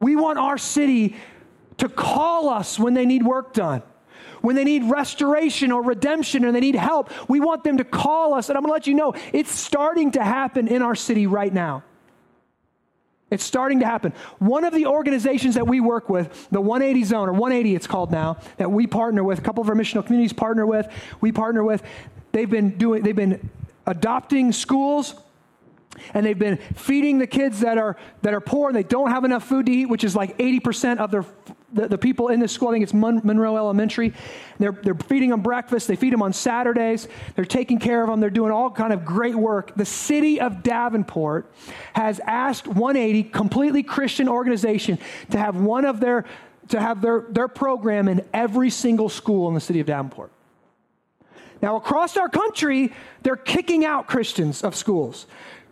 We 0.00 0.16
want 0.16 0.38
our 0.38 0.58
city 0.58 1.16
to 1.78 1.88
call 1.88 2.48
us 2.48 2.78
when 2.78 2.94
they 2.94 3.06
need 3.06 3.22
work 3.22 3.52
done. 3.52 3.82
When 4.40 4.56
they 4.56 4.64
need 4.64 4.84
restoration 4.84 5.70
or 5.70 5.82
redemption 5.82 6.44
or 6.44 6.52
they 6.52 6.60
need 6.60 6.74
help, 6.74 7.10
we 7.28 7.40
want 7.40 7.62
them 7.64 7.76
to 7.76 7.84
call 7.84 8.32
us. 8.32 8.48
And 8.48 8.56
I'm 8.56 8.62
going 8.62 8.70
to 8.70 8.72
let 8.72 8.86
you 8.86 8.94
know, 8.94 9.14
it's 9.32 9.50
starting 9.50 10.12
to 10.12 10.24
happen 10.24 10.68
in 10.68 10.80
our 10.80 10.94
city 10.94 11.26
right 11.26 11.52
now. 11.52 11.82
It's 13.30 13.44
starting 13.44 13.80
to 13.80 13.86
happen. 13.86 14.12
One 14.38 14.64
of 14.64 14.74
the 14.74 14.86
organizations 14.86 15.54
that 15.54 15.66
we 15.66 15.80
work 15.80 16.08
with, 16.08 16.48
the 16.50 16.60
180 16.60 17.04
Zone, 17.04 17.28
or 17.28 17.32
180 17.32 17.74
it's 17.74 17.86
called 17.86 18.10
now, 18.10 18.38
that 18.56 18.70
we 18.70 18.86
partner 18.86 19.22
with, 19.22 19.38
a 19.38 19.42
couple 19.42 19.62
of 19.62 19.68
our 19.68 19.76
missional 19.76 20.04
communities 20.04 20.32
partner 20.32 20.66
with, 20.66 20.88
we 21.20 21.30
partner 21.30 21.62
with, 21.62 21.82
they've 22.32 22.50
been 22.50 22.70
doing, 22.70 23.02
they've 23.02 23.14
been 23.14 23.50
adopting 23.86 24.52
schools 24.52 25.14
and 26.14 26.24
they've 26.24 26.38
been 26.38 26.56
feeding 26.74 27.18
the 27.18 27.26
kids 27.26 27.60
that 27.60 27.78
are 27.78 27.96
that 28.22 28.32
are 28.32 28.40
poor 28.40 28.68
and 28.68 28.76
they 28.76 28.82
don't 28.82 29.10
have 29.10 29.24
enough 29.24 29.44
food 29.44 29.66
to 29.66 29.72
eat 29.72 29.86
which 29.86 30.04
is 30.04 30.14
like 30.14 30.38
80% 30.38 30.98
of 30.98 31.10
their 31.10 31.24
the, 31.72 31.88
the 31.88 31.98
people 31.98 32.28
in 32.28 32.40
this 32.40 32.52
school, 32.52 32.68
I 32.68 32.72
think 32.72 32.82
it's 32.82 32.94
Mon- 32.94 33.20
Monroe 33.24 33.56
Elementary, 33.56 34.12
they're, 34.58 34.72
they're 34.72 34.94
feeding 34.94 35.30
them 35.30 35.40
breakfast. 35.40 35.88
They 35.88 35.96
feed 35.96 36.12
them 36.12 36.22
on 36.22 36.32
Saturdays. 36.32 37.08
They're 37.34 37.44
taking 37.44 37.78
care 37.78 38.02
of 38.02 38.08
them. 38.08 38.20
They're 38.20 38.30
doing 38.30 38.52
all 38.52 38.70
kind 38.70 38.92
of 38.92 39.04
great 39.04 39.34
work. 39.36 39.74
The 39.76 39.84
city 39.84 40.40
of 40.40 40.62
Davenport 40.62 41.50
has 41.94 42.20
asked 42.26 42.66
180, 42.66 43.24
completely 43.24 43.82
Christian 43.82 44.28
organization, 44.28 44.98
to 45.30 45.38
have 45.38 45.56
one 45.56 45.84
of 45.84 46.00
their 46.00 46.24
to 46.70 46.80
have 46.80 47.02
their, 47.02 47.26
their 47.30 47.48
program 47.48 48.08
in 48.08 48.24
every 48.32 48.70
single 48.70 49.08
school 49.08 49.48
in 49.48 49.54
the 49.54 49.60
city 49.60 49.80
of 49.80 49.86
Davenport. 49.86 50.30
Now, 51.62 51.76
across 51.76 52.16
our 52.16 52.28
country, 52.28 52.92
they're 53.22 53.36
kicking 53.36 53.84
out 53.84 54.06
Christians 54.06 54.62
of 54.62 54.74
schools. 54.74 55.26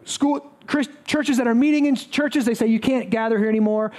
School, 0.05 0.41
Christ, 0.67 0.91
churches 1.05 1.39
that 1.39 1.47
are 1.47 1.55
meeting 1.55 1.87
in 1.87 1.97
churches, 1.97 2.45
they 2.45 2.55
say 2.55 2.67
you 2.67 2.81
can't 2.81 3.11
gather 3.11 3.39
here 3.39 3.49
anymore. 3.49 3.93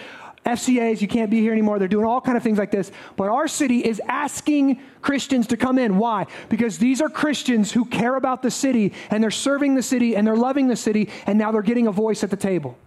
FCAs, 0.55 1.01
you 1.01 1.07
can't 1.07 1.29
be 1.29 1.39
here 1.39 1.51
anymore. 1.51 1.79
They're 1.79 1.87
doing 1.87 2.05
all 2.05 2.21
kind 2.21 2.37
of 2.37 2.43
things 2.43 2.57
like 2.57 2.71
this. 2.71 2.91
But 3.15 3.29
our 3.29 3.47
city 3.47 3.85
is 3.85 4.01
asking 4.07 4.81
Christians 5.01 5.47
to 5.47 5.57
come 5.57 5.77
in. 5.77 5.97
Why? 5.97 6.27
Because 6.49 6.77
these 6.77 7.01
are 7.01 7.09
Christians 7.09 7.71
who 7.71 7.85
care 7.85 8.15
about 8.15 8.41
the 8.41 8.51
city 8.51 8.93
and 9.09 9.23
they're 9.23 9.31
serving 9.31 9.75
the 9.75 9.83
city 9.83 10.15
and 10.15 10.25
they're 10.25 10.35
loving 10.35 10.67
the 10.67 10.75
city 10.75 11.09
and 11.25 11.37
now 11.37 11.51
they're 11.51 11.61
getting 11.61 11.87
a 11.87 11.91
voice 11.91 12.23
at 12.23 12.29
the 12.29 12.37
table. 12.37 12.77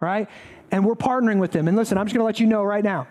Right? 0.00 0.28
And 0.70 0.84
we're 0.84 0.94
partnering 0.94 1.38
with 1.38 1.52
them. 1.52 1.68
And 1.68 1.76
listen, 1.76 1.98
I'm 1.98 2.06
just 2.06 2.14
going 2.14 2.22
to 2.22 2.26
let 2.26 2.40
you 2.40 2.46
know 2.46 2.62
right 2.62 2.84
now. 2.84 3.06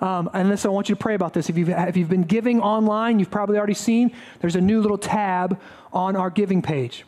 Um, 0.00 0.28
and 0.32 0.48
listen, 0.48 0.70
I 0.70 0.74
want 0.74 0.88
you 0.88 0.94
to 0.94 1.00
pray 1.00 1.14
about 1.14 1.32
this. 1.34 1.48
If 1.48 1.56
you've, 1.56 1.68
if 1.68 1.96
you've 1.96 2.08
been 2.08 2.24
giving 2.24 2.60
online, 2.60 3.18
you've 3.18 3.30
probably 3.30 3.56
already 3.56 3.74
seen 3.74 4.12
there's 4.40 4.56
a 4.56 4.60
new 4.60 4.80
little 4.80 4.98
tab 4.98 5.60
on 5.92 6.16
our 6.16 6.30
giving 6.30 6.62
page. 6.62 7.04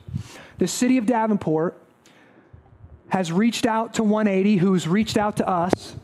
The 0.58 0.68
city 0.68 0.96
of 0.96 1.06
Davenport 1.06 1.76
has 3.08 3.32
reached 3.32 3.66
out 3.66 3.94
to 3.94 4.02
180, 4.02 4.56
who's 4.56 4.88
reached 4.88 5.16
out 5.16 5.36
to 5.36 5.48
us. 5.48 5.96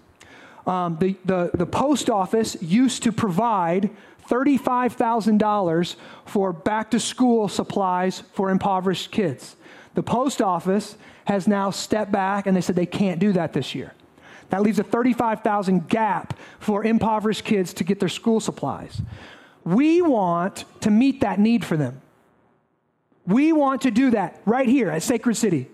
Um, 0.66 0.96
the, 1.00 1.16
the, 1.24 1.50
the 1.54 1.66
post 1.66 2.08
office 2.08 2.56
used 2.62 3.02
to 3.02 3.12
provide 3.12 3.90
$35,000 4.28 5.96
for 6.26 6.52
back 6.52 6.90
to 6.92 7.00
school 7.00 7.48
supplies 7.48 8.20
for 8.32 8.50
impoverished 8.50 9.10
kids. 9.10 9.56
The 9.94 10.02
post 10.02 10.40
office 10.40 10.96
has 11.24 11.46
now 11.46 11.70
stepped 11.70 12.12
back 12.12 12.46
and 12.46 12.56
they 12.56 12.60
said 12.60 12.76
they 12.76 12.86
can't 12.86 13.18
do 13.18 13.32
that 13.32 13.52
this 13.52 13.74
year. 13.74 13.92
That 14.50 14.62
leaves 14.62 14.78
a 14.78 14.84
35,000 14.84 15.88
gap 15.88 16.38
for 16.60 16.84
impoverished 16.84 17.44
kids 17.44 17.72
to 17.74 17.84
get 17.84 18.00
their 18.00 18.08
school 18.08 18.38
supplies. 18.38 19.00
We 19.64 20.02
want 20.02 20.64
to 20.82 20.90
meet 20.90 21.20
that 21.20 21.38
need 21.38 21.64
for 21.64 21.76
them. 21.76 22.00
We 23.26 23.52
want 23.52 23.82
to 23.82 23.90
do 23.90 24.10
that 24.10 24.40
right 24.44 24.68
here 24.68 24.90
at 24.90 25.02
Sacred 25.02 25.36
City. 25.36 25.68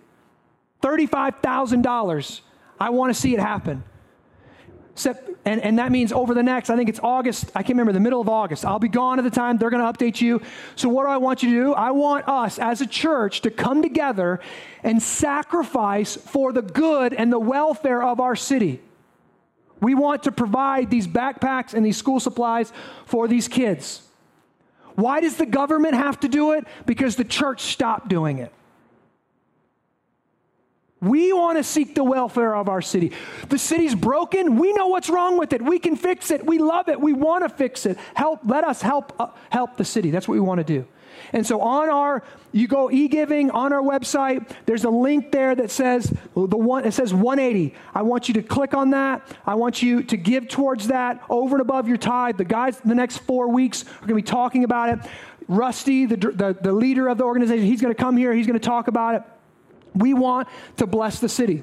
$35,000. 0.82 2.40
I 2.80 2.90
want 2.90 3.14
to 3.14 3.20
see 3.20 3.34
it 3.34 3.40
happen. 3.40 3.82
And, 5.44 5.62
and 5.62 5.78
that 5.78 5.92
means 5.92 6.12
over 6.12 6.34
the 6.34 6.42
next, 6.42 6.68
I 6.70 6.76
think 6.76 6.88
it's 6.88 7.00
August, 7.02 7.50
I 7.54 7.62
can't 7.62 7.70
remember, 7.70 7.92
the 7.92 8.00
middle 8.00 8.20
of 8.20 8.28
August. 8.28 8.64
I'll 8.64 8.78
be 8.78 8.88
gone 8.88 9.18
at 9.18 9.22
the 9.22 9.30
time. 9.30 9.56
They're 9.56 9.70
going 9.70 9.82
to 9.82 9.98
update 9.98 10.20
you. 10.20 10.42
So, 10.76 10.88
what 10.88 11.04
do 11.04 11.08
I 11.08 11.16
want 11.16 11.42
you 11.42 11.50
to 11.50 11.54
do? 11.54 11.74
I 11.74 11.92
want 11.92 12.28
us 12.28 12.58
as 12.58 12.80
a 12.80 12.86
church 12.86 13.42
to 13.42 13.50
come 13.50 13.80
together 13.80 14.40
and 14.82 15.02
sacrifice 15.02 16.16
for 16.16 16.52
the 16.52 16.62
good 16.62 17.14
and 17.14 17.32
the 17.32 17.38
welfare 17.38 18.02
of 18.02 18.20
our 18.20 18.36
city. 18.36 18.80
We 19.80 19.94
want 19.94 20.24
to 20.24 20.32
provide 20.32 20.90
these 20.90 21.06
backpacks 21.06 21.72
and 21.72 21.86
these 21.86 21.96
school 21.96 22.20
supplies 22.20 22.72
for 23.06 23.28
these 23.28 23.48
kids. 23.48 24.02
Why 24.96 25.20
does 25.20 25.36
the 25.36 25.46
government 25.46 25.94
have 25.94 26.18
to 26.20 26.28
do 26.28 26.52
it? 26.52 26.66
Because 26.84 27.14
the 27.14 27.24
church 27.24 27.62
stopped 27.62 28.08
doing 28.08 28.38
it. 28.38 28.52
We 31.00 31.32
want 31.32 31.58
to 31.58 31.64
seek 31.64 31.94
the 31.94 32.02
welfare 32.02 32.56
of 32.56 32.68
our 32.68 32.82
city. 32.82 33.12
The 33.48 33.58
city's 33.58 33.94
broken. 33.94 34.56
We 34.56 34.72
know 34.72 34.88
what's 34.88 35.08
wrong 35.08 35.38
with 35.38 35.52
it. 35.52 35.62
We 35.62 35.78
can 35.78 35.94
fix 35.94 36.30
it. 36.32 36.44
We 36.44 36.58
love 36.58 36.88
it. 36.88 37.00
We 37.00 37.12
want 37.12 37.44
to 37.44 37.48
fix 37.48 37.86
it. 37.86 37.98
Help, 38.14 38.40
let 38.44 38.64
us 38.64 38.82
help 38.82 39.14
uh, 39.20 39.28
help 39.50 39.76
the 39.76 39.84
city. 39.84 40.10
That's 40.10 40.26
what 40.26 40.34
we 40.34 40.40
want 40.40 40.58
to 40.58 40.64
do. 40.64 40.86
And 41.32 41.46
so 41.46 41.60
on 41.60 41.88
our 41.88 42.24
you 42.52 42.66
go 42.66 42.90
e-giving 42.90 43.50
on 43.50 43.72
our 43.72 43.82
website, 43.82 44.50
there's 44.66 44.84
a 44.84 44.90
link 44.90 45.30
there 45.30 45.54
that 45.54 45.70
says 45.70 46.12
the 46.34 46.56
one 46.56 46.84
it 46.84 46.92
says 46.92 47.14
180. 47.14 47.74
I 47.94 48.02
want 48.02 48.28
you 48.28 48.34
to 48.34 48.42
click 48.42 48.74
on 48.74 48.90
that. 48.90 49.22
I 49.46 49.54
want 49.54 49.82
you 49.82 50.02
to 50.02 50.16
give 50.16 50.48
towards 50.48 50.88
that 50.88 51.22
over 51.28 51.56
and 51.56 51.60
above 51.62 51.86
your 51.86 51.96
tithe. 51.96 52.38
The 52.38 52.44
guys 52.44 52.80
the 52.80 52.94
next 52.94 53.18
4 53.18 53.48
weeks 53.50 53.84
are 53.84 54.06
going 54.06 54.08
to 54.08 54.14
be 54.14 54.22
talking 54.22 54.64
about 54.64 54.88
it. 54.90 55.10
Rusty, 55.46 56.06
the, 56.06 56.16
the, 56.16 56.58
the 56.60 56.72
leader 56.72 57.08
of 57.08 57.18
the 57.18 57.24
organization, 57.24 57.64
he's 57.64 57.80
going 57.80 57.94
to 57.94 58.00
come 58.00 58.16
here. 58.16 58.34
He's 58.34 58.46
going 58.46 58.58
to 58.58 58.66
talk 58.66 58.88
about 58.88 59.14
it. 59.14 59.22
We 59.94 60.14
want 60.14 60.48
to 60.76 60.86
bless 60.86 61.20
the 61.20 61.28
city. 61.28 61.62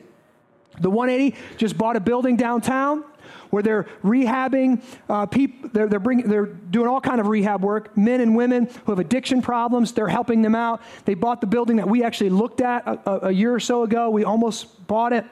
The 0.79 0.89
180 0.89 1.37
just 1.57 1.77
bought 1.77 1.95
a 1.95 1.99
building 1.99 2.35
downtown 2.35 3.03
where 3.49 3.63
they're 3.63 3.87
rehabbing 4.03 4.83
uh, 5.09 5.25
people. 5.25 5.69
They're, 5.71 5.87
they're, 5.87 5.99
bringing, 5.99 6.27
they're 6.27 6.45
doing 6.45 6.87
all 6.87 7.01
kind 7.01 7.19
of 7.19 7.27
rehab 7.27 7.63
work. 7.63 7.95
Men 7.95 8.21
and 8.21 8.35
women 8.35 8.65
who 8.85 8.91
have 8.91 8.99
addiction 8.99 9.41
problems, 9.41 9.93
they're 9.93 10.07
helping 10.07 10.41
them 10.41 10.55
out. 10.55 10.81
They 11.05 11.13
bought 11.13 11.41
the 11.41 11.47
building 11.47 11.77
that 11.77 11.87
we 11.87 12.03
actually 12.03 12.31
looked 12.31 12.61
at 12.61 12.85
a, 12.85 13.27
a 13.27 13.31
year 13.31 13.53
or 13.53 13.59
so 13.59 13.83
ago. 13.83 14.09
We 14.09 14.23
almost 14.23 14.85
bought 14.87 15.13
it. 15.13 15.25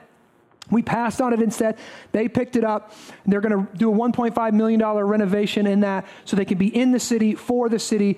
We 0.71 0.81
passed 0.81 1.21
on 1.21 1.33
it 1.33 1.41
instead. 1.41 1.77
They 2.13 2.29
picked 2.29 2.55
it 2.55 2.63
up. 2.63 2.93
They're 3.25 3.41
going 3.41 3.67
to 3.67 3.77
do 3.77 3.93
a 3.93 3.95
$1.5 3.95 4.53
million 4.53 4.81
renovation 4.81 5.67
in 5.67 5.81
that 5.81 6.07
so 6.23 6.37
they 6.37 6.45
can 6.45 6.57
be 6.57 6.73
in 6.73 6.91
the 6.91 6.99
city, 6.99 7.35
for 7.35 7.67
the 7.67 7.79
city, 7.79 8.17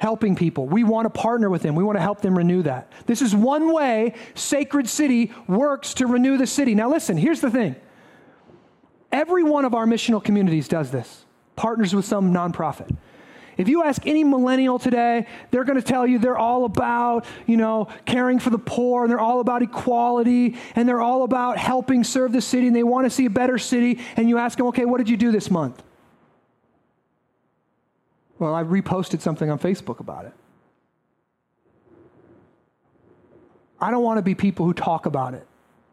helping 0.00 0.34
people. 0.34 0.66
We 0.66 0.82
want 0.82 1.04
to 1.04 1.10
partner 1.10 1.50
with 1.50 1.62
them. 1.62 1.74
We 1.74 1.84
want 1.84 1.96
to 1.96 2.02
help 2.02 2.22
them 2.22 2.36
renew 2.36 2.62
that. 2.62 2.90
This 3.04 3.20
is 3.20 3.36
one 3.36 3.72
way 3.72 4.14
Sacred 4.34 4.88
City 4.88 5.30
works 5.46 5.94
to 5.94 6.06
renew 6.06 6.38
the 6.38 6.46
city. 6.46 6.74
Now, 6.74 6.88
listen, 6.90 7.16
here's 7.16 7.40
the 7.40 7.50
thing 7.50 7.76
every 9.12 9.42
one 9.42 9.64
of 9.64 9.74
our 9.74 9.86
missional 9.86 10.24
communities 10.24 10.68
does 10.68 10.90
this, 10.90 11.26
partners 11.54 11.94
with 11.94 12.06
some 12.06 12.32
nonprofit. 12.32 12.96
If 13.58 13.68
you 13.68 13.82
ask 13.82 14.06
any 14.06 14.24
millennial 14.24 14.78
today, 14.78 15.26
they're 15.50 15.64
going 15.64 15.78
to 15.78 15.86
tell 15.86 16.06
you 16.06 16.18
they're 16.18 16.38
all 16.38 16.64
about, 16.64 17.26
you 17.46 17.58
know, 17.58 17.88
caring 18.06 18.38
for 18.38 18.48
the 18.48 18.58
poor 18.58 19.02
and 19.02 19.10
they're 19.10 19.20
all 19.20 19.40
about 19.40 19.60
equality 19.60 20.56
and 20.74 20.88
they're 20.88 21.02
all 21.02 21.24
about 21.24 21.58
helping 21.58 22.04
serve 22.04 22.32
the 22.32 22.40
city 22.40 22.68
and 22.68 22.74
they 22.74 22.84
want 22.84 23.04
to 23.04 23.10
see 23.10 23.26
a 23.26 23.30
better 23.30 23.58
city. 23.58 24.00
And 24.16 24.30
you 24.30 24.38
ask 24.38 24.56
them, 24.56 24.68
okay, 24.68 24.86
what 24.86 24.96
did 24.96 25.10
you 25.10 25.18
do 25.18 25.30
this 25.30 25.50
month? 25.50 25.82
Well, 28.40 28.54
I 28.54 28.64
reposted 28.64 29.20
something 29.20 29.50
on 29.50 29.58
Facebook 29.58 30.00
about 30.00 30.24
it. 30.24 30.32
I 33.80 33.90
don't 33.90 34.02
want 34.02 34.18
to 34.18 34.22
be 34.22 34.34
people 34.34 34.64
who 34.66 34.72
talk 34.72 35.06
about 35.06 35.34
it. 35.34 35.46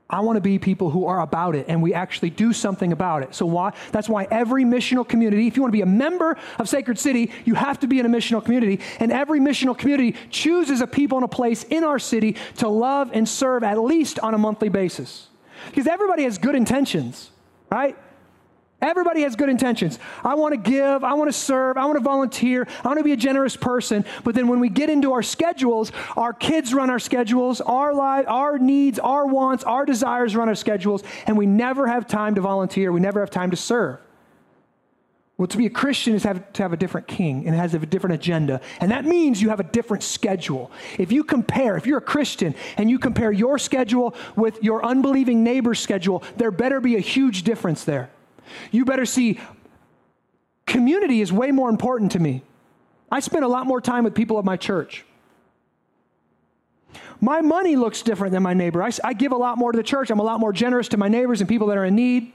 I 0.09 0.21
want 0.21 0.37
to 0.37 0.41
be 0.41 0.57
people 0.57 0.89
who 0.89 1.05
are 1.05 1.19
about 1.19 1.55
it 1.55 1.65
and 1.67 1.83
we 1.83 1.93
actually 1.93 2.29
do 2.29 2.53
something 2.53 2.93
about 2.93 3.23
it. 3.23 3.35
So 3.35 3.45
why 3.45 3.73
that's 3.91 4.07
why 4.07 4.25
every 4.31 4.63
missional 4.63 5.05
community, 5.05 5.47
if 5.47 5.57
you 5.57 5.61
want 5.61 5.73
to 5.73 5.77
be 5.77 5.81
a 5.81 5.85
member 5.85 6.37
of 6.57 6.69
Sacred 6.69 6.97
City, 6.97 7.29
you 7.43 7.55
have 7.55 7.81
to 7.81 7.87
be 7.87 7.99
in 7.99 8.05
a 8.05 8.09
missional 8.09 8.43
community 8.43 8.79
and 9.01 9.11
every 9.11 9.41
missional 9.41 9.77
community 9.77 10.15
chooses 10.29 10.79
a 10.79 10.87
people 10.87 11.17
and 11.17 11.25
a 11.25 11.27
place 11.27 11.63
in 11.63 11.83
our 11.83 11.99
city 11.99 12.37
to 12.57 12.69
love 12.69 13.11
and 13.13 13.27
serve 13.27 13.65
at 13.65 13.77
least 13.77 14.19
on 14.19 14.33
a 14.33 14.37
monthly 14.37 14.69
basis. 14.69 15.27
Because 15.65 15.87
everybody 15.87 16.23
has 16.23 16.37
good 16.37 16.55
intentions, 16.55 17.31
right? 17.69 17.97
Everybody 18.79 19.23
has 19.23 19.35
good 19.35 19.49
intentions. 19.49 19.97
I 20.23 20.35
want 20.35 20.53
to 20.53 20.69
give, 20.69 21.03
I 21.03 21.13
want 21.13 21.29
to 21.29 21.37
serve, 21.37 21.77
I 21.77 21.85
want 21.85 21.97
to 21.97 22.03
volunteer, 22.03 22.67
I 22.83 22.87
want 22.87 22.99
to 22.99 23.03
be 23.03 23.11
a 23.11 23.17
generous 23.17 23.55
person. 23.55 24.05
But 24.23 24.35
then 24.35 24.47
when 24.47 24.59
we 24.59 24.69
get 24.69 24.91
into 24.91 25.13
our 25.13 25.23
schedules, 25.23 25.91
our 26.15 26.31
kids 26.31 26.75
run 26.75 26.91
our 26.91 26.99
schedules, 26.99 27.59
our 27.59 27.91
life, 27.91 28.25
our 28.27 28.59
needs, 28.59 28.99
our 28.99 29.25
wants, 29.25 29.63
our 29.63 29.83
desires 29.83 30.35
run 30.35 30.47
our 30.47 30.55
schedules, 30.55 31.03
and 31.25 31.35
we 31.35 31.47
never 31.47 31.87
have 31.87 32.05
time 32.05 32.35
to 32.35 32.41
volunteer, 32.41 32.91
we 32.91 32.99
never 32.99 33.19
have 33.19 33.31
time 33.31 33.49
to 33.49 33.57
serve. 33.57 33.99
Well, 35.39 35.47
to 35.47 35.57
be 35.57 35.65
a 35.65 35.71
Christian 35.71 36.13
is 36.13 36.23
have, 36.23 36.51
to 36.53 36.63
have 36.63 36.73
a 36.73 36.77
different 36.77 37.07
king 37.07 37.47
and 37.47 37.55
has 37.55 37.73
a 37.73 37.79
different 37.79 38.15
agenda. 38.15 38.61
And 38.79 38.91
that 38.91 39.05
means 39.05 39.39
you 39.41 39.49
have 39.49 39.59
a 39.59 39.63
different 39.63 40.03
schedule. 40.03 40.71
If 40.97 41.11
you 41.11 41.23
compare, 41.23 41.77
if 41.77 41.85
you're 41.85 41.99
a 41.99 42.01
Christian 42.01 42.55
and 42.75 42.89
you 42.89 42.97
compare 42.97 43.31
your 43.31 43.59
schedule 43.59 44.15
with 44.35 44.63
your 44.63 44.83
unbelieving 44.83 45.43
neighbor's 45.43 45.79
schedule, 45.79 46.23
there 46.37 46.49
better 46.49 46.79
be 46.79 46.95
a 46.95 46.99
huge 46.99 47.43
difference 47.43 47.83
there. 47.83 48.09
You 48.71 48.85
better 48.85 49.05
see, 49.05 49.39
community 50.65 51.21
is 51.21 51.31
way 51.31 51.51
more 51.51 51.69
important 51.69 52.11
to 52.13 52.19
me. 52.19 52.43
I 53.11 53.19
spend 53.19 53.43
a 53.43 53.47
lot 53.47 53.65
more 53.65 53.81
time 53.81 54.03
with 54.03 54.13
people 54.13 54.37
at 54.39 54.45
my 54.45 54.57
church. 54.57 55.05
My 57.19 57.41
money 57.41 57.75
looks 57.75 58.01
different 58.01 58.33
than 58.33 58.43
my 58.43 58.53
neighbor. 58.53 58.83
I, 58.83 58.91
I, 59.03 59.13
give 59.13 59.31
a 59.31 59.37
lot 59.37 59.57
more 59.57 59.71
to 59.71 59.77
the 59.77 59.83
church. 59.83 60.11
I'm 60.11 60.19
a 60.19 60.23
lot 60.23 60.39
more 60.39 60.53
generous 60.53 60.87
to 60.89 60.97
my 60.97 61.07
neighbors 61.07 61.41
and 61.41 61.49
people 61.49 61.67
that 61.67 61.77
are 61.77 61.85
in 61.85 61.95
need. 61.95 62.31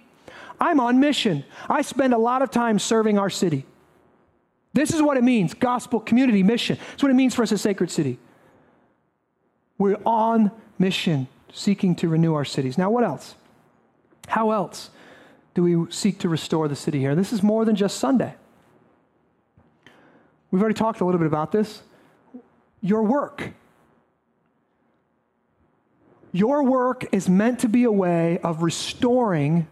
I'm 0.61 0.81
on 0.81 0.99
mission. 0.99 1.45
I 1.69 1.83
spend 1.83 2.15
a 2.15 2.19
lot 2.19 2.43
of 2.43 2.51
time 2.51 2.79
serving 2.79 3.19
our 3.19 3.31
city. 3.31 3.65
This 4.73 4.93
is 4.93 5.03
what 5.03 5.17
it 5.17 5.25
means 5.25 5.55
gospel, 5.55 6.01
community, 6.01 6.43
mission. 6.43 6.79
That's 6.91 7.03
what 7.03 7.11
it 7.11 7.15
means 7.15 7.35
for 7.35 7.43
us 7.43 7.53
as 7.53 7.61
Sacred 7.61 7.91
City. 7.91 8.19
We're 9.79 9.99
on 10.07 10.51
mission, 10.79 11.29
seeking 11.53 11.95
to 11.97 12.09
renew 12.09 12.35
our 12.35 12.45
cities. 12.45 12.79
Now, 12.79 12.91
what 12.91 13.05
else? 13.05 13.35
How 14.29 14.53
else 14.53 14.91
do 15.55 15.63
we 15.63 15.91
seek 15.91 16.19
to 16.21 16.29
restore 16.29 16.69
the 16.69 16.77
city 16.77 16.99
here? 16.99 17.15
This 17.15 17.33
is 17.33 17.43
more 17.43 17.65
than 17.65 17.77
just 17.77 17.99
Sunday. 17.99 18.35
We've 20.51 20.61
already 20.61 20.75
talked 20.75 21.01
a 21.01 21.05
little 21.05 21.19
bit 21.19 21.27
about 21.27 21.53
this. 21.53 21.83
Your 22.81 23.03
work. 23.03 23.53
Your 26.33 26.63
work 26.63 27.05
is 27.13 27.29
meant 27.29 27.61
to 27.61 27.69
be 27.69 27.85
a 27.85 27.93
way 27.93 28.39
of 28.39 28.63
restoring 28.63 29.67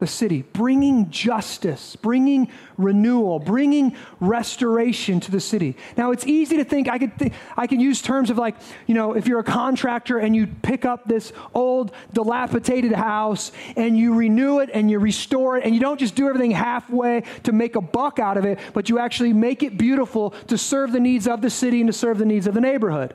the 0.00 0.06
city, 0.06 0.42
bringing 0.54 1.10
justice, 1.10 1.94
bringing 1.94 2.48
renewal, 2.78 3.38
bringing 3.38 3.94
restoration 4.18 5.20
to 5.20 5.30
the 5.30 5.38
city. 5.38 5.76
Now, 5.96 6.10
it's 6.10 6.26
easy 6.26 6.56
to 6.56 6.64
think 6.64 6.88
I 6.88 6.98
could 6.98 7.16
th- 7.18 7.32
I 7.56 7.66
can 7.66 7.80
use 7.80 8.00
terms 8.00 8.30
of 8.30 8.38
like, 8.38 8.56
you 8.86 8.94
know, 8.94 9.12
if 9.12 9.28
you're 9.28 9.40
a 9.40 9.44
contractor 9.44 10.18
and 10.18 10.34
you 10.34 10.46
pick 10.46 10.86
up 10.86 11.06
this 11.06 11.32
old 11.54 11.92
dilapidated 12.14 12.92
house 12.92 13.52
and 13.76 13.96
you 13.96 14.14
renew 14.14 14.60
it 14.60 14.70
and 14.72 14.90
you 14.90 14.98
restore 14.98 15.58
it 15.58 15.64
and 15.64 15.74
you 15.74 15.80
don't 15.80 16.00
just 16.00 16.14
do 16.14 16.26
everything 16.26 16.50
halfway 16.50 17.22
to 17.42 17.52
make 17.52 17.76
a 17.76 17.82
buck 17.82 18.18
out 18.18 18.38
of 18.38 18.46
it, 18.46 18.58
but 18.72 18.88
you 18.88 18.98
actually 18.98 19.34
make 19.34 19.62
it 19.62 19.76
beautiful 19.76 20.30
to 20.48 20.56
serve 20.56 20.92
the 20.92 21.00
needs 21.00 21.28
of 21.28 21.42
the 21.42 21.50
city 21.50 21.80
and 21.80 21.88
to 21.88 21.92
serve 21.92 22.16
the 22.16 22.24
needs 22.24 22.46
of 22.46 22.54
the 22.54 22.60
neighborhood. 22.60 23.14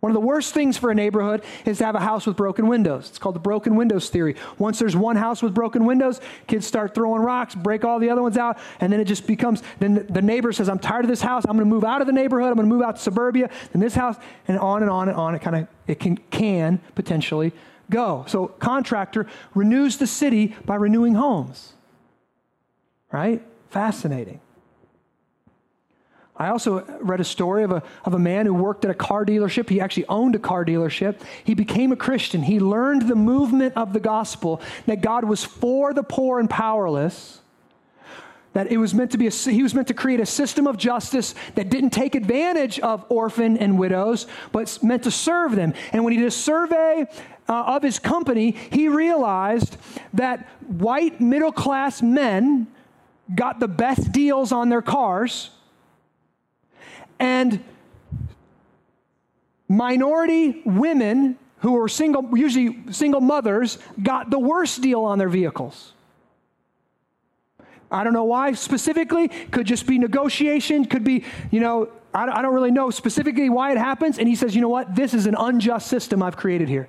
One 0.00 0.10
of 0.10 0.14
the 0.14 0.26
worst 0.26 0.54
things 0.54 0.78
for 0.78 0.90
a 0.90 0.94
neighborhood 0.94 1.42
is 1.66 1.78
to 1.78 1.84
have 1.84 1.94
a 1.94 2.00
house 2.00 2.26
with 2.26 2.34
broken 2.34 2.66
windows. 2.66 3.10
It's 3.10 3.18
called 3.18 3.34
the 3.34 3.40
broken 3.40 3.76
windows 3.76 4.08
theory. 4.08 4.34
Once 4.56 4.78
there's 4.78 4.96
one 4.96 5.16
house 5.16 5.42
with 5.42 5.52
broken 5.52 5.84
windows, 5.84 6.20
kids 6.46 6.66
start 6.66 6.94
throwing 6.94 7.20
rocks, 7.20 7.54
break 7.54 7.84
all 7.84 7.98
the 7.98 8.08
other 8.08 8.22
ones 8.22 8.38
out, 8.38 8.58
and 8.80 8.90
then 8.90 8.98
it 8.98 9.04
just 9.04 9.26
becomes 9.26 9.62
then 9.78 10.06
the 10.08 10.22
neighbor 10.22 10.52
says, 10.52 10.70
I'm 10.70 10.78
tired 10.78 11.04
of 11.04 11.10
this 11.10 11.20
house. 11.20 11.44
I'm 11.44 11.56
going 11.56 11.68
to 11.68 11.74
move 11.74 11.84
out 11.84 12.00
of 12.00 12.06
the 12.06 12.14
neighborhood. 12.14 12.48
I'm 12.48 12.56
going 12.56 12.68
to 12.68 12.74
move 12.74 12.82
out 12.82 12.96
to 12.96 13.02
suburbia. 13.02 13.50
And 13.74 13.82
this 13.82 13.94
house, 13.94 14.16
and 14.48 14.58
on 14.58 14.82
and 14.82 14.90
on 14.90 15.10
and 15.10 15.18
on. 15.18 15.34
It 15.34 15.42
kind 15.42 15.56
of 15.56 15.68
it 15.86 16.00
can, 16.00 16.16
can 16.30 16.80
potentially 16.94 17.52
go. 17.90 18.24
So 18.26 18.46
contractor 18.46 19.26
renews 19.54 19.98
the 19.98 20.06
city 20.06 20.56
by 20.64 20.76
renewing 20.76 21.14
homes. 21.14 21.74
Right? 23.12 23.42
Fascinating. 23.68 24.40
I 26.40 26.48
also 26.48 26.82
read 27.02 27.20
a 27.20 27.24
story 27.24 27.64
of 27.64 27.70
a, 27.70 27.82
of 28.06 28.14
a 28.14 28.18
man 28.18 28.46
who 28.46 28.54
worked 28.54 28.86
at 28.86 28.90
a 28.90 28.94
car 28.94 29.26
dealership. 29.26 29.68
He 29.68 29.78
actually 29.78 30.06
owned 30.06 30.34
a 30.34 30.38
car 30.38 30.64
dealership. 30.64 31.20
He 31.44 31.52
became 31.52 31.92
a 31.92 31.96
Christian. 31.96 32.42
He 32.42 32.58
learned 32.58 33.02
the 33.02 33.14
movement 33.14 33.76
of 33.76 33.92
the 33.92 34.00
gospel 34.00 34.62
that 34.86 35.02
God 35.02 35.24
was 35.24 35.44
for 35.44 35.92
the 35.92 36.02
poor 36.02 36.40
and 36.40 36.48
powerless, 36.48 37.42
that 38.54 38.72
it 38.72 38.78
was 38.78 38.94
meant 38.94 39.10
to 39.10 39.18
be 39.18 39.26
a, 39.26 39.30
he 39.30 39.62
was 39.62 39.74
meant 39.74 39.88
to 39.88 39.94
create 39.94 40.18
a 40.18 40.24
system 40.24 40.66
of 40.66 40.78
justice 40.78 41.34
that 41.56 41.68
didn't 41.68 41.90
take 41.90 42.14
advantage 42.14 42.80
of 42.80 43.04
orphan 43.10 43.58
and 43.58 43.78
widows, 43.78 44.26
but 44.50 44.78
meant 44.82 45.02
to 45.02 45.10
serve 45.10 45.54
them. 45.54 45.74
And 45.92 46.04
when 46.04 46.14
he 46.14 46.18
did 46.20 46.28
a 46.28 46.30
survey 46.30 47.04
uh, 47.50 47.52
of 47.52 47.82
his 47.82 47.98
company, 47.98 48.52
he 48.52 48.88
realized 48.88 49.76
that 50.14 50.48
white 50.66 51.20
middle 51.20 51.52
class 51.52 52.00
men 52.00 52.66
got 53.34 53.60
the 53.60 53.68
best 53.68 54.10
deals 54.10 54.52
on 54.52 54.70
their 54.70 54.82
cars 54.82 55.50
and 57.20 57.62
minority 59.68 60.62
women 60.64 61.38
who 61.58 61.72
were 61.72 61.88
single, 61.88 62.26
usually 62.36 62.78
single 62.90 63.20
mothers, 63.20 63.78
got 64.02 64.30
the 64.30 64.38
worst 64.38 64.80
deal 64.80 65.02
on 65.02 65.18
their 65.18 65.28
vehicles. 65.28 65.92
I 67.90 68.02
don't 68.02 68.14
know 68.14 68.24
why 68.24 68.52
specifically. 68.52 69.28
Could 69.28 69.66
just 69.66 69.86
be 69.86 69.98
negotiation. 69.98 70.86
Could 70.86 71.04
be, 71.04 71.24
you 71.50 71.60
know, 71.60 71.90
I 72.14 72.42
don't 72.42 72.54
really 72.54 72.70
know 72.70 72.90
specifically 72.90 73.50
why 73.50 73.72
it 73.72 73.78
happens. 73.78 74.18
And 74.18 74.26
he 74.26 74.34
says, 74.34 74.54
you 74.54 74.60
know 74.62 74.68
what? 74.68 74.96
This 74.96 75.12
is 75.12 75.26
an 75.26 75.36
unjust 75.38 75.86
system 75.88 76.22
I've 76.22 76.36
created 76.36 76.68
here. 76.68 76.88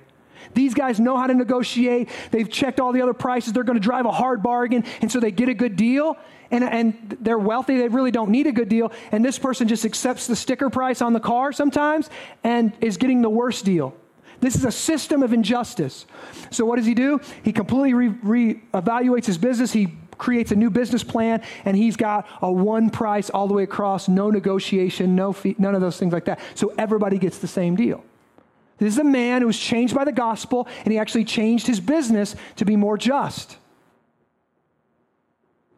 These 0.54 0.74
guys 0.74 1.00
know 1.00 1.16
how 1.16 1.26
to 1.26 1.34
negotiate. 1.34 2.08
They've 2.30 2.50
checked 2.50 2.80
all 2.80 2.92
the 2.92 3.02
other 3.02 3.14
prices. 3.14 3.52
They're 3.52 3.64
going 3.64 3.78
to 3.78 3.84
drive 3.84 4.06
a 4.06 4.12
hard 4.12 4.42
bargain. 4.42 4.84
And 5.00 5.10
so 5.10 5.20
they 5.20 5.30
get 5.30 5.48
a 5.48 5.54
good 5.54 5.76
deal. 5.76 6.16
And, 6.50 6.64
and 6.64 7.16
they're 7.20 7.38
wealthy. 7.38 7.78
They 7.78 7.88
really 7.88 8.10
don't 8.10 8.30
need 8.30 8.46
a 8.46 8.52
good 8.52 8.68
deal. 8.68 8.92
And 9.10 9.24
this 9.24 9.38
person 9.38 9.68
just 9.68 9.84
accepts 9.84 10.26
the 10.26 10.36
sticker 10.36 10.70
price 10.70 11.00
on 11.00 11.12
the 11.12 11.20
car 11.20 11.52
sometimes 11.52 12.10
and 12.44 12.72
is 12.80 12.96
getting 12.96 13.22
the 13.22 13.30
worst 13.30 13.64
deal. 13.64 13.94
This 14.40 14.56
is 14.56 14.64
a 14.64 14.72
system 14.72 15.22
of 15.22 15.32
injustice. 15.32 16.04
So 16.50 16.64
what 16.64 16.76
does 16.76 16.86
he 16.86 16.94
do? 16.94 17.20
He 17.44 17.52
completely 17.52 17.94
re- 17.94 18.58
reevaluates 18.72 19.26
his 19.26 19.38
business. 19.38 19.72
He 19.72 19.94
creates 20.18 20.52
a 20.52 20.56
new 20.56 20.68
business 20.68 21.02
plan, 21.02 21.42
and 21.64 21.76
he's 21.76 21.96
got 21.96 22.28
a 22.42 22.52
one 22.52 22.90
price 22.90 23.30
all 23.30 23.48
the 23.48 23.54
way 23.54 23.62
across, 23.62 24.08
no 24.08 24.30
negotiation, 24.30 25.16
no 25.16 25.32
fee, 25.32 25.54
none 25.58 25.74
of 25.74 25.80
those 25.80 25.96
things 25.96 26.12
like 26.12 26.24
that. 26.26 26.40
So 26.54 26.72
everybody 26.76 27.18
gets 27.18 27.38
the 27.38 27.48
same 27.48 27.76
deal. 27.76 28.04
This 28.78 28.94
is 28.94 28.98
a 28.98 29.04
man 29.04 29.42
who 29.42 29.46
was 29.46 29.58
changed 29.58 29.94
by 29.94 30.04
the 30.04 30.12
gospel, 30.12 30.66
and 30.84 30.92
he 30.92 30.98
actually 30.98 31.24
changed 31.24 31.66
his 31.66 31.80
business 31.80 32.34
to 32.56 32.64
be 32.64 32.76
more 32.76 32.98
just. 32.98 33.56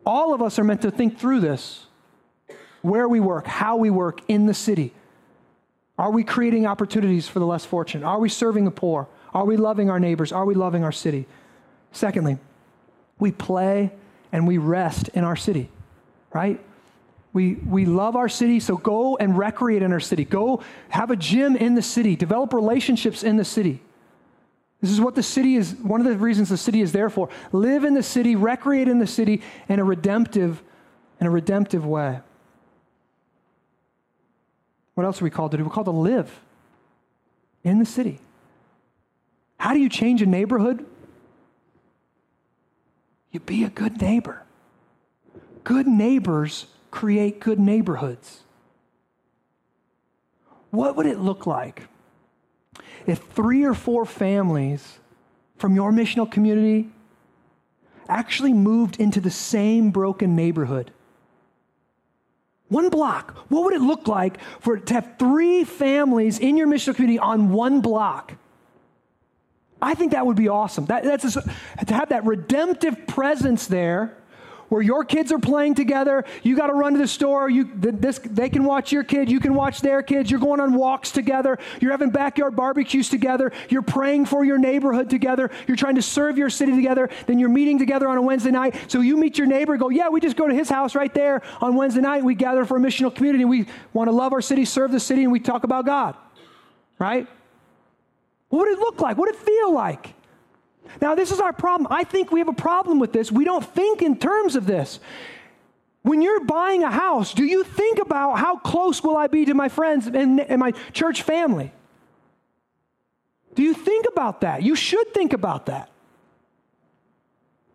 All 0.06 0.34
of 0.34 0.42
us 0.42 0.58
are 0.58 0.64
meant 0.64 0.82
to 0.82 0.90
think 0.90 1.18
through 1.18 1.40
this 1.40 1.86
where 2.82 3.08
we 3.08 3.18
work, 3.18 3.46
how 3.46 3.76
we 3.76 3.88
work 3.88 4.20
in 4.28 4.46
the 4.46 4.52
city. 4.52 4.92
Are 5.98 6.10
we 6.10 6.22
creating 6.22 6.66
opportunities 6.66 7.26
for 7.26 7.38
the 7.38 7.46
less 7.46 7.64
fortunate? 7.64 8.06
Are 8.06 8.18
we 8.18 8.28
serving 8.28 8.64
the 8.64 8.70
poor? 8.70 9.08
Are 9.32 9.44
we 9.44 9.56
loving 9.56 9.88
our 9.88 9.98
neighbors? 9.98 10.32
Are 10.32 10.44
we 10.44 10.54
loving 10.54 10.84
our 10.84 10.92
city? 10.92 11.26
Secondly, 11.92 12.38
we 13.18 13.32
play 13.32 13.92
and 14.32 14.46
we 14.46 14.58
rest 14.58 15.08
in 15.08 15.24
our 15.24 15.36
city, 15.36 15.70
right? 16.32 16.60
We, 17.34 17.54
we 17.54 17.84
love 17.84 18.14
our 18.14 18.28
city, 18.28 18.60
so 18.60 18.76
go 18.76 19.16
and 19.16 19.36
recreate 19.36 19.82
in 19.82 19.92
our 19.92 20.00
city. 20.00 20.24
Go 20.24 20.62
have 20.88 21.10
a 21.10 21.16
gym 21.16 21.56
in 21.56 21.74
the 21.74 21.82
city. 21.82 22.14
Develop 22.14 22.54
relationships 22.54 23.24
in 23.24 23.36
the 23.36 23.44
city. 23.44 23.82
This 24.80 24.92
is 24.92 25.00
what 25.00 25.16
the 25.16 25.22
city 25.22 25.56
is, 25.56 25.74
one 25.74 26.00
of 26.00 26.06
the 26.06 26.16
reasons 26.16 26.48
the 26.48 26.56
city 26.56 26.80
is 26.80 26.92
there 26.92 27.10
for. 27.10 27.28
Live 27.50 27.84
in 27.84 27.94
the 27.94 28.02
city, 28.04 28.36
recreate 28.36 28.86
in 28.86 29.00
the 29.00 29.06
city 29.06 29.42
in 29.68 29.80
a 29.80 29.84
redemptive, 29.84 30.62
in 31.20 31.26
a 31.26 31.30
redemptive 31.30 31.84
way. 31.84 32.20
What 34.94 35.04
else 35.04 35.20
are 35.20 35.24
we 35.24 35.30
called 35.30 35.50
to 35.50 35.56
do? 35.56 35.64
We're 35.64 35.70
called 35.70 35.86
to 35.86 35.90
live 35.90 36.38
in 37.64 37.80
the 37.80 37.86
city. 37.86 38.20
How 39.58 39.72
do 39.72 39.80
you 39.80 39.88
change 39.88 40.22
a 40.22 40.26
neighborhood? 40.26 40.86
You 43.32 43.40
be 43.40 43.64
a 43.64 43.70
good 43.70 44.00
neighbor. 44.00 44.44
Good 45.64 45.88
neighbors 45.88 46.66
create 46.94 47.40
good 47.40 47.58
neighborhoods. 47.58 48.44
What 50.70 50.94
would 50.96 51.06
it 51.06 51.18
look 51.18 51.44
like 51.44 51.88
if 53.04 53.18
three 53.18 53.64
or 53.64 53.74
four 53.74 54.06
families 54.06 55.00
from 55.56 55.74
your 55.74 55.90
missional 55.90 56.30
community 56.30 56.90
actually 58.08 58.52
moved 58.52 59.00
into 59.00 59.20
the 59.20 59.30
same 59.30 59.90
broken 59.90 60.36
neighborhood? 60.36 60.92
One 62.68 62.90
block. 62.90 63.36
What 63.48 63.64
would 63.64 63.74
it 63.74 63.80
look 63.80 64.06
like 64.06 64.38
for 64.60 64.78
to 64.78 64.94
have 64.94 65.16
three 65.18 65.64
families 65.64 66.38
in 66.38 66.56
your 66.56 66.68
missional 66.68 66.94
community 66.94 67.18
on 67.18 67.50
one 67.50 67.80
block? 67.80 68.34
I 69.82 69.94
think 69.94 70.12
that 70.12 70.24
would 70.24 70.36
be 70.36 70.48
awesome. 70.48 70.86
That, 70.86 71.02
that's 71.02 71.36
a, 71.36 71.42
to 71.86 71.94
have 71.94 72.10
that 72.10 72.24
redemptive 72.24 73.08
presence 73.08 73.66
there 73.66 74.16
where 74.68 74.82
your 74.82 75.04
kids 75.04 75.32
are 75.32 75.38
playing 75.38 75.74
together. 75.74 76.24
You 76.42 76.56
got 76.56 76.68
to 76.68 76.74
run 76.74 76.92
to 76.94 76.98
the 76.98 77.08
store. 77.08 77.48
You, 77.48 77.70
this, 77.74 78.18
they 78.18 78.48
can 78.48 78.64
watch 78.64 78.92
your 78.92 79.04
kid. 79.04 79.30
You 79.30 79.40
can 79.40 79.54
watch 79.54 79.80
their 79.80 80.02
kids. 80.02 80.30
You're 80.30 80.40
going 80.40 80.60
on 80.60 80.74
walks 80.74 81.10
together. 81.10 81.58
You're 81.80 81.90
having 81.90 82.10
backyard 82.10 82.56
barbecues 82.56 83.08
together. 83.08 83.52
You're 83.68 83.82
praying 83.82 84.26
for 84.26 84.44
your 84.44 84.58
neighborhood 84.58 85.10
together. 85.10 85.50
You're 85.66 85.76
trying 85.76 85.96
to 85.96 86.02
serve 86.02 86.38
your 86.38 86.50
city 86.50 86.74
together. 86.74 87.10
Then 87.26 87.38
you're 87.38 87.48
meeting 87.48 87.78
together 87.78 88.08
on 88.08 88.16
a 88.16 88.22
Wednesday 88.22 88.50
night. 88.50 88.76
So 88.88 89.00
you 89.00 89.16
meet 89.16 89.38
your 89.38 89.46
neighbor. 89.46 89.76
Go, 89.76 89.88
yeah, 89.90 90.08
we 90.08 90.20
just 90.20 90.36
go 90.36 90.48
to 90.48 90.54
his 90.54 90.68
house 90.68 90.94
right 90.94 91.12
there 91.12 91.42
on 91.60 91.74
Wednesday 91.74 92.00
night. 92.00 92.24
We 92.24 92.34
gather 92.34 92.64
for 92.64 92.76
a 92.76 92.80
missional 92.80 93.14
community. 93.14 93.44
We 93.44 93.66
want 93.92 94.08
to 94.08 94.12
love 94.12 94.32
our 94.32 94.40
city, 94.40 94.64
serve 94.64 94.92
the 94.92 95.00
city, 95.00 95.22
and 95.22 95.32
we 95.32 95.40
talk 95.40 95.64
about 95.64 95.86
God. 95.86 96.16
Right? 96.98 97.26
What 98.48 98.60
would 98.60 98.68
it 98.68 98.78
look 98.78 99.00
like? 99.00 99.16
What 99.16 99.28
would 99.28 99.34
it 99.34 99.40
feel 99.40 99.74
like? 99.74 100.13
Now, 101.00 101.14
this 101.14 101.30
is 101.32 101.40
our 101.40 101.52
problem. 101.52 101.88
I 101.90 102.04
think 102.04 102.30
we 102.30 102.40
have 102.40 102.48
a 102.48 102.52
problem 102.52 102.98
with 102.98 103.12
this. 103.12 103.32
We 103.32 103.44
don't 103.44 103.64
think 103.64 104.02
in 104.02 104.18
terms 104.18 104.56
of 104.56 104.66
this. 104.66 105.00
When 106.02 106.20
you're 106.20 106.44
buying 106.44 106.84
a 106.84 106.90
house, 106.90 107.32
do 107.32 107.44
you 107.44 107.64
think 107.64 107.98
about 107.98 108.38
how 108.38 108.58
close 108.58 109.02
will 109.02 109.16
I 109.16 109.26
be 109.26 109.46
to 109.46 109.54
my 109.54 109.68
friends 109.68 110.06
and, 110.06 110.40
and 110.40 110.60
my 110.60 110.72
church 110.92 111.22
family? 111.22 111.72
Do 113.54 113.62
you 113.62 113.72
think 113.72 114.06
about 114.10 114.42
that? 114.42 114.62
You 114.62 114.76
should 114.76 115.14
think 115.14 115.32
about 115.32 115.66
that. 115.66 115.90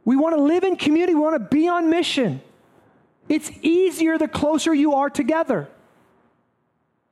We 0.05 0.15
want 0.15 0.35
to 0.35 0.41
live 0.41 0.63
in 0.63 0.75
community, 0.75 1.15
we 1.15 1.21
want 1.21 1.41
to 1.41 1.55
be 1.55 1.67
on 1.67 1.89
mission. 1.89 2.41
It's 3.27 3.51
easier 3.61 4.17
the 4.17 4.27
closer 4.27 4.73
you 4.73 4.93
are 4.93 5.09
together. 5.09 5.69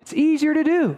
It's 0.01 0.13
easier 0.13 0.53
to 0.53 0.63
do. 0.63 0.97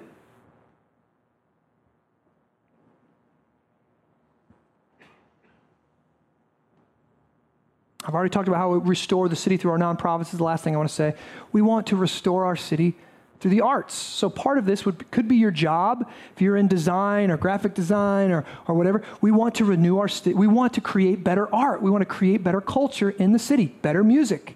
I've 8.10 8.16
already 8.16 8.32
talked 8.32 8.48
about 8.48 8.58
how 8.58 8.72
we 8.72 8.90
restore 8.90 9.30
the 9.30 9.36
city 9.36 9.56
through 9.56 9.70
our 9.70 9.78
nonprofits. 9.78 10.22
This 10.22 10.34
is 10.34 10.40
the 10.40 10.44
last 10.44 10.64
thing 10.64 10.74
I 10.74 10.78
want 10.78 10.90
to 10.90 10.96
say. 10.96 11.14
We 11.52 11.62
want 11.62 11.86
to 11.88 11.96
restore 11.96 12.44
our 12.44 12.56
city 12.56 12.96
through 13.40 13.52
the 13.52 13.62
arts. 13.62 13.94
So 13.94 14.32
part 14.32 14.58
of 14.58 14.66
this 14.66 14.84
would, 14.84 15.12
could 15.12 15.28
be 15.28 15.36
your 15.36 15.52
job. 15.52 16.10
If 16.34 16.42
you're 16.42 16.58
in 16.58 16.68
design 16.68 17.30
or 17.30 17.38
graphic 17.38 17.76
design 17.76 18.32
or, 18.32 18.46
or 18.68 18.74
whatever, 18.74 19.04
we 19.22 19.30
want 19.30 19.54
to 19.56 19.64
renew 19.64 20.00
our 20.00 20.08
city. 20.08 20.34
We 20.34 20.48
want 20.48 20.74
to 20.74 20.82
create 20.82 21.24
better 21.24 21.54
art. 21.54 21.84
We 21.84 21.92
want 21.92 22.02
to 22.02 22.08
create 22.08 22.44
better 22.44 22.62
culture 22.62 23.12
in 23.12 23.32
the 23.32 23.38
city, 23.38 23.68
better 23.68 24.04
music. 24.04 24.56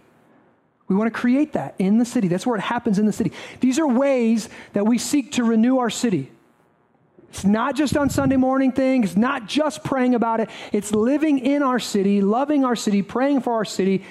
We 0.88 0.96
want 0.96 1.14
to 1.14 1.20
create 1.20 1.54
that 1.54 1.76
in 1.78 2.00
the 2.00 2.06
city. 2.06 2.30
That's 2.30 2.48
where 2.48 2.58
it 2.58 2.62
happens 2.62 2.98
in 2.98 3.06
the 3.06 3.14
city. 3.14 3.34
These 3.60 3.78
are 3.78 3.88
ways 3.88 4.50
that 4.74 4.88
we 4.88 4.98
seek 4.98 5.34
to 5.34 5.44
renew 5.44 5.78
our 5.78 5.92
city 5.92 6.32
It's 7.34 7.44
not 7.44 7.76
just 7.76 7.98
on 7.98 8.12
Sunday 8.12 8.36
morning 8.36 8.72
thing. 8.72 9.04
It's 9.04 9.18
not 9.18 9.48
just 9.48 9.84
praying 9.84 10.14
about 10.14 10.40
it. 10.40 10.52
It's 10.72 10.92
living 10.92 11.40
in 11.40 11.64
our 11.64 11.80
city, 11.80 12.22
loving 12.22 12.64
our 12.64 12.76
city, 12.76 13.02
praying 13.02 13.42
for 13.42 13.54
our 13.54 13.66
city, 13.66 14.06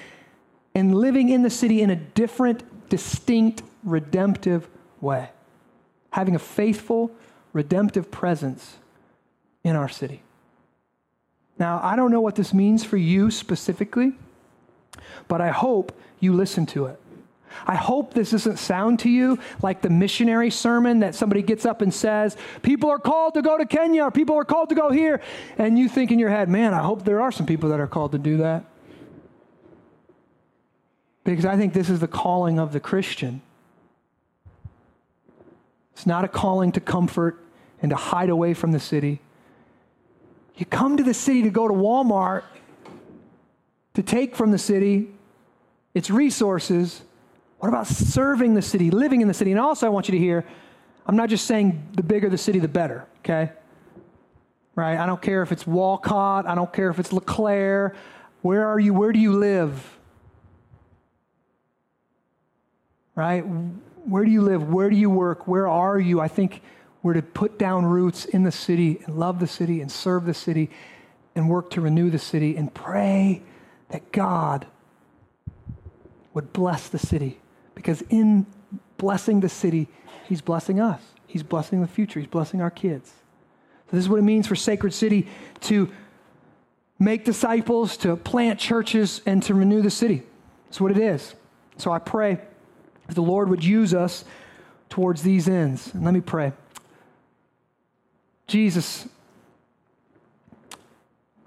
and 0.74 0.92
living 0.92 1.28
in 1.28 1.44
the 1.44 1.48
city 1.48 1.82
in 1.82 1.90
a 1.90 1.94
different, 1.94 2.64
distinct, 2.88 3.62
redemptive 3.84 4.68
way. 5.00 5.30
Having 6.10 6.34
a 6.34 6.40
faithful, 6.40 7.12
redemptive 7.52 8.10
presence 8.10 8.78
in 9.62 9.76
our 9.76 9.88
city. 9.88 10.24
Now, 11.60 11.78
I 11.80 11.94
don't 11.94 12.10
know 12.10 12.20
what 12.20 12.34
this 12.34 12.52
means 12.52 12.82
for 12.82 12.96
you 12.96 13.30
specifically, 13.30 14.14
but 15.28 15.40
I 15.40 15.50
hope 15.50 15.96
you 16.18 16.32
listen 16.32 16.66
to 16.66 16.86
it. 16.86 16.98
I 17.66 17.74
hope 17.76 18.14
this 18.14 18.30
doesn't 18.30 18.58
sound 18.58 19.00
to 19.00 19.10
you 19.10 19.38
like 19.62 19.82
the 19.82 19.90
missionary 19.90 20.50
sermon 20.50 21.00
that 21.00 21.14
somebody 21.14 21.42
gets 21.42 21.64
up 21.64 21.82
and 21.82 21.92
says, 21.92 22.36
People 22.62 22.90
are 22.90 22.98
called 22.98 23.34
to 23.34 23.42
go 23.42 23.58
to 23.58 23.66
Kenya, 23.66 24.04
or 24.04 24.10
people 24.10 24.36
are 24.36 24.44
called 24.44 24.68
to 24.70 24.74
go 24.74 24.90
here. 24.90 25.20
And 25.58 25.78
you 25.78 25.88
think 25.88 26.10
in 26.10 26.18
your 26.18 26.30
head, 26.30 26.48
Man, 26.48 26.74
I 26.74 26.82
hope 26.82 27.04
there 27.04 27.20
are 27.20 27.32
some 27.32 27.46
people 27.46 27.70
that 27.70 27.80
are 27.80 27.86
called 27.86 28.12
to 28.12 28.18
do 28.18 28.38
that. 28.38 28.64
Because 31.24 31.44
I 31.44 31.56
think 31.56 31.72
this 31.72 31.88
is 31.88 32.00
the 32.00 32.08
calling 32.08 32.58
of 32.58 32.72
the 32.72 32.80
Christian. 32.80 33.42
It's 35.92 36.06
not 36.06 36.24
a 36.24 36.28
calling 36.28 36.72
to 36.72 36.80
comfort 36.80 37.38
and 37.80 37.90
to 37.90 37.96
hide 37.96 38.28
away 38.28 38.54
from 38.54 38.72
the 38.72 38.80
city. 38.80 39.20
You 40.56 40.66
come 40.66 40.96
to 40.96 41.02
the 41.02 41.14
city 41.14 41.42
to 41.42 41.50
go 41.50 41.68
to 41.68 41.74
Walmart 41.74 42.44
to 43.94 44.02
take 44.02 44.34
from 44.36 44.50
the 44.50 44.58
city 44.58 45.10
its 45.94 46.10
resources 46.10 47.02
what 47.62 47.68
about 47.68 47.86
serving 47.86 48.54
the 48.54 48.60
city, 48.60 48.90
living 48.90 49.20
in 49.20 49.28
the 49.28 49.34
city? 49.34 49.52
And 49.52 49.60
also, 49.60 49.86
I 49.86 49.90
want 49.90 50.08
you 50.08 50.12
to 50.12 50.18
hear 50.18 50.44
I'm 51.06 51.14
not 51.14 51.28
just 51.28 51.46
saying 51.46 51.90
the 51.94 52.02
bigger 52.02 52.28
the 52.28 52.36
city, 52.36 52.58
the 52.58 52.66
better, 52.66 53.06
okay? 53.20 53.52
Right? 54.74 54.98
I 54.98 55.06
don't 55.06 55.22
care 55.22 55.44
if 55.44 55.52
it's 55.52 55.64
Walcott, 55.64 56.44
I 56.48 56.56
don't 56.56 56.72
care 56.72 56.90
if 56.90 56.98
it's 56.98 57.12
LeClaire. 57.12 57.94
Where 58.40 58.66
are 58.66 58.80
you? 58.80 58.92
Where 58.92 59.12
do 59.12 59.20
you 59.20 59.34
live? 59.34 59.96
Right? 63.14 63.42
Where 63.42 64.24
do 64.24 64.32
you 64.32 64.42
live? 64.42 64.68
Where 64.68 64.90
do 64.90 64.96
you 64.96 65.08
work? 65.08 65.46
Where 65.46 65.68
are 65.68 66.00
you? 66.00 66.20
I 66.20 66.26
think 66.26 66.62
we're 67.04 67.14
to 67.14 67.22
put 67.22 67.60
down 67.60 67.86
roots 67.86 68.24
in 68.24 68.42
the 68.42 68.50
city 68.50 68.98
and 69.06 69.20
love 69.20 69.38
the 69.38 69.46
city 69.46 69.80
and 69.80 69.88
serve 69.88 70.26
the 70.26 70.34
city 70.34 70.68
and 71.36 71.48
work 71.48 71.70
to 71.70 71.80
renew 71.80 72.10
the 72.10 72.18
city 72.18 72.56
and 72.56 72.74
pray 72.74 73.40
that 73.90 74.10
God 74.10 74.66
would 76.34 76.52
bless 76.52 76.88
the 76.88 76.98
city 76.98 77.38
because 77.82 78.02
in 78.02 78.46
blessing 78.96 79.40
the 79.40 79.48
city, 79.48 79.88
he's 80.28 80.40
blessing 80.40 80.80
us. 80.80 81.02
He's 81.26 81.42
blessing 81.42 81.80
the 81.80 81.88
future. 81.88 82.20
He's 82.20 82.28
blessing 82.28 82.60
our 82.60 82.70
kids. 82.70 83.08
So 83.90 83.96
this 83.96 84.04
is 84.04 84.08
what 84.08 84.20
it 84.20 84.22
means 84.22 84.46
for 84.46 84.54
Sacred 84.54 84.94
City 84.94 85.26
to 85.62 85.90
make 86.98 87.24
disciples, 87.24 87.96
to 87.98 88.16
plant 88.16 88.60
churches, 88.60 89.20
and 89.26 89.42
to 89.42 89.54
renew 89.54 89.82
the 89.82 89.90
city. 89.90 90.22
That's 90.66 90.80
what 90.80 90.92
it 90.92 90.98
is. 90.98 91.34
So 91.76 91.90
I 91.90 91.98
pray 91.98 92.38
that 93.08 93.14
the 93.14 93.22
Lord 93.22 93.50
would 93.50 93.64
use 93.64 93.92
us 93.92 94.24
towards 94.88 95.22
these 95.22 95.48
ends. 95.48 95.92
And 95.92 96.04
let 96.04 96.14
me 96.14 96.20
pray. 96.20 96.52
Jesus, 98.46 99.08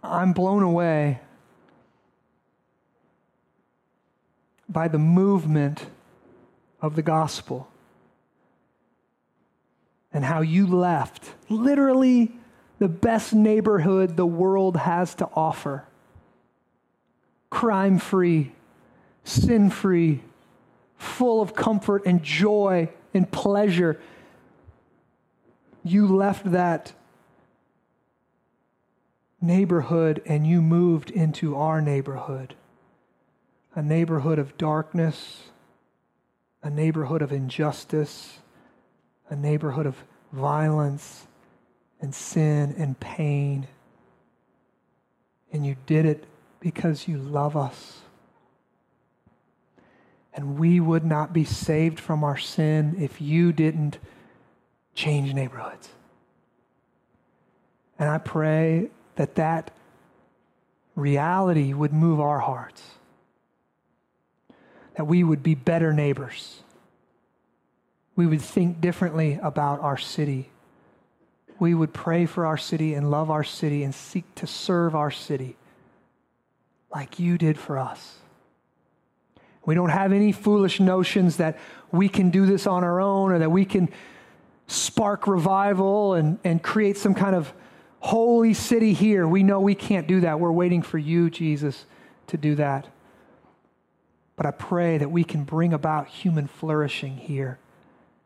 I'm 0.04 0.34
blown 0.34 0.64
away 0.64 1.22
by 4.68 4.88
the 4.88 4.98
movement 4.98 5.86
of 6.86 6.96
the 6.96 7.02
gospel. 7.02 7.68
And 10.14 10.24
how 10.24 10.42
you 10.42 10.68
left 10.68 11.34
literally 11.50 12.32
the 12.80 12.88
best 12.88 13.34
neighborhood 13.34 14.16
the 14.16 14.26
world 14.26 14.78
has 14.78 15.16
to 15.16 15.30
offer. 15.34 15.86
Crime 17.50 17.98
free, 17.98 18.54
sin 19.24 19.70
free, 19.70 20.22
full 20.98 21.42
of 21.42 21.56
comfort 21.56 22.04
and 22.06 22.22
joy 22.22 22.90
and 23.14 23.30
pleasure. 23.32 24.00
You 25.84 26.08
left 26.08 26.52
that 26.52 26.94
neighborhood 29.42 30.22
and 30.26 30.46
you 30.46 30.62
moved 30.62 31.10
into 31.10 31.56
our 31.56 31.82
neighborhood, 31.82 32.56
a 33.74 33.82
neighborhood 33.82 34.40
of 34.40 34.58
darkness 34.58 35.50
a 36.66 36.70
neighborhood 36.72 37.22
of 37.22 37.32
injustice, 37.32 38.40
a 39.30 39.36
neighborhood 39.36 39.86
of 39.86 40.04
violence 40.34 41.28
and 42.02 42.14
sin 42.14 42.74
and 42.80 43.00
pain. 43.00 43.68
And 45.54 45.64
you 45.64 45.76
did 45.86 46.08
it 46.08 46.24
because 46.60 47.08
you 47.08 47.20
love 47.20 47.56
us. 47.56 48.00
And 50.34 50.58
we 50.58 50.80
would 50.80 51.06
not 51.06 51.34
be 51.34 51.46
saved 51.46 52.00
from 52.00 52.24
our 52.24 52.36
sin 52.36 52.96
if 53.00 53.22
you 53.22 53.54
didn't 53.54 54.00
change 54.96 55.36
neighborhoods. 55.36 55.90
And 58.00 58.10
I 58.10 58.18
pray 58.18 58.90
that 59.18 59.36
that 59.36 59.70
reality 60.96 61.74
would 61.74 61.94
move 61.94 62.20
our 62.20 62.40
hearts 62.40 62.82
that 64.96 65.06
we 65.06 65.24
would 65.24 65.44
be 65.44 65.56
better 65.56 65.94
neighbors. 65.94 66.62
We 68.16 68.26
would 68.26 68.42
think 68.42 68.80
differently 68.80 69.40
about 69.42 69.82
our 69.82 69.98
city. 69.98 70.50
We 71.60 71.74
would 71.74 71.94
pray 71.94 72.26
for 72.26 72.46
our 72.46 72.58
city 72.58 72.94
and 72.94 73.12
love 73.12 73.30
our 73.30 73.44
city 73.44 73.84
and 73.84 73.94
seek 73.94 74.24
to 74.36 74.48
serve 74.48 74.96
our 74.96 75.12
city 75.12 75.58
like 76.94 77.20
you 77.20 77.38
did 77.38 77.58
for 77.58 77.78
us. 77.78 78.16
We 79.66 79.76
don't 79.76 79.90
have 79.90 80.14
any 80.14 80.32
foolish 80.32 80.80
notions 80.80 81.38
that 81.38 81.58
we 81.92 82.08
can 82.08 82.30
do 82.30 82.46
this 82.46 82.68
on 82.68 82.84
our 82.84 83.02
own 83.02 83.32
or 83.32 83.40
that 83.40 83.52
we 83.52 83.66
can 83.66 83.90
spark 84.68 85.28
revival 85.28 86.14
and, 86.14 86.40
and 86.44 86.62
create 86.62 86.98
some 86.98 87.14
kind 87.14 87.36
of 87.36 87.52
holy 88.00 88.54
city 88.54 88.94
here. 88.94 89.28
We 89.28 89.44
know 89.44 89.60
we 89.60 89.76
can't 89.76 90.08
do 90.08 90.22
that. 90.22 90.40
We're 90.40 90.52
waiting 90.52 90.82
for 90.82 90.98
you, 90.98 91.30
Jesus, 91.30 91.86
to 92.28 92.38
do 92.38 92.56
that. 92.56 92.88
But 94.36 94.46
I 94.46 94.52
pray 94.52 94.98
that 94.98 95.12
we 95.12 95.24
can 95.24 95.44
bring 95.44 95.74
about 95.74 96.08
human 96.08 96.48
flourishing 96.48 97.18
here, 97.18 97.58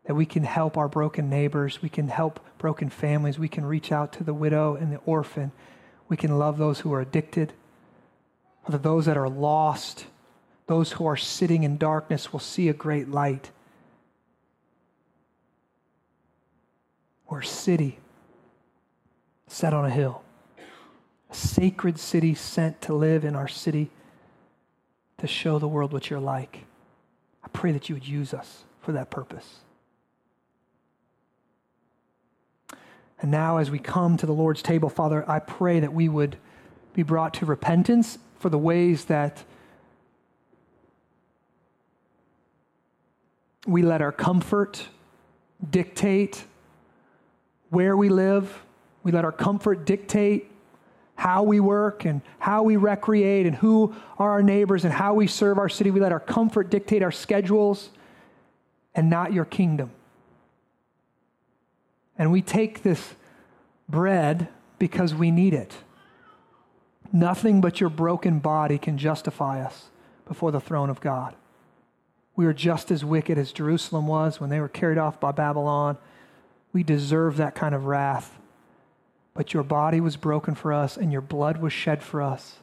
that 0.04 0.14
we 0.14 0.26
can 0.26 0.42
help 0.42 0.76
our 0.76 0.88
broken 0.88 1.30
neighbors, 1.30 1.82
we 1.82 1.88
can 1.88 2.08
help 2.08 2.40
broken 2.58 2.90
families, 2.90 3.38
we 3.38 3.48
can 3.48 3.64
reach 3.64 3.92
out 3.92 4.12
to 4.14 4.24
the 4.24 4.34
widow 4.34 4.74
and 4.74 4.92
the 4.92 5.00
orphan, 5.06 5.52
we 6.08 6.16
can 6.16 6.38
love 6.38 6.58
those 6.58 6.80
who 6.80 6.92
are 6.92 7.00
addicted, 7.00 7.52
or 8.68 8.76
those 8.76 9.06
that 9.06 9.16
are 9.16 9.28
lost, 9.28 10.06
those 10.66 10.92
who 10.92 11.06
are 11.06 11.16
sitting 11.16 11.62
in 11.62 11.76
darkness 11.76 12.32
will 12.32 12.40
see 12.40 12.68
a 12.68 12.72
great 12.72 13.08
light. 13.08 13.50
We're 17.28 17.40
a 17.40 17.44
city 17.44 18.00
set 19.46 19.72
on 19.72 19.84
a 19.84 19.90
hill, 19.90 20.22
a 21.30 21.34
sacred 21.34 22.00
city 22.00 22.34
sent 22.34 22.80
to 22.82 22.94
live 22.94 23.24
in 23.24 23.36
our 23.36 23.46
city 23.46 23.90
to 25.20 25.26
show 25.26 25.58
the 25.58 25.68
world 25.68 25.92
what 25.92 26.08
you're 26.08 26.18
like. 26.18 26.64
I 27.44 27.48
pray 27.48 27.72
that 27.72 27.88
you 27.88 27.94
would 27.94 28.08
use 28.08 28.32
us 28.32 28.64
for 28.80 28.92
that 28.92 29.10
purpose. 29.10 29.58
And 33.20 33.30
now, 33.30 33.58
as 33.58 33.70
we 33.70 33.78
come 33.78 34.16
to 34.16 34.24
the 34.24 34.32
Lord's 34.32 34.62
table, 34.62 34.88
Father, 34.88 35.28
I 35.28 35.38
pray 35.38 35.80
that 35.80 35.92
we 35.92 36.08
would 36.08 36.36
be 36.94 37.02
brought 37.02 37.34
to 37.34 37.46
repentance 37.46 38.18
for 38.38 38.48
the 38.48 38.58
ways 38.58 39.04
that 39.06 39.44
we 43.66 43.82
let 43.82 44.00
our 44.00 44.12
comfort 44.12 44.88
dictate 45.70 46.44
where 47.68 47.94
we 47.94 48.08
live. 48.08 48.64
We 49.02 49.12
let 49.12 49.26
our 49.26 49.32
comfort 49.32 49.84
dictate 49.84 50.49
how 51.20 51.42
we 51.42 51.60
work 51.60 52.06
and 52.06 52.22
how 52.38 52.62
we 52.62 52.78
recreate 52.78 53.44
and 53.44 53.54
who 53.54 53.94
are 54.18 54.30
our 54.30 54.42
neighbors 54.42 54.86
and 54.86 54.94
how 54.94 55.12
we 55.12 55.26
serve 55.26 55.58
our 55.58 55.68
city. 55.68 55.90
We 55.90 56.00
let 56.00 56.12
our 56.12 56.18
comfort 56.18 56.70
dictate 56.70 57.02
our 57.02 57.12
schedules 57.12 57.90
and 58.94 59.10
not 59.10 59.30
your 59.30 59.44
kingdom. 59.44 59.90
And 62.16 62.32
we 62.32 62.40
take 62.40 62.82
this 62.82 63.16
bread 63.86 64.48
because 64.78 65.14
we 65.14 65.30
need 65.30 65.52
it. 65.52 65.74
Nothing 67.12 67.60
but 67.60 67.82
your 67.82 67.90
broken 67.90 68.38
body 68.38 68.78
can 68.78 68.96
justify 68.96 69.62
us 69.62 69.90
before 70.26 70.52
the 70.52 70.60
throne 70.60 70.88
of 70.88 71.02
God. 71.02 71.34
We 72.34 72.46
are 72.46 72.54
just 72.54 72.90
as 72.90 73.04
wicked 73.04 73.36
as 73.36 73.52
Jerusalem 73.52 74.06
was 74.06 74.40
when 74.40 74.48
they 74.48 74.58
were 74.58 74.68
carried 74.68 74.96
off 74.96 75.20
by 75.20 75.32
Babylon. 75.32 75.98
We 76.72 76.82
deserve 76.82 77.36
that 77.36 77.54
kind 77.54 77.74
of 77.74 77.84
wrath 77.84 78.39
but 79.34 79.54
your 79.54 79.62
body 79.62 80.00
was 80.00 80.16
broken 80.16 80.54
for 80.54 80.72
us 80.72 80.96
and 80.96 81.12
your 81.12 81.20
blood 81.20 81.58
was 81.58 81.72
shed 81.72 82.02
for 82.02 82.22
us. 82.22 82.56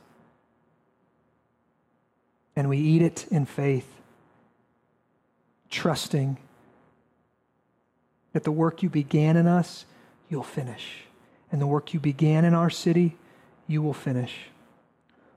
And 2.55 2.69
we 2.69 2.77
eat 2.77 3.01
it 3.01 3.27
in 3.29 3.45
faith, 3.45 3.87
trusting 5.69 6.37
that 8.33 8.43
the 8.43 8.51
work 8.51 8.83
you 8.83 8.89
began 8.89 9.37
in 9.37 9.47
us, 9.47 9.85
you'll 10.29 10.43
finish. 10.43 11.03
And 11.51 11.61
the 11.61 11.67
work 11.67 11.93
you 11.93 11.99
began 11.99 12.45
in 12.45 12.53
our 12.53 12.69
city, 12.69 13.15
you 13.67 13.81
will 13.81 13.93
finish. 13.93 14.33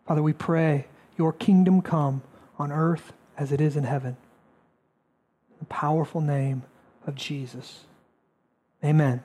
Father, 0.07 0.23
we 0.23 0.33
pray 0.33 0.87
your 1.17 1.33
kingdom 1.33 1.83
come 1.83 2.23
on 2.59 2.73
earth 2.73 3.13
as 3.37 3.53
it 3.53 3.61
is 3.61 3.77
in 3.77 3.85
heaven. 3.85 4.17
In 5.51 5.57
the 5.61 5.65
powerful 5.67 6.21
name 6.21 6.65
of 7.07 7.15
Jesus. 7.15 7.85
Amen. 8.85 9.23